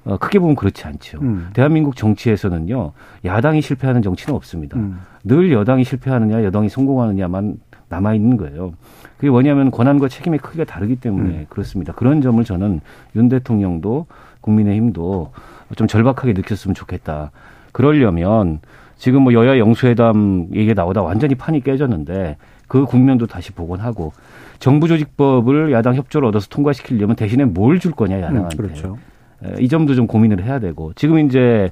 어, 0.05 0.17
크게 0.17 0.39
보면 0.39 0.55
그렇지 0.55 0.87
않죠. 0.87 1.19
음. 1.21 1.51
대한민국 1.53 1.95
정치에서는요 1.95 2.93
야당이 3.25 3.61
실패하는 3.61 4.01
정치는 4.01 4.35
없습니다. 4.35 4.79
음. 4.79 5.01
늘 5.23 5.51
여당이 5.51 5.83
실패하느냐 5.83 6.43
여당이 6.43 6.69
성공하느냐만 6.69 7.59
남아 7.89 8.13
있는 8.13 8.37
거예요. 8.37 8.73
그게 9.17 9.29
뭐냐면 9.29 9.71
권한과 9.71 10.07
책임의 10.07 10.39
크기가 10.39 10.63
다르기 10.63 10.95
때문에 10.97 11.29
음. 11.29 11.45
그렇습니다. 11.49 11.93
그런 11.93 12.21
점을 12.21 12.41
저는 12.43 12.81
윤 13.15 13.29
대통령도 13.29 14.05
국민의힘도 14.41 15.31
좀 15.75 15.87
절박하게 15.87 16.33
느꼈으면 16.33 16.75
좋겠다. 16.75 17.31
그러려면 17.71 18.59
지금 18.97 19.23
뭐 19.23 19.33
여야 19.33 19.57
영수회담 19.57 20.47
얘기가 20.53 20.73
나오다 20.73 21.01
완전히 21.01 21.35
판이 21.35 21.61
깨졌는데 21.61 22.37
그 22.67 22.85
국면도 22.85 23.27
다시 23.27 23.51
복원하고 23.51 24.13
정부 24.59 24.87
조직법을 24.87 25.71
야당 25.71 25.95
협조를 25.95 26.27
얻어서 26.27 26.47
통과시키려면 26.49 27.15
대신에 27.15 27.45
뭘 27.45 27.79
줄 27.79 27.91
거냐 27.93 28.17
야당한테. 28.21 28.55
음, 28.55 28.57
그렇죠. 28.57 28.97
이 29.59 29.67
점도 29.67 29.95
좀 29.95 30.07
고민을 30.07 30.43
해야 30.43 30.59
되고 30.59 30.91
지금 30.95 31.19
이제 31.19 31.71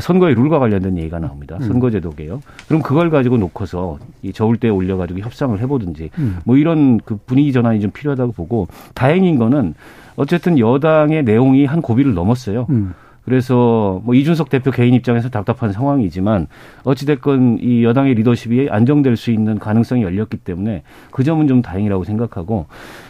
선거의 0.00 0.34
룰과 0.34 0.58
관련된 0.58 0.98
얘기가 0.98 1.18
나옵니다. 1.18 1.56
음. 1.60 1.66
선거제도 1.66 2.10
개요 2.10 2.40
그럼 2.68 2.82
그걸 2.82 3.10
가지고 3.10 3.38
놓고서 3.38 3.98
이 4.22 4.32
저울대에 4.32 4.70
올려가지고 4.70 5.20
협상을 5.20 5.58
해보든지 5.60 6.10
음. 6.18 6.38
뭐 6.44 6.56
이런 6.56 6.98
그 6.98 7.16
분위기 7.26 7.52
전환이 7.52 7.80
좀 7.80 7.90
필요하다고 7.90 8.32
보고 8.32 8.68
다행인 8.94 9.38
거는 9.38 9.74
어쨌든 10.16 10.58
여당의 10.58 11.24
내용이 11.24 11.64
한 11.64 11.80
고비를 11.80 12.14
넘었어요. 12.14 12.66
음. 12.70 12.94
그래서 13.24 14.00
뭐 14.04 14.14
이준석 14.14 14.48
대표 14.48 14.70
개인 14.70 14.94
입장에서 14.94 15.28
답답한 15.28 15.70
상황이지만 15.70 16.46
어찌됐건 16.84 17.58
이 17.60 17.84
여당의 17.84 18.14
리더십이 18.14 18.68
안정될 18.70 19.16
수 19.16 19.30
있는 19.30 19.58
가능성이 19.58 20.02
열렸기 20.02 20.38
때문에 20.38 20.82
그 21.10 21.24
점은 21.24 21.46
좀 21.46 21.60
다행이라고 21.60 22.04
생각하고 22.04 22.66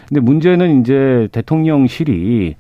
근데 0.09 0.21
문제는 0.21 0.81
이제 0.81 1.29
대통령실이 1.31 2.57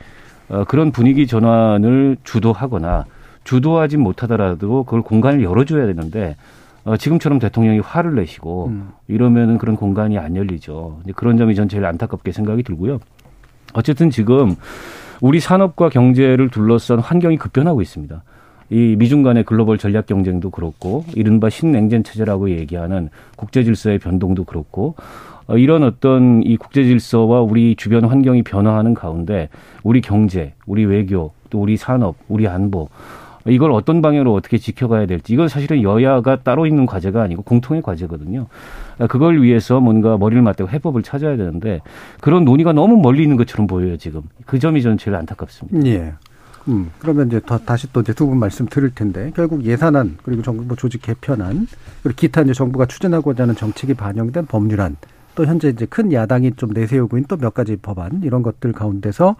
어, 0.49 0.65
그런 0.65 0.91
분위기 0.93 1.27
전환을 1.27 2.17
주도하거나 2.25 3.05
주도하지 3.45 3.97
못하더라도 3.97 4.85
그걸 4.85 5.03
공간을 5.03 5.43
열어줘야 5.43 5.87
되는데 5.87 6.37
어, 6.85 6.97
지금처럼 6.97 7.39
대통령이 7.39 7.81
화를 7.81 8.15
내시고 8.15 8.69
음. 8.69 8.89
이러면은 9.09 9.59
그런 9.59 9.77
공간이 9.77 10.19
안 10.19 10.37
열리죠. 10.37 11.01
이제 11.05 11.13
그런 11.15 11.37
점이 11.37 11.55
전 11.55 11.69
제일 11.69 11.85
안타깝게 11.85 12.33
생각이 12.33 12.63
들고요. 12.63 12.99
어쨌든 13.75 14.11
지금 14.11 14.57
우리 15.21 15.41
산업과 15.41 15.91
경제를 15.91 16.49
둘러싼 16.49 16.99
환경이 16.99 17.37
급변하고 17.37 17.83
있습니다. 17.83 18.23
이 18.71 18.97
미중 18.99 19.23
간의 19.23 19.45
글로벌 19.45 19.79
전략 19.79 20.07
경쟁도 20.07 20.51
그렇고 20.51 21.05
이른바 21.15 21.49
신냉전 21.49 22.05
체제라고 22.05 22.51
얘기하는 22.51 23.09
국제 23.37 23.65
질서의 23.65 23.99
변동도 23.99 24.45
그렇고 24.45 24.95
어, 24.97 25.38
이런 25.57 25.83
어떤 25.83 26.43
이 26.43 26.57
국제 26.57 26.85
질서와 26.85 27.41
우리 27.41 27.75
주변 27.77 28.05
환경이 28.05 28.43
변화하는 28.43 28.95
가운데 28.95 29.49
우리 29.83 30.01
경제, 30.01 30.55
우리 30.67 30.85
외교, 30.85 31.33
또 31.49 31.61
우리 31.61 31.77
산업, 31.77 32.17
우리 32.29 32.47
안보 32.47 32.89
이걸 33.47 33.73
어떤 33.73 34.03
방향으로 34.03 34.35
어떻게 34.35 34.59
지켜가야 34.59 35.07
될지 35.07 35.33
이건 35.33 35.49
사실은 35.49 35.83
여야가 35.83 36.43
따로 36.43 36.67
있는 36.67 36.85
과제가 36.85 37.23
아니고 37.23 37.43
공통의 37.43 37.81
과제거든요. 37.81 38.47
아, 38.99 39.07
그걸 39.07 39.41
위해서 39.43 39.81
뭔가 39.81 40.19
머리를 40.19 40.43
맞대고 40.43 40.69
해법을 40.69 41.03
찾아야 41.03 41.37
되는데 41.39 41.81
그런 42.21 42.45
논의가 42.45 42.75
너무 42.75 42.99
멀리 43.01 43.23
있는 43.23 43.39
것처럼 43.39 43.67
보여요 43.67 43.97
지금. 43.97 44.21
그 44.45 44.59
점이 44.59 44.83
저는 44.83 44.99
제일 44.99 45.15
안타깝습니다. 45.17 45.89
예. 45.89 46.13
음, 46.67 46.91
그러면 46.99 47.29
이제 47.29 47.41
더, 47.47 47.57
다시 47.57 47.91
또 47.95 48.03
이제 48.03 48.13
두 48.13 48.27
분 48.27 48.39
말씀 48.39 48.67
드릴 48.67 48.91
텐데 48.95 49.33
결국 49.35 49.65
예산안 49.65 50.19
그리고 50.23 50.43
정부 50.43 50.77
조직 50.77 51.01
개편안 51.01 51.67
그리고 52.03 52.17
기타 52.17 52.43
이제 52.43 52.53
정부가 52.53 52.85
추진하고자 52.85 53.45
하는 53.45 53.55
정책이 53.55 53.95
반영된 53.95 54.45
법률안 54.45 54.97
또 55.39 55.47
현재 55.47 55.69
이제 55.69 55.87
큰 55.87 56.13
야당이 56.13 56.55
좀 56.57 56.71
내세우고 56.71 57.17
있는 57.17 57.29
또 57.29 57.37
몇 57.37 57.55
가지 57.55 57.77
법안 57.77 58.23
이런 58.25 58.43
것들 58.43 58.73
가운데서 58.73 59.37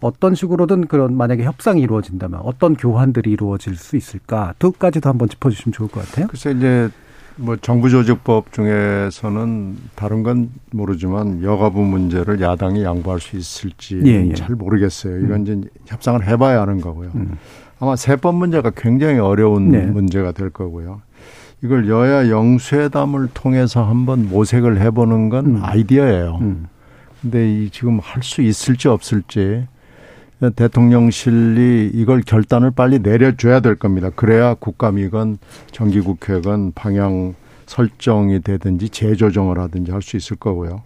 어떤 0.00 0.36
식으로든 0.36 0.86
그런 0.86 1.16
만약에 1.16 1.42
협상이 1.42 1.80
이루어진다면 1.80 2.40
어떤 2.44 2.76
교환들이 2.76 3.32
이루어질 3.32 3.74
수 3.74 3.96
있을까 3.96 4.54
두 4.60 4.70
가지도 4.70 5.08
한번 5.08 5.28
짚어주시면 5.28 5.72
좋을 5.72 5.88
것 5.88 6.06
같아요. 6.06 6.28
글쎄 6.28 6.52
이제 6.56 6.88
뭐 7.34 7.56
정부조직법 7.56 8.52
중에서는 8.52 9.76
다른 9.96 10.22
건 10.22 10.50
모르지만 10.70 11.42
여가부 11.42 11.82
문제를 11.82 12.40
야당이 12.40 12.84
양보할 12.84 13.18
수 13.18 13.36
있을지 13.36 14.00
예, 14.04 14.28
예. 14.28 14.34
잘 14.34 14.54
모르겠어요. 14.54 15.18
이건 15.18 15.32
음. 15.32 15.42
이제 15.42 15.70
협상을 15.86 16.24
해봐야 16.24 16.60
하는 16.60 16.80
거고요. 16.80 17.10
음. 17.16 17.36
아마 17.80 17.96
세법 17.96 18.36
문제가 18.36 18.70
굉장히 18.70 19.18
어려운 19.18 19.72
네. 19.72 19.84
문제가 19.84 20.30
될 20.30 20.50
거고요. 20.50 21.02
이걸 21.66 21.88
여야 21.88 22.30
영수회담을 22.30 23.28
통해서 23.34 23.82
한번 23.84 24.28
모색을 24.28 24.80
해보는 24.80 25.28
건 25.30 25.46
음. 25.46 25.60
아이디어예요. 25.64 26.38
음. 26.40 26.68
근데 27.20 27.52
이 27.52 27.70
지금 27.70 27.98
할 28.00 28.22
수 28.22 28.40
있을지 28.40 28.86
없을지 28.86 29.66
대통령실이 30.54 31.90
이걸 31.94 32.20
결단을 32.20 32.70
빨리 32.70 33.00
내려줘야 33.00 33.58
될 33.60 33.74
겁니다. 33.74 34.10
그래야 34.14 34.54
국감이건 34.54 35.38
정기국회건 35.72 36.72
방향 36.74 37.34
설정이 37.66 38.42
되든지 38.42 38.90
재조정을 38.90 39.58
하든지 39.58 39.90
할 39.90 40.02
수 40.02 40.16
있을 40.16 40.36
거고요. 40.36 40.82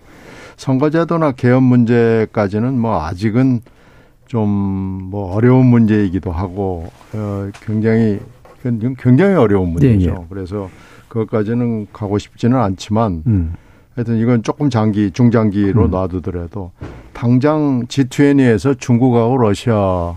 선거제도나 0.57 1.33
개헌 1.33 1.63
문제까지는 1.63 2.79
뭐 2.79 3.03
아직은 3.05 3.61
좀 4.27 4.49
뭐 5.11 5.35
어려운 5.35 5.67
문제이기도 5.67 6.31
하고 6.31 6.89
어 7.13 7.51
굉장히 7.67 8.21
굉장히 8.63 9.35
어려운 9.35 9.71
문제죠. 9.71 10.11
네, 10.11 10.19
네. 10.19 10.27
그래서 10.29 10.71
그것까지는 11.09 11.89
가고 11.93 12.19
싶지는 12.19 12.59
않지만 12.59 13.23
음. 13.27 13.55
하여튼 13.95 14.19
이건 14.19 14.43
조금 14.43 14.71
장기 14.71 15.11
중장기로 15.11 15.87
음. 15.87 15.91
놔두더라도 15.91 16.73
당장 17.13 17.87
G20에서 17.87 18.79
중국하고 18.79 19.39
러시아 19.39 20.15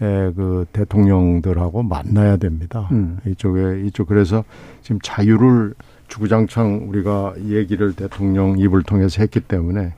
의 0.00 0.32
그 0.34 0.64
대통령들하고 0.72 1.82
만나야 1.82 2.38
됩니다. 2.38 2.88
음. 2.92 3.18
이쪽에 3.26 3.82
이쪽 3.86 4.08
그래서 4.08 4.44
지금 4.82 4.98
자유를 5.02 5.74
주구장창 6.08 6.88
우리가 6.88 7.34
얘기를 7.46 7.92
대통령 7.94 8.58
입을 8.58 8.82
통해서 8.82 9.20
했기 9.20 9.40
때문에 9.40 9.92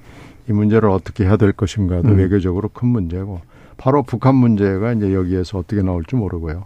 이 0.49 0.53
문제를 0.53 0.89
어떻게 0.91 1.25
해야 1.25 1.37
될 1.37 1.53
것인가도 1.53 2.09
음. 2.09 2.19
외교적으로 2.19 2.69
큰 2.69 2.89
문제고 2.89 3.41
바로 3.77 4.03
북한 4.03 4.35
문제가 4.35 4.93
이제 4.93 5.15
여기에서 5.15 5.59
어떻게 5.59 5.83
나올지 5.83 6.17
모르고요. 6.17 6.65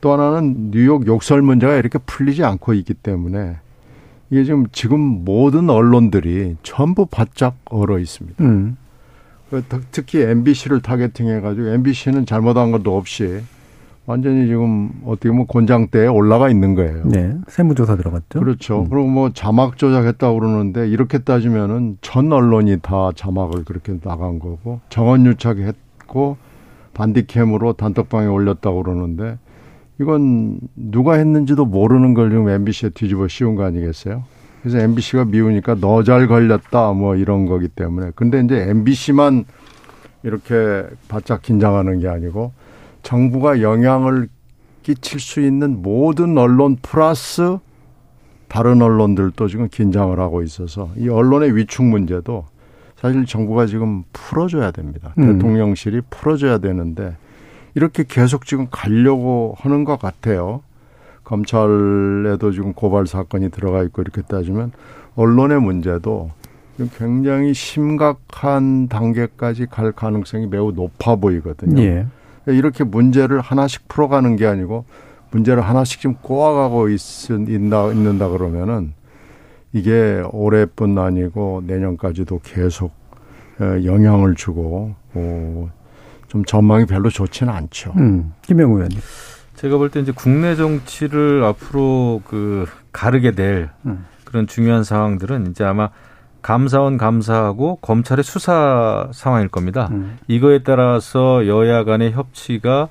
또 0.00 0.12
하나는 0.12 0.70
뉴욕 0.70 1.06
욕설 1.06 1.42
문제가 1.42 1.74
이렇게 1.76 1.98
풀리지 1.98 2.44
않고 2.44 2.74
있기 2.74 2.94
때문에 2.94 3.56
이게 4.30 4.44
지금 4.44 4.66
지금 4.72 5.00
모든 5.00 5.70
언론들이 5.70 6.56
전부 6.62 7.06
바짝 7.06 7.56
얼어 7.66 7.98
있습니다. 7.98 8.44
음. 8.44 8.76
그 9.50 9.64
특히 9.90 10.20
MBC를 10.20 10.82
타겟팅해가지고 10.82 11.68
MBC는 11.68 12.26
잘못한 12.26 12.70
것도 12.70 12.96
없이 12.96 13.40
완전히 14.04 14.46
지금 14.46 14.90
어떻게 15.04 15.30
보면 15.30 15.46
곤장대에 15.46 16.06
올라가 16.06 16.48
있는 16.48 16.74
거예요. 16.74 17.04
네. 17.04 17.36
세무조사 17.46 17.96
들어갔죠. 17.96 18.40
그렇죠. 18.40 18.80
음. 18.80 18.88
그리고 18.88 19.06
뭐 19.06 19.30
자막 19.32 19.76
조작했다고 19.76 20.38
그러는데 20.38 20.88
이렇게 20.88 21.18
따지면은 21.18 21.98
전 22.00 22.32
언론이 22.32 22.78
다 22.80 23.10
자막을 23.14 23.64
그렇게 23.64 23.98
나간 24.00 24.38
거고 24.38 24.80
정원 24.88 25.26
유착했고 25.26 26.36
반디캠으로 26.94 27.74
단톡방에 27.74 28.26
올렸다고 28.26 28.82
그러는데 28.82 29.38
이건 30.00 30.60
누가 30.76 31.14
했는지도 31.14 31.64
모르는 31.64 32.14
걸 32.14 32.30
지금 32.30 32.48
MBC에 32.48 32.90
뒤집어 32.90 33.26
씌운 33.28 33.54
거 33.56 33.64
아니겠어요? 33.64 34.24
그래서 34.62 34.78
MBC가 34.78 35.24
미우니까 35.24 35.76
너 35.76 36.02
잘 36.02 36.26
걸렸다 36.26 36.92
뭐 36.92 37.16
이런 37.16 37.46
거기 37.46 37.68
때문에 37.68 38.12
근데 38.14 38.40
이제 38.40 38.68
MBC만 38.70 39.44
이렇게 40.22 40.84
바짝 41.08 41.42
긴장하는 41.42 42.00
게 42.00 42.08
아니고 42.08 42.52
정부가 43.02 43.60
영향을 43.62 44.28
끼칠 44.82 45.20
수 45.20 45.40
있는 45.40 45.82
모든 45.82 46.36
언론 46.38 46.76
플러스 46.82 47.58
다른 48.48 48.80
언론들도 48.82 49.46
지금 49.48 49.68
긴장을 49.68 50.18
하고 50.18 50.42
있어서 50.42 50.90
이 50.96 51.08
언론의 51.08 51.54
위축 51.56 51.84
문제도 51.84 52.46
사실 52.96 53.26
정부가 53.26 53.66
지금 53.66 54.02
풀어줘야 54.12 54.70
됩니다. 54.70 55.12
음. 55.18 55.34
대통령실이 55.38 56.00
풀어줘야 56.10 56.58
되는데 56.58 57.16
이렇게 57.78 58.02
계속 58.02 58.44
지금 58.44 58.66
가려고 58.72 59.54
하는 59.56 59.84
것 59.84 60.00
같아요. 60.00 60.62
검찰에도 61.22 62.50
지금 62.50 62.72
고발 62.72 63.06
사건이 63.06 63.50
들어가 63.50 63.84
있고 63.84 64.02
이렇게 64.02 64.20
따지면 64.22 64.72
언론의 65.14 65.60
문제도 65.60 66.32
굉장히 66.96 67.54
심각한 67.54 68.88
단계까지 68.88 69.66
갈 69.66 69.92
가능성이 69.92 70.48
매우 70.48 70.72
높아 70.72 71.14
보이거든요. 71.14 71.80
예. 71.80 72.06
이렇게 72.46 72.82
문제를 72.82 73.40
하나씩 73.40 73.86
풀어가는 73.86 74.34
게 74.34 74.46
아니고 74.46 74.84
문제를 75.30 75.62
하나씩 75.62 76.00
좀 76.00 76.14
꼬아가고 76.20 76.88
있, 76.88 77.30
있나, 77.30 77.92
있는다 77.92 78.28
그러면은 78.28 78.92
이게 79.72 80.20
올해뿐 80.32 80.98
아니고 80.98 81.62
내년까지도 81.64 82.40
계속 82.42 82.90
영향을 83.60 84.34
주고 84.34 84.96
어, 85.14 85.70
좀 86.28 86.44
전망이 86.44 86.86
별로 86.86 87.10
좋지는 87.10 87.52
않죠. 87.52 87.92
음, 87.96 88.32
김영우 88.42 88.76
의원님. 88.76 88.98
제가 89.56 89.76
볼 89.76 89.90
때 89.90 90.00
이제 90.00 90.12
국내 90.14 90.54
정치를 90.54 91.42
앞으로 91.44 92.22
그 92.24 92.66
가르게 92.92 93.32
될 93.32 93.70
음. 93.86 94.06
그런 94.24 94.46
중요한 94.46 94.84
상황들은 94.84 95.50
이제 95.50 95.64
아마 95.64 95.88
감사원 96.42 96.96
감사하고 96.98 97.76
검찰의 97.76 98.22
수사 98.22 99.08
상황일 99.12 99.48
겁니다. 99.48 99.88
음. 99.90 100.18
이거에 100.28 100.62
따라서 100.62 101.46
여야 101.48 101.82
간의 101.84 102.12
협치가 102.12 102.88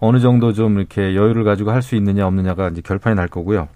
어느 0.00 0.18
정도 0.20 0.52
좀 0.52 0.78
이렇게 0.78 1.14
여유를 1.16 1.44
가지고 1.44 1.70
할 1.70 1.82
수 1.82 1.94
있느냐 1.96 2.26
없느냐가 2.26 2.68
이제 2.68 2.80
결판이 2.82 3.16
날 3.16 3.28
거고요. 3.28 3.68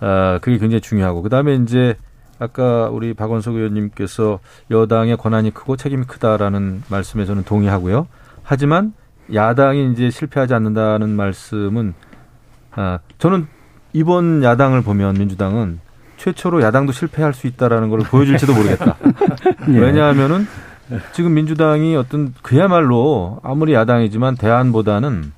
아, 0.00 0.38
그게 0.40 0.58
굉장히 0.58 0.80
중요하고 0.80 1.22
그다음에 1.22 1.54
이제 1.56 1.96
아까 2.38 2.88
우리 2.88 3.14
박원석 3.14 3.54
의원님께서 3.56 4.38
여당의 4.70 5.16
권한이 5.16 5.52
크고 5.52 5.76
책임이 5.76 6.04
크다라는 6.04 6.82
말씀에 6.88 7.24
저는 7.24 7.44
동의하고요. 7.44 8.06
하지만 8.42 8.92
야당이 9.32 9.92
이제 9.92 10.10
실패하지 10.10 10.54
않는다는 10.54 11.10
말씀은 11.10 11.94
아, 12.72 12.98
저는 13.18 13.46
이번 13.92 14.42
야당을 14.42 14.82
보면 14.82 15.14
민주당은 15.14 15.80
최초로 16.16 16.62
야당도 16.62 16.92
실패할 16.92 17.34
수 17.34 17.46
있다라는 17.46 17.90
걸 17.90 18.00
보여줄지도 18.00 18.54
모르겠다. 18.54 18.96
예. 19.68 19.78
왜냐하면은 19.78 20.46
지금 21.12 21.34
민주당이 21.34 21.96
어떤 21.96 22.34
그야말로 22.42 23.40
아무리 23.42 23.74
야당이지만 23.74 24.36
대안보다는 24.36 25.32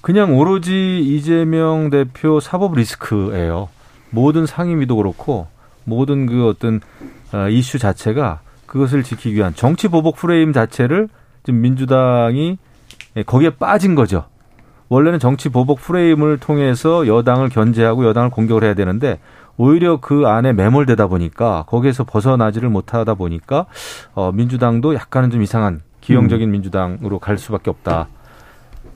그냥 0.00 0.36
오로지 0.36 1.00
이재명 1.00 1.90
대표 1.90 2.40
사법 2.40 2.74
리스크예요. 2.74 3.68
모든 4.10 4.46
상임위도 4.46 4.96
그렇고 4.96 5.48
모든 5.84 6.26
그 6.26 6.48
어떤 6.48 6.80
어, 7.32 7.48
이슈 7.48 7.78
자체가 7.78 8.40
그것을 8.66 9.02
지키기 9.02 9.36
위한 9.36 9.54
정치 9.54 9.88
보복 9.88 10.16
프레임 10.16 10.52
자체를 10.52 11.08
지금 11.44 11.60
민주당이 11.60 12.58
거기에 13.26 13.50
빠진 13.50 13.94
거죠. 13.94 14.24
원래는 14.88 15.18
정치 15.18 15.48
보복 15.48 15.80
프레임을 15.80 16.38
통해서 16.38 17.06
여당을 17.06 17.48
견제하고 17.48 18.06
여당을 18.06 18.30
공격을 18.30 18.64
해야 18.64 18.74
되는데 18.74 19.18
오히려 19.56 19.98
그 20.00 20.26
안에 20.26 20.52
매몰되다 20.52 21.06
보니까 21.06 21.64
거기에서 21.68 22.04
벗어나지를 22.04 22.68
못하다 22.68 23.14
보니까 23.14 23.66
어 24.14 24.32
민주당도 24.32 24.94
약간은 24.94 25.30
좀 25.30 25.42
이상한 25.42 25.82
기형적인 26.00 26.48
음. 26.48 26.52
민주당으로 26.52 27.18
갈 27.18 27.38
수밖에 27.38 27.70
없다. 27.70 28.08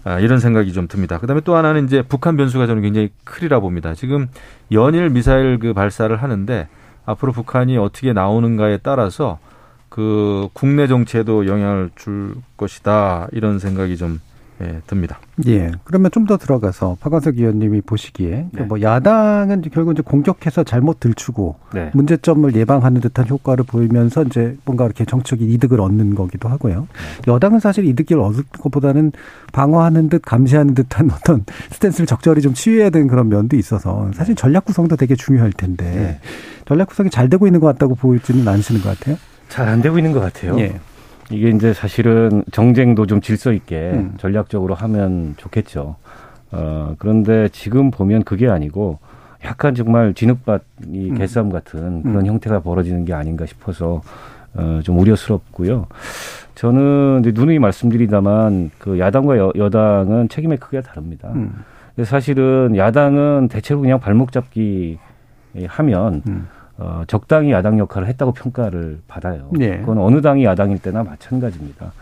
아, 0.05 0.21
이런 0.21 0.39
생각이 0.39 0.73
좀 0.73 0.89
듭니다. 0.89 1.19
그다음에 1.19 1.41
또 1.43 1.57
하나는 1.57 1.85
이제 1.85 2.03
북한 2.03 2.37
변수가 2.37 2.67
저는 2.67 2.83
굉장히 2.83 3.11
크리라 3.25 3.61
봅니다. 3.61 3.95
지금 3.95 4.29
연일 4.73 5.11
미사일 5.11 5.59
그 5.59 5.73
발사를 5.73 6.15
하는데 6.15 6.69
앞으로 7.05 7.33
북한이 7.33 7.77
어떻게 7.79 8.13
나오는가에 8.13 8.79
따라서 8.79 9.39
그 9.89 10.49
국내 10.53 10.87
정치에도 10.87 11.47
영향을 11.47 11.91
줄 11.97 12.35
것이다 12.57 13.29
이런 13.33 13.59
생각이 13.59 13.97
좀 13.97 14.21
예, 14.61 14.81
듭니다. 14.87 15.19
예. 15.47 15.71
그러면 15.85 16.11
좀 16.11 16.27
더 16.29 16.37
들어가서 16.37 16.99
박원석 17.01 17.39
의원님이 17.39 17.81
보시기에 17.81 18.49
네. 18.53 18.63
뭐 18.65 18.83
야당은 18.83 19.63
결국 19.73 19.93
이제 19.93 20.03
공격해서 20.03 20.63
잘못 20.65 21.01
들추고 21.01 21.57
네. 21.73 21.91
문제점을 21.95 22.55
예방하는 22.55 23.01
듯한 23.01 23.27
효과를 23.29 23.65
보이면서 23.65 24.25
이제 24.25 24.57
뭔가 24.67 24.85
이렇게 24.85 25.05
정책적인 25.07 25.49
이득을 25.53 25.81
얻는 25.81 26.15
거기도 26.15 26.49
하고요. 26.51 26.81
네. 27.25 27.33
여당은 27.33 27.61
사실 27.61 27.87
이득을 27.87 28.21
얻을 28.21 28.45
것보다는 28.61 29.13
방어하는 29.53 30.09
듯 30.11 30.21
감시하는 30.23 30.75
듯한 30.75 31.11
어떤 31.11 31.45
스탠스를 31.73 32.07
적절히 32.07 32.43
좀 32.43 32.53
취해야 32.53 32.91
되는 32.91 33.07
그런 33.09 33.29
면도 33.29 33.57
있어서 33.57 34.11
사실 34.15 34.35
전략 34.35 34.65
구성도 34.67 34.97
되게 34.97 35.15
중요할 35.15 35.53
텐데 35.53 35.85
네. 35.85 36.21
전략 36.67 36.89
구성이 36.89 37.09
잘 37.09 37.31
되고 37.31 37.47
있는 37.47 37.61
것 37.61 37.69
같다고 37.69 37.95
보이지는 37.95 38.47
않으시는 38.47 38.83
것 38.83 38.99
같아요. 38.99 39.17
잘 39.49 39.67
안 39.67 39.81
되고 39.81 39.97
있는 39.99 40.13
것 40.13 40.21
같아요. 40.21 40.59
예. 40.61 40.79
이게 41.31 41.51
이제 41.51 41.73
사실은 41.73 42.43
정쟁도 42.53 43.07
좀 43.07 43.21
질서 43.21 43.53
있게 43.53 43.91
음. 43.95 44.15
전략적으로 44.19 44.75
하면 44.75 45.35
좋겠죠. 45.37 45.97
어, 46.53 46.95
그런데 46.99 47.49
지금 47.51 47.91
보면 47.91 48.25
그게 48.25 48.49
아니고 48.49 48.99
약간 49.45 49.75
정말 49.75 50.15
진흙밭 50.15 50.63
이 50.93 51.11
음. 51.11 51.15
개싸움 51.17 51.51
같은 51.51 52.03
그런 52.03 52.21
음. 52.21 52.27
형태가 52.27 52.61
벌어지는 52.61 53.05
게 53.05 53.13
아닌가 53.13 53.47
싶어서 53.47 54.03
어, 54.55 54.81
좀 54.83 54.99
우려스럽고요. 54.99 55.87
저는 56.55 57.21
이제 57.21 57.33
누누이 57.33 57.59
말씀드리다만 57.59 58.71
그 58.79 58.99
야당과 58.99 59.39
여, 59.39 59.53
여당은 59.55 60.29
책임의 60.29 60.59
크기가 60.59 60.83
다릅니다. 60.83 61.31
음. 61.35 61.53
사실은 62.05 62.77
야당은 62.77 63.49
대체로 63.49 63.81
그냥 63.81 64.01
발목 64.01 64.33
잡기 64.33 64.99
하면 65.67 66.23
음. 66.29 66.49
어, 66.79 67.03
적당히 67.09 67.51
야당 67.51 67.79
역할을 67.79 68.07
했다고 68.09 68.33
평가를 68.33 69.01
받아요. 69.09 69.49
네. 69.53 69.79
그건 69.79 69.99
어느 69.99 70.21
당이 70.21 70.45
야당일 70.45 70.79
때나 70.79 71.03
마찬가지입니다. 71.03 71.93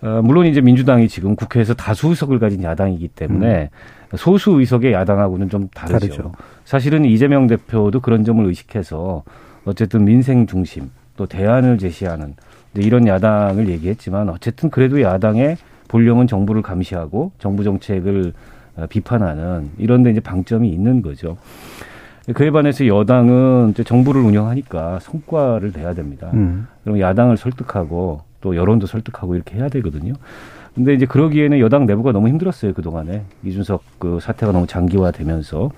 어, 0.00 0.20
물론 0.24 0.46
이제 0.46 0.60
민주당이 0.60 1.08
지금 1.08 1.36
국회에서 1.36 1.74
다수 1.74 2.08
의석을 2.08 2.38
가진 2.38 2.62
야당이기 2.62 3.08
때문에 3.08 3.70
음. 4.12 4.16
소수 4.16 4.52
의석의 4.52 4.92
야당하고는 4.92 5.48
좀 5.48 5.68
다르죠. 5.74 5.98
다르죠. 5.98 6.32
사실은 6.64 7.04
이재명 7.04 7.46
대표도 7.46 8.00
그런 8.00 8.24
점을 8.24 8.44
의식해서 8.44 9.22
어쨌든 9.64 10.04
민생 10.04 10.46
중심 10.46 10.90
또 11.16 11.26
대안을 11.26 11.78
제시하는 11.78 12.34
이런 12.74 13.06
야당을 13.06 13.68
얘기했지만 13.68 14.30
어쨌든 14.30 14.70
그래도 14.70 15.02
야당의 15.02 15.58
본령은 15.88 16.26
정부를 16.26 16.62
감시하고 16.62 17.32
정부 17.38 17.62
정책을 17.62 18.32
어, 18.76 18.86
비판하는 18.88 19.70
이런 19.76 20.02
데 20.02 20.10
이제 20.10 20.20
방점이 20.20 20.70
있는 20.70 21.02
거죠. 21.02 21.36
그에 22.34 22.50
반해서 22.50 22.86
여당은 22.86 23.70
이제 23.70 23.82
정부를 23.82 24.20
운영하니까 24.22 25.00
성과를 25.00 25.72
내야 25.74 25.94
됩니다. 25.94 26.30
음. 26.34 26.66
그럼 26.84 27.00
야당을 27.00 27.36
설득하고 27.36 28.22
또 28.40 28.56
여론도 28.56 28.86
설득하고 28.86 29.34
이렇게 29.34 29.56
해야 29.56 29.68
되거든요. 29.68 30.14
근데 30.74 30.94
이제 30.94 31.04
그러기에는 31.04 31.58
여당 31.58 31.84
내부가 31.84 32.12
너무 32.12 32.28
힘들었어요 32.28 32.72
그 32.72 32.80
동안에 32.80 33.24
이준석 33.44 33.82
그 33.98 34.20
사태가 34.22 34.52
너무 34.52 34.66
장기화되면서 34.66 35.70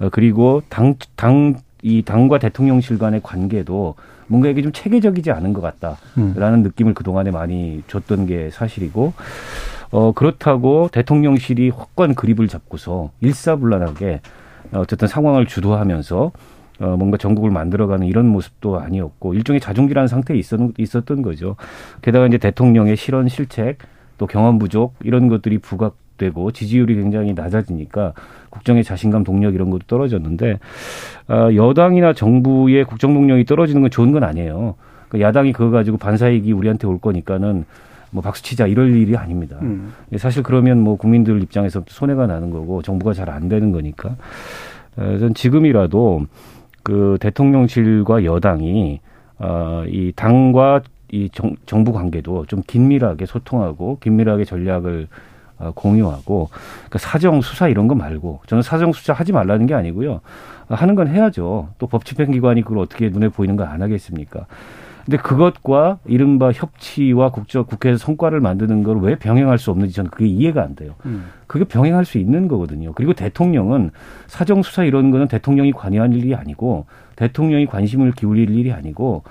어, 0.00 0.08
그리고 0.10 0.62
당 0.68 0.94
당 1.16 1.54
이 1.84 2.00
당과 2.02 2.38
대통령실 2.38 2.96
간의 2.96 3.20
관계도 3.22 3.94
뭔가 4.26 4.48
이게 4.48 4.62
좀 4.62 4.72
체계적이지 4.72 5.30
않은 5.30 5.52
것 5.52 5.60
같다라는 5.60 6.60
음. 6.60 6.62
느낌을 6.62 6.94
그 6.94 7.04
동안에 7.04 7.30
많이 7.30 7.82
줬던 7.88 8.24
게 8.24 8.48
사실이고 8.50 9.12
어 9.90 10.12
그렇다고 10.12 10.88
대통령실이 10.90 11.68
확고한 11.68 12.14
그립을 12.14 12.48
잡고서 12.48 13.10
일사불란하게 13.20 14.22
어쨌든 14.72 15.08
상황을 15.08 15.46
주도하면서 15.46 16.32
어, 16.80 16.96
뭔가 16.98 17.16
전국을 17.16 17.50
만들어가는 17.50 18.06
이런 18.06 18.26
모습도 18.26 18.80
아니었고 18.80 19.34
일종의 19.34 19.60
자중질환 19.60 20.08
상태에 20.08 20.36
있었, 20.36 20.58
있었던 20.76 21.22
거죠. 21.22 21.56
게다가 22.02 22.26
이제 22.26 22.38
대통령의 22.38 22.96
실언 22.96 23.28
실책 23.28 23.78
또 24.18 24.26
경험 24.26 24.58
부족 24.58 24.94
이런 25.02 25.28
것들이 25.28 25.58
부각되고 25.58 26.50
지지율이 26.50 26.96
굉장히 26.96 27.32
낮아지니까 27.32 28.12
국정의 28.50 28.82
자신감 28.84 29.24
동력 29.24 29.54
이런 29.54 29.70
것도 29.70 29.84
떨어졌는데 29.86 30.58
어, 31.28 31.48
여당이나 31.54 32.12
정부의 32.12 32.84
국정 32.84 33.14
동력이 33.14 33.44
떨어지는 33.44 33.82
건 33.82 33.90
좋은 33.90 34.12
건 34.12 34.24
아니에요. 34.24 34.74
그러니까 35.08 35.28
야당이 35.28 35.52
그거 35.52 35.70
가지고 35.70 35.96
반사이익이 35.96 36.52
우리한테 36.52 36.88
올 36.88 36.98
거니까는 36.98 37.64
뭐 38.14 38.22
박수치자 38.22 38.68
이럴 38.68 38.94
일이 38.94 39.16
아닙니다. 39.16 39.58
음. 39.62 39.92
사실 40.16 40.44
그러면 40.44 40.78
뭐 40.80 40.96
국민들 40.96 41.42
입장에서 41.42 41.82
손해가 41.88 42.26
나는 42.28 42.50
거고 42.50 42.80
정부가 42.80 43.12
잘 43.12 43.28
안 43.28 43.48
되는 43.48 43.72
거니까. 43.72 44.14
어, 44.96 45.18
전 45.18 45.34
지금이라도 45.34 46.26
그 46.84 47.18
대통령실과 47.20 48.24
여당이 48.24 49.00
어이 49.38 50.12
당과 50.14 50.82
이 51.10 51.28
정, 51.32 51.56
정부 51.66 51.92
관계도 51.92 52.46
좀 52.46 52.62
긴밀하게 52.66 53.26
소통하고 53.26 53.98
긴밀하게 54.00 54.44
전략을 54.44 55.08
어, 55.58 55.72
공유하고 55.74 56.48
그러니까 56.52 56.98
사정 56.98 57.40
수사 57.40 57.66
이런 57.68 57.88
거 57.88 57.94
말고 57.96 58.40
저는 58.46 58.62
사정 58.62 58.92
수사 58.92 59.12
하지 59.12 59.32
말라는 59.32 59.66
게 59.66 59.74
아니고요 59.74 60.20
하는 60.68 60.94
건 60.94 61.08
해야죠 61.08 61.68
또 61.78 61.86
법 61.88 62.04
집행기관이 62.04 62.62
그걸 62.62 62.78
어떻게 62.78 63.08
눈에 63.08 63.28
보이는 63.28 63.56
거 63.56 63.64
안 63.64 63.82
하겠습니까 63.82 64.46
근데 65.04 65.18
그것과 65.18 65.98
이른바 66.06 66.50
협치와 66.50 67.30
국적 67.30 67.66
국회에서 67.66 67.98
성과를 67.98 68.40
만드는 68.40 68.82
걸 68.82 68.98
왜 68.98 69.16
병행할 69.16 69.58
수 69.58 69.70
없는지 69.70 69.94
저는 69.94 70.10
그게 70.10 70.26
이해가 70.26 70.62
안 70.62 70.74
돼요. 70.74 70.94
음. 71.04 71.26
그게 71.46 71.64
병행할 71.64 72.04
수 72.04 72.18
있는 72.18 72.48
거거든요. 72.48 72.92
그리고 72.94 73.12
대통령은 73.12 73.90
사정 74.26 74.62
수사 74.62 74.84
이런 74.84 75.10
거는 75.10 75.28
대통령이 75.28 75.72
관여할 75.72 76.14
일이 76.14 76.34
아니고 76.34 76.86
대통령이 77.16 77.66
관심을 77.66 78.12
기울일 78.12 78.50
일이 78.50 78.72
아니고 78.72 79.24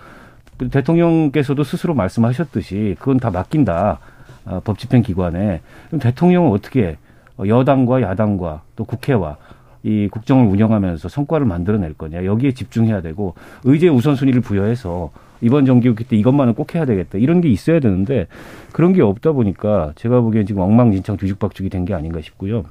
대통령께서도 0.70 1.64
스스로 1.64 1.94
말씀하셨듯이 1.96 2.96
그건 3.00 3.18
다 3.18 3.32
맡긴다. 3.32 4.00
어, 4.46 4.60
법집행 4.64 5.02
기관에. 5.02 5.62
그럼 5.88 6.00
대통령은 6.02 6.52
어떻게 6.52 6.98
여당과 7.40 8.02
야당과 8.02 8.62
또 8.76 8.84
국회와 8.84 9.38
이 9.84 10.08
국정을 10.12 10.46
운영하면서 10.46 11.10
성과를 11.10 11.46
만들어낼 11.46 11.94
거냐 11.94 12.26
여기에 12.26 12.54
집중해야 12.54 13.02
되고 13.02 13.36
의제 13.64 13.90
우선순위를 13.90 14.42
부여해서 14.42 15.12
이번 15.42 15.66
정기국회 15.66 16.06
때 16.06 16.16
이것만은 16.16 16.54
꼭 16.54 16.74
해야 16.76 16.86
되겠다. 16.86 17.18
이런 17.18 17.42
게 17.42 17.50
있어야 17.50 17.80
되는데 17.80 18.28
그런 18.72 18.94
게 18.94 19.02
없다 19.02 19.32
보니까 19.34 19.92
제가 19.96 20.22
보기엔 20.22 20.46
지금 20.46 20.62
엉망진창 20.62 21.18
뒤죽박죽이 21.18 21.70
된 21.70 21.86
게 21.86 21.94
아닌가 21.94 22.22
싶고요. 22.22 22.64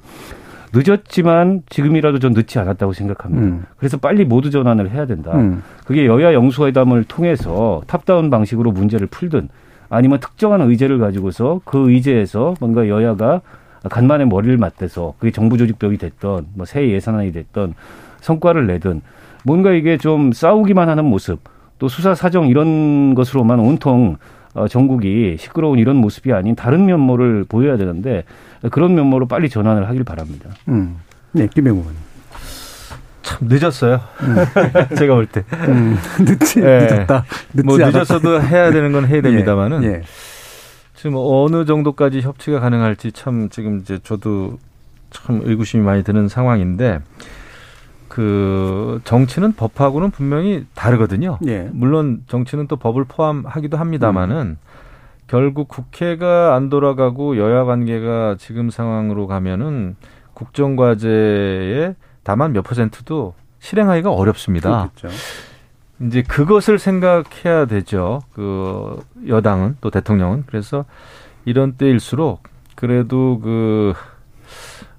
늦었지만 0.75 1.61
지금이라도 1.69 2.17
전 2.19 2.33
늦지 2.33 2.57
않았다고 2.57 2.93
생각합니다. 2.93 3.43
음. 3.45 3.63
그래서 3.77 3.97
빨리 3.97 4.25
모두 4.25 4.49
전환을 4.49 4.89
해야 4.89 5.05
된다. 5.05 5.31
음. 5.35 5.61
그게 5.85 6.07
여야 6.07 6.33
영수회담을 6.33 7.03
통해서 7.03 7.83
탑다운 7.85 8.29
방식으로 8.31 8.71
문제를 8.71 9.05
풀든 9.07 9.49
아니면 9.89 10.19
특정한 10.19 10.61
의제를 10.61 10.97
가지고서 10.97 11.61
그 11.65 11.91
의제에서 11.91 12.55
뭔가 12.59 12.87
여야가 12.87 13.41
간만에 13.87 14.25
머리를 14.25 14.57
맞대서 14.57 15.13
그게 15.19 15.31
정부 15.31 15.57
조직법이 15.57 15.97
됐던 15.97 16.47
뭐 16.55 16.65
새 16.65 16.89
예산안이 16.89 17.31
됐던 17.33 17.75
성과를 18.21 18.65
내든 18.65 19.01
뭔가 19.45 19.73
이게 19.73 19.97
좀 19.97 20.31
싸우기만 20.31 20.89
하는 20.89 21.05
모습 21.05 21.39
또 21.83 21.89
수사 21.89 22.15
사정 22.15 22.47
이런 22.47 23.13
것으로만 23.13 23.59
온통 23.59 24.15
어, 24.53 24.69
전국이 24.69 25.35
시끄러운 25.37 25.79
이런 25.79 25.97
모습이 25.97 26.31
아닌 26.31 26.55
다른 26.55 26.85
면모를 26.85 27.43
보여야 27.43 27.75
되는데 27.75 28.23
그런 28.71 28.95
면모로 28.95 29.27
빨리 29.27 29.49
전환을 29.49 29.89
하길 29.89 30.05
바랍니다. 30.05 30.49
음. 30.69 30.95
네, 31.33 31.45
김영우 31.53 31.83
참 33.21 33.49
늦었어요. 33.49 33.99
음. 34.21 34.35
제가 34.95 35.13
볼 35.13 35.25
때. 35.25 35.43
음, 35.67 35.97
늦지, 36.19 36.61
네. 36.61 36.87
늦었다. 36.87 37.25
뭐 37.65 37.77
늦었어도 37.77 38.41
해야 38.41 38.71
되는 38.71 38.93
건 38.93 39.05
해야 39.05 39.21
됩니다만은 39.21 39.83
예, 39.83 39.87
예. 39.87 40.01
지금 40.95 41.15
어느 41.17 41.65
정도까지 41.65 42.21
협치가 42.21 42.61
가능할지 42.61 43.11
참 43.11 43.49
지금 43.49 43.79
이제 43.79 43.99
저도 44.01 44.57
참 45.11 45.41
의구심이 45.43 45.83
많이 45.83 46.01
드는 46.05 46.29
상황인데 46.29 47.01
그 48.13 49.01
정치는 49.05 49.53
법하고는 49.53 50.11
분명히 50.11 50.67
다르거든요. 50.75 51.39
예. 51.47 51.67
물론 51.73 52.21
정치는 52.27 52.67
또 52.67 52.75
법을 52.75 53.05
포함하기도 53.05 53.75
합니다만은 53.75 54.37
음. 54.37 54.57
결국 55.25 55.67
국회가 55.67 56.53
안 56.53 56.69
돌아가고 56.69 57.37
여야 57.37 57.63
관계가 57.63 58.35
지금 58.37 58.69
상황으로 58.69 59.25
가면은 59.25 59.95
국정 60.35 60.75
과제에 60.75 61.95
다만 62.21 62.53
몇 62.53 62.61
퍼센트도 62.61 63.33
실행하기가 63.57 64.11
어렵습니다. 64.11 64.91
그렇겠죠. 64.93 65.07
이제 66.01 66.21
그것을 66.21 66.77
생각해야 66.77 67.65
되죠. 67.65 68.21
그 68.33 69.01
여당은 69.27 69.77
또 69.81 69.89
대통령은 69.89 70.43
그래서 70.45 70.85
이런 71.45 71.77
때일수록 71.77 72.43
그래도 72.75 73.39
그 73.39 73.93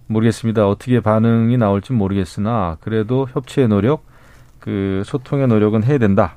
모르겠습니다. 0.07 0.68
어떻게 0.68 1.00
반응이 1.00 1.57
나올지 1.57 1.92
모르겠으나 1.92 2.76
그래도 2.80 3.26
협치의 3.32 3.68
노력, 3.68 4.05
그 4.59 5.02
소통의 5.05 5.48
노력은 5.48 5.82
해야 5.84 5.98
된다. 5.98 6.36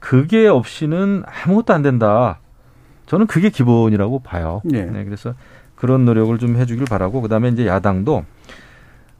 그게 0.00 0.46
없이는 0.46 1.24
아무것도 1.26 1.74
안 1.74 1.82
된다. 1.82 2.40
저는 3.06 3.26
그게 3.26 3.50
기본이라고 3.50 4.20
봐요. 4.20 4.60
네. 4.64 4.84
네 4.84 5.04
그래서 5.04 5.34
그런 5.74 6.04
노력을 6.04 6.36
좀 6.38 6.56
해주길 6.56 6.84
바라고 6.84 7.20
그다음에 7.22 7.48
이제 7.48 7.66
야당도 7.66 8.24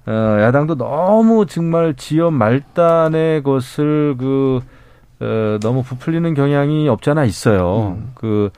어, 0.06 0.12
야당도 0.40 0.76
너무 0.76 1.46
정말 1.46 1.94
지연 1.94 2.34
말단의 2.34 3.42
것을 3.42 4.16
그 4.18 4.60
어, 5.20 5.58
너무 5.60 5.82
부풀리는 5.82 6.32
경향이 6.34 6.88
없잖아 6.88 7.24
있어요. 7.24 7.96
음. 7.98 8.12
그 8.14 8.50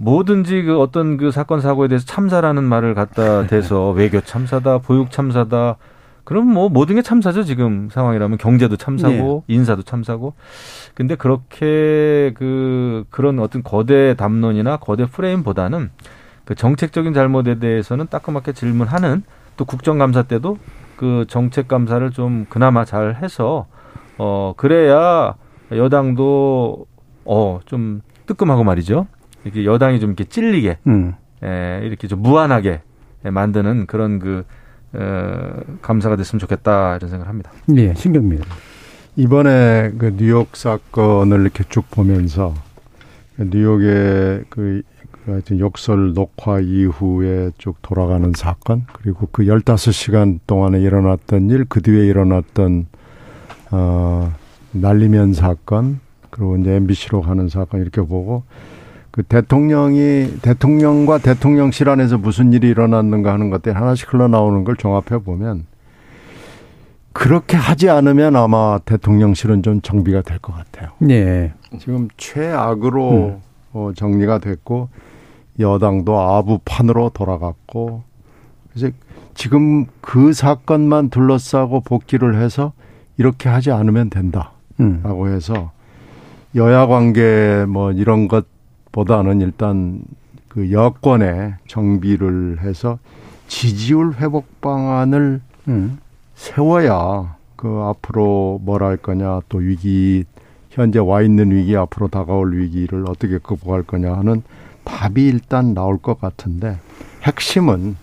뭐든지 0.00 0.62
그 0.62 0.80
어떤 0.80 1.18
그 1.18 1.30
사건 1.30 1.60
사고에 1.60 1.88
대해서 1.88 2.06
참사라는 2.06 2.64
말을 2.64 2.94
갖다 2.94 3.46
대서 3.46 3.90
외교 3.96 4.20
참사다, 4.20 4.78
보육 4.78 5.10
참사다. 5.10 5.76
그럼 6.24 6.46
뭐 6.46 6.68
모든 6.68 6.94
게 6.94 7.02
참사죠 7.02 7.44
지금 7.44 7.88
상황이라면 7.90 8.38
경제도 8.38 8.76
참사고 8.76 9.44
네. 9.46 9.54
인사도 9.54 9.82
참사고. 9.82 10.34
근데 10.94 11.16
그렇게 11.16 12.32
그 12.34 13.04
그런 13.10 13.38
어떤 13.40 13.62
거대 13.62 14.14
담론이나 14.14 14.78
거대 14.78 15.06
프레임보다는 15.06 15.90
그 16.44 16.54
정책적인 16.54 17.12
잘못에 17.12 17.58
대해서는 17.58 18.06
따끔하게 18.08 18.52
질문하는 18.52 19.22
또 19.56 19.64
국정감사 19.66 20.22
때도 20.22 20.58
그 20.96 21.26
정책 21.28 21.68
감사를 21.68 22.10
좀 22.12 22.46
그나마 22.48 22.84
잘 22.84 23.16
해서 23.16 23.66
어 24.16 24.54
그래야 24.56 25.34
여당도 25.72 26.86
어좀 27.24 28.00
뜨끔하고 28.26 28.64
말이죠. 28.64 29.06
이렇게 29.44 29.64
여당이 29.64 30.00
좀 30.00 30.10
이렇게 30.10 30.24
찔리게 30.24 30.78
음. 30.86 31.14
에, 31.42 31.80
예, 31.82 31.86
이렇게 31.86 32.06
좀 32.08 32.22
무한하게 32.22 32.82
만드는 33.22 33.86
그런 33.86 34.18
그 34.18 34.44
어, 34.92 35.60
감사가 35.82 36.16
됐으면 36.16 36.40
좋겠다 36.40 36.96
이런 36.96 37.10
생각을 37.10 37.28
합니다. 37.28 37.52
예, 37.76 37.94
신경미 37.94 38.38
이번에 39.16 39.92
그 39.98 40.14
뉴욕 40.16 40.56
사건을 40.56 41.42
이렇게 41.42 41.64
쭉 41.68 41.90
보면서 41.90 42.54
뉴욕의 43.38 44.44
그, 44.48 44.82
그 45.10 45.32
하여튼 45.32 45.58
욕설 45.58 46.14
녹화 46.14 46.60
이후에 46.60 47.50
쭉 47.58 47.76
돌아가는 47.82 48.32
사건 48.36 48.84
그리고 48.92 49.28
그 49.30 49.46
열다섯 49.46 49.94
시간 49.94 50.40
동안에 50.46 50.80
일어났던 50.80 51.50
일, 51.50 51.64
그 51.68 51.82
뒤에 51.82 52.06
일어났던 52.06 52.86
어 53.72 54.32
날리면 54.72 55.34
사건 55.34 56.00
그리고 56.30 56.56
이제 56.56 56.72
MBC로 56.72 57.22
가는 57.22 57.48
사건 57.48 57.80
이렇게 57.80 58.00
보고 58.00 58.44
그 59.10 59.22
대통령이 59.22 60.38
대통령과 60.42 61.18
대통령실 61.18 61.88
안에서 61.88 62.18
무슨 62.18 62.52
일이 62.52 62.68
일어났는가 62.68 63.32
하는 63.32 63.50
것들 63.50 63.74
하나씩 63.74 64.12
흘러나오는 64.12 64.64
걸 64.64 64.76
종합해 64.76 65.22
보면 65.24 65.66
그렇게 67.12 67.56
하지 67.56 67.90
않으면 67.90 68.36
아마 68.36 68.78
대통령실은 68.84 69.62
좀 69.62 69.80
정비가 69.80 70.22
될 70.22 70.38
것 70.38 70.54
같아요. 70.54 70.90
네. 70.98 71.52
지금 71.78 72.08
최악으로 72.16 73.10
음. 73.10 73.40
어, 73.72 73.90
정리가 73.94 74.38
됐고 74.38 74.88
여당도 75.58 76.18
아부판으로 76.18 77.10
돌아갔고 77.10 78.04
그래서 78.72 78.94
지금 79.34 79.86
그 80.00 80.32
사건만 80.32 81.10
둘러싸고 81.10 81.80
복귀를 81.80 82.40
해서 82.40 82.72
이렇게 83.16 83.48
하지 83.48 83.70
않으면 83.72 84.08
된다라고 84.10 84.52
음. 84.80 85.02
해서 85.26 85.72
여야 86.54 86.86
관계 86.86 87.64
뭐 87.68 87.92
이런 87.92 88.28
것 88.28 88.46
보다는 88.92 89.40
일단 89.40 90.02
그 90.48 90.72
여권에 90.72 91.54
정비를 91.68 92.58
해서 92.60 92.98
지지율 93.48 94.14
회복 94.14 94.60
방안을 94.60 95.40
음. 95.68 95.98
세워야 96.34 97.36
그 97.56 97.68
앞으로 97.68 98.60
뭘 98.64 98.82
할 98.82 98.96
거냐 98.96 99.40
또 99.48 99.58
위기 99.58 100.24
현재 100.70 100.98
와 100.98 101.20
있는 101.22 101.50
위기 101.50 101.76
앞으로 101.76 102.08
다가올 102.08 102.56
위기를 102.56 103.04
어떻게 103.08 103.38
극복할 103.38 103.82
거냐 103.82 104.14
하는 104.14 104.42
답이 104.84 105.26
일단 105.26 105.74
나올 105.74 105.98
것 105.98 106.20
같은데 106.20 106.78
핵심은 107.22 107.96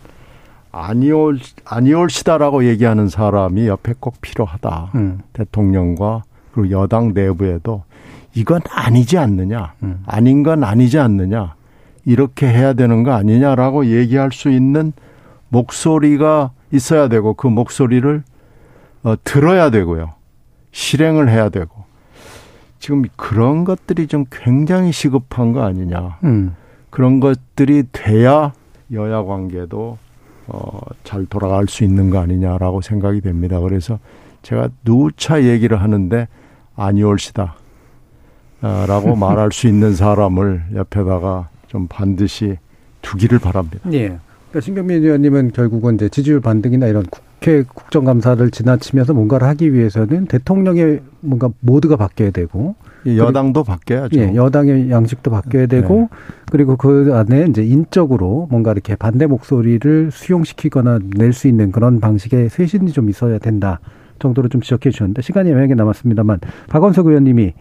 아니올 0.71 1.39
아니올시다라고 1.65 2.65
얘기하는 2.65 3.09
사람이 3.09 3.67
옆에 3.67 3.93
꼭 3.99 4.21
필요하다. 4.21 4.91
음. 4.95 5.19
대통령과 5.33 6.23
그리고 6.51 6.69
여당 6.71 7.13
내부에도 7.13 7.83
이건 8.38 8.61
아니지 8.69 9.17
않느냐, 9.17 9.73
음. 9.81 10.03
아닌 10.05 10.43
건 10.43 10.63
아니지 10.63 10.99
않느냐 10.99 11.55
이렇게 12.05 12.47
해야 12.47 12.73
되는 12.73 13.01
거 13.01 13.11
아니냐라고 13.13 13.88
얘기할 13.88 14.31
수 14.31 14.51
있는 14.51 14.93
목소리가 15.49 16.51
있어야 16.71 17.07
되고 17.07 17.33
그 17.33 17.47
목소리를 17.47 18.23
어, 19.01 19.15
들어야 19.23 19.71
되고요. 19.71 20.13
실행을 20.71 21.29
해야 21.29 21.49
되고. 21.49 21.85
지금 22.77 23.05
그런 23.15 23.63
것들이 23.63 24.05
좀 24.05 24.25
굉장히 24.29 24.91
시급한 24.91 25.51
거 25.51 25.63
아니냐. 25.63 26.19
음. 26.23 26.55
그런 26.91 27.19
것들이 27.19 27.85
돼야 27.91 28.53
여야 28.91 29.23
관계도 29.23 29.97
어, 30.47 30.79
잘 31.03 31.25
돌아갈 31.25 31.67
수 31.67 31.83
있는 31.83 32.11
거 32.11 32.19
아니냐라고 32.19 32.81
생각이 32.81 33.21
됩니다. 33.21 33.59
그래서 33.59 33.97
제가 34.43 34.69
누차 34.85 35.43
얘기를 35.43 35.81
하는데 35.81 36.27
아니올시다. 36.75 37.55
라고 38.61 39.15
말할 39.17 39.51
수 39.51 39.67
있는 39.67 39.93
사람을 39.95 40.63
옆에다가 40.75 41.49
좀 41.67 41.87
반드시 41.87 42.57
두기를 43.01 43.39
바랍니다. 43.39 43.89
예. 43.93 44.17
그러니까 44.49 44.61
신경민 44.61 45.03
의원님은 45.03 45.51
결국은 45.51 45.95
이제 45.95 46.09
지지율 46.09 46.39
반등이나 46.39 46.87
이런 46.87 47.05
국회 47.05 47.63
국정감사를 47.63 48.49
지나치면서 48.49 49.13
뭔가를 49.13 49.47
하기 49.49 49.73
위해서는 49.73 50.25
대통령의 50.25 51.01
뭔가 51.19 51.49
모드가 51.59 51.95
바뀌어야 51.97 52.31
되고 52.31 52.75
여당도 53.05 53.63
바뀌어야죠. 53.63 54.19
예, 54.19 54.35
여당의 54.35 54.89
양식도 54.89 55.31
바뀌어야 55.31 55.67
되고 55.67 55.95
네. 55.95 56.07
그리고 56.51 56.75
그 56.75 57.11
안에 57.13 57.45
이제 57.49 57.63
인적으로 57.63 58.47
뭔가 58.49 58.71
이렇게 58.71 58.95
반대 58.95 59.27
목소리를 59.27 60.09
수용시키거나 60.11 60.99
낼 61.15 61.31
수 61.31 61.47
있는 61.47 61.71
그런 61.71 61.99
방식의 61.99 62.49
쇄신이 62.49 62.91
좀 62.91 63.09
있어야 63.09 63.37
된다 63.37 63.79
정도로 64.19 64.49
좀 64.49 64.61
지적해 64.61 64.89
주셨는데 64.89 65.21
시간이 65.21 65.51
애매하게 65.51 65.75
남았습니다만 65.75 66.39
박원석 66.69 67.07
의원님이 67.07 67.53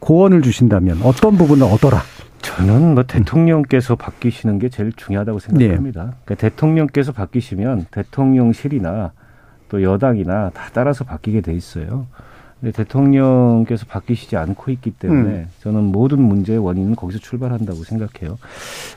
고언을 0.00 0.42
주신다면 0.42 1.00
어떤 1.02 1.36
부분을 1.36 1.64
얻어라? 1.64 2.02
저는 2.42 2.94
뭐 2.94 3.02
대통령께서 3.02 3.96
바뀌시는 3.96 4.58
게 4.58 4.68
제일 4.68 4.92
중요하다고 4.92 5.38
생각합니다. 5.38 6.04
네. 6.04 6.10
그러니까 6.24 6.34
대통령께서 6.36 7.12
바뀌시면 7.12 7.86
대통령실이나 7.90 9.12
또 9.68 9.82
여당이나 9.82 10.50
다 10.50 10.68
따라서 10.72 11.04
바뀌게 11.04 11.40
돼 11.40 11.52
있어요. 11.54 12.06
근데 12.60 12.72
대통령께서 12.72 13.84
바뀌시지 13.86 14.36
않고 14.36 14.70
있기 14.72 14.92
때문에 14.92 15.30
음. 15.30 15.48
저는 15.60 15.84
모든 15.84 16.22
문제의 16.22 16.58
원인은 16.58 16.96
거기서 16.96 17.18
출발한다고 17.18 17.84
생각해요. 17.84 18.38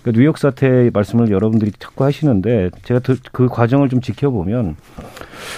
그러니까 0.01 0.19
뉴욕 0.19 0.37
사태 0.37 0.89
말씀을 0.93 1.29
여러분들이 1.29 1.71
자꾸 1.77 2.05
하시는데 2.05 2.69
제가 2.83 3.01
그 3.33 3.47
과정을 3.47 3.89
좀 3.89 3.99
지켜보면 3.99 4.77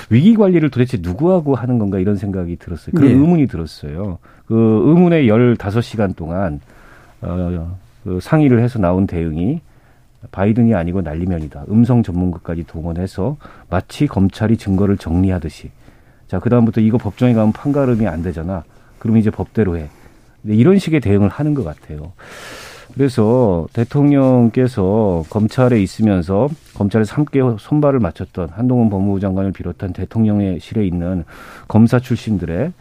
위기 0.10 0.36
관리를 0.36 0.72
도대체 0.72 0.97
누구하고 0.99 1.54
하는 1.54 1.78
건가 1.78 1.99
이런 1.99 2.16
생각이 2.16 2.56
들었어요. 2.56 2.93
그런 2.95 3.08
네. 3.08 3.14
의문이 3.14 3.47
들었어요. 3.47 4.18
그 4.47 4.82
의문의 4.86 5.30
열 5.30 5.56
다섯 5.56 5.82
시간 5.82 6.16
동안 6.16 6.60
어, 7.22 7.78
그 8.04 8.20
상의를 8.20 8.64
해서 8.64 8.80
나온 8.80 9.06
대응이 9.06 9.62
바이든이 10.32 10.74
아니고 10.74 11.02
난리면이다. 11.02 11.66
음성 11.70 12.02
전문가까지 12.02 12.64
동원해서 12.64 13.38
마치 13.70 14.08
검찰이 14.08 14.58
증거를 14.58 14.97
정리하듯이 14.97 15.70
자, 16.32 16.39
그다음부터 16.39 16.79
이거 16.79 16.97
법정에 16.97 17.34
가면 17.34 17.51
판가름이 17.51 18.07
안 18.07 18.23
되잖아. 18.23 18.63
그럼 18.99 19.17
이제 19.17 19.29
법대로 19.29 19.77
해. 19.77 19.89
이런 20.45 20.79
식의 20.79 21.01
대응을 21.01 21.27
하는 21.27 21.53
것 21.53 21.65
같아요. 21.65 22.13
그래서 22.93 23.67
대통령께서 23.73 25.25
검찰에 25.29 25.82
있으면서 25.82 26.47
검찰에 26.73 27.03
함께 27.09 27.41
손발을 27.59 27.99
맞췄던 27.99 28.47
한동훈 28.47 28.89
법무부 28.89 29.19
장관을 29.19 29.51
비롯한 29.51 29.91
대통령의 29.91 30.61
실에 30.61 30.88
있는 30.88 31.25
검사 31.67 31.99
출신들의 31.99 32.71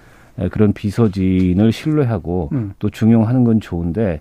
그런 0.52 0.72
비서진을 0.72 1.72
신뢰하고 1.72 2.50
음. 2.52 2.74
또 2.78 2.88
중용하는 2.88 3.42
건 3.42 3.58
좋은데 3.60 4.20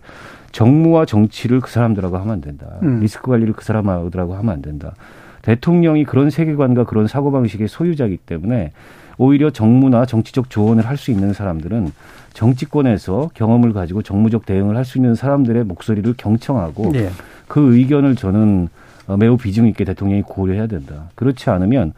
정무와 0.54 1.06
정치를 1.06 1.60
그 1.60 1.70
사람들하고 1.70 2.18
하면 2.18 2.34
안 2.34 2.42
된다. 2.42 2.66
음. 2.82 3.00
리스크 3.00 3.30
관리를 3.30 3.54
그 3.54 3.64
사람들하고 3.64 4.34
하면 4.34 4.50
안 4.52 4.64
된다. 4.64 4.96
대통령이 5.44 6.04
그런 6.04 6.32
세계관과 6.32 6.86
그런 6.86 7.06
사고방식의 7.06 7.68
소유자이기 7.68 8.18
때문에 8.18 8.72
오히려 9.20 9.52
정무나 9.52 10.06
정치적 10.06 10.50
조언을 10.50 10.86
할 10.88 10.98
수 10.98 11.12
있는 11.12 11.34
사람들은 11.34 11.92
정치권에서 12.34 13.32
경험을 13.34 13.74
가지고 13.74 14.02
정무적 14.02 14.46
대응을 14.46 14.76
할 14.76 14.86
수 14.86 14.98
있는 14.98 15.14
사람들의 15.14 15.64
목소리를 15.66 16.14
경청하고 16.18 16.92
네. 16.94 17.10
그 17.48 17.76
의견을 17.76 18.16
저는 18.16 18.70
어, 19.08 19.18
매우 19.18 19.38
비중 19.38 19.68
있게 19.68 19.84
대통령이 19.84 20.22
고려해야 20.24 20.68
된다. 20.68 21.10
그렇지 21.16 21.50
않으면 21.50 21.94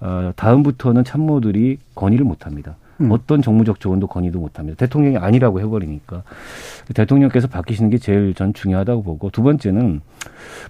어, 0.00 0.32
다음부터는 0.36 1.04
참모들이 1.04 1.78
건의를 1.94 2.24
못 2.24 2.46
합니다. 2.46 2.76
음. 3.00 3.10
어떤 3.12 3.42
정무적 3.42 3.80
조언도 3.80 4.06
건의도 4.06 4.38
못합니다. 4.38 4.76
대통령이 4.76 5.16
아니라고 5.16 5.60
해버리니까 5.60 6.22
대통령께서 6.94 7.46
바뀌시는 7.48 7.90
게 7.90 7.98
제일 7.98 8.34
전 8.34 8.52
중요하다고 8.52 9.02
보고 9.02 9.30
두 9.30 9.42
번째는 9.42 10.00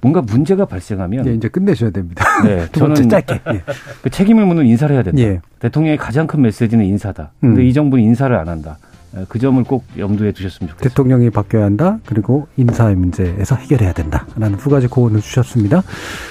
뭔가 0.00 0.20
문제가 0.22 0.64
발생하면 0.64 1.24
네, 1.24 1.34
이제 1.34 1.48
끝내셔야 1.48 1.90
됩니다. 1.90 2.24
네, 2.44 2.66
저는 2.72 3.08
짧게 3.08 3.40
예. 3.52 3.62
그 4.02 4.10
책임을 4.10 4.46
묻는 4.46 4.66
인사를 4.66 4.94
해야 4.94 5.02
된다. 5.02 5.20
예. 5.20 5.40
대통령의 5.58 5.96
가장 5.96 6.26
큰 6.26 6.42
메시지는 6.42 6.84
인사다. 6.84 7.32
근데 7.40 7.62
음. 7.62 7.66
이 7.66 7.72
정부는 7.72 8.04
인사를 8.04 8.34
안 8.36 8.48
한다. 8.48 8.78
예, 9.16 9.24
그 9.28 9.38
점을 9.38 9.62
꼭 9.64 9.84
염두에 9.96 10.32
두셨으면 10.32 10.70
좋겠습니다. 10.70 10.88
대통령이 10.88 11.30
바뀌어야 11.30 11.64
한다. 11.64 11.98
그리고 12.04 12.46
인사의 12.56 12.96
문제에서 12.96 13.56
해결해야 13.56 13.92
된다. 13.92 14.26
라는 14.36 14.58
두 14.58 14.68
가지 14.68 14.86
고언을 14.86 15.20
주셨습니다. 15.20 15.82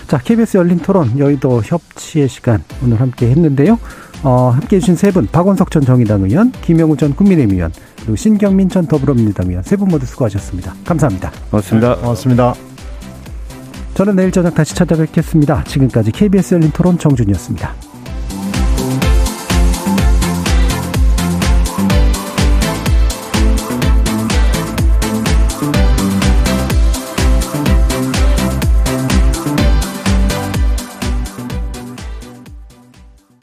자, 0.08 0.18
KBS 0.20 0.58
열린 0.58 0.78
토론 0.78 1.18
여의도 1.18 1.62
협치의 1.64 2.28
시간 2.28 2.64
오늘 2.84 3.02
함께 3.02 3.30
했는데요. 3.30 3.80
어, 4.24 4.50
함께 4.54 4.78
해 4.78 4.80
주신 4.80 4.96
세 4.96 5.12
분, 5.12 5.28
박원석 5.28 5.72
전 5.72 5.84
정의당 5.84 6.24
의원, 6.24 6.52
김영우 6.52 6.98
전 6.98 7.16
국민의힘 7.16 7.56
의원, 7.56 7.72
그리고 7.98 8.16
신경민 8.16 8.70
전 8.70 8.86
더불어민주당 8.88 9.48
의원 9.50 9.64
세 9.64 9.76
분 9.76 9.90
모두 9.90 10.06
수고하셨습니다. 10.06 10.74
감사합니다. 10.86 11.32
고맙습니다. 11.52 11.96
고맙습니다. 11.98 12.54
저는 13.94 14.16
내일 14.16 14.32
저녁 14.32 14.54
다시 14.54 14.76
찾아뵙겠습니다. 14.76 15.64
지금까지 15.66 16.12
KBS 16.12 16.56
열린 16.56 16.72
토론 16.72 16.98
정준이었습니다. 16.98 17.97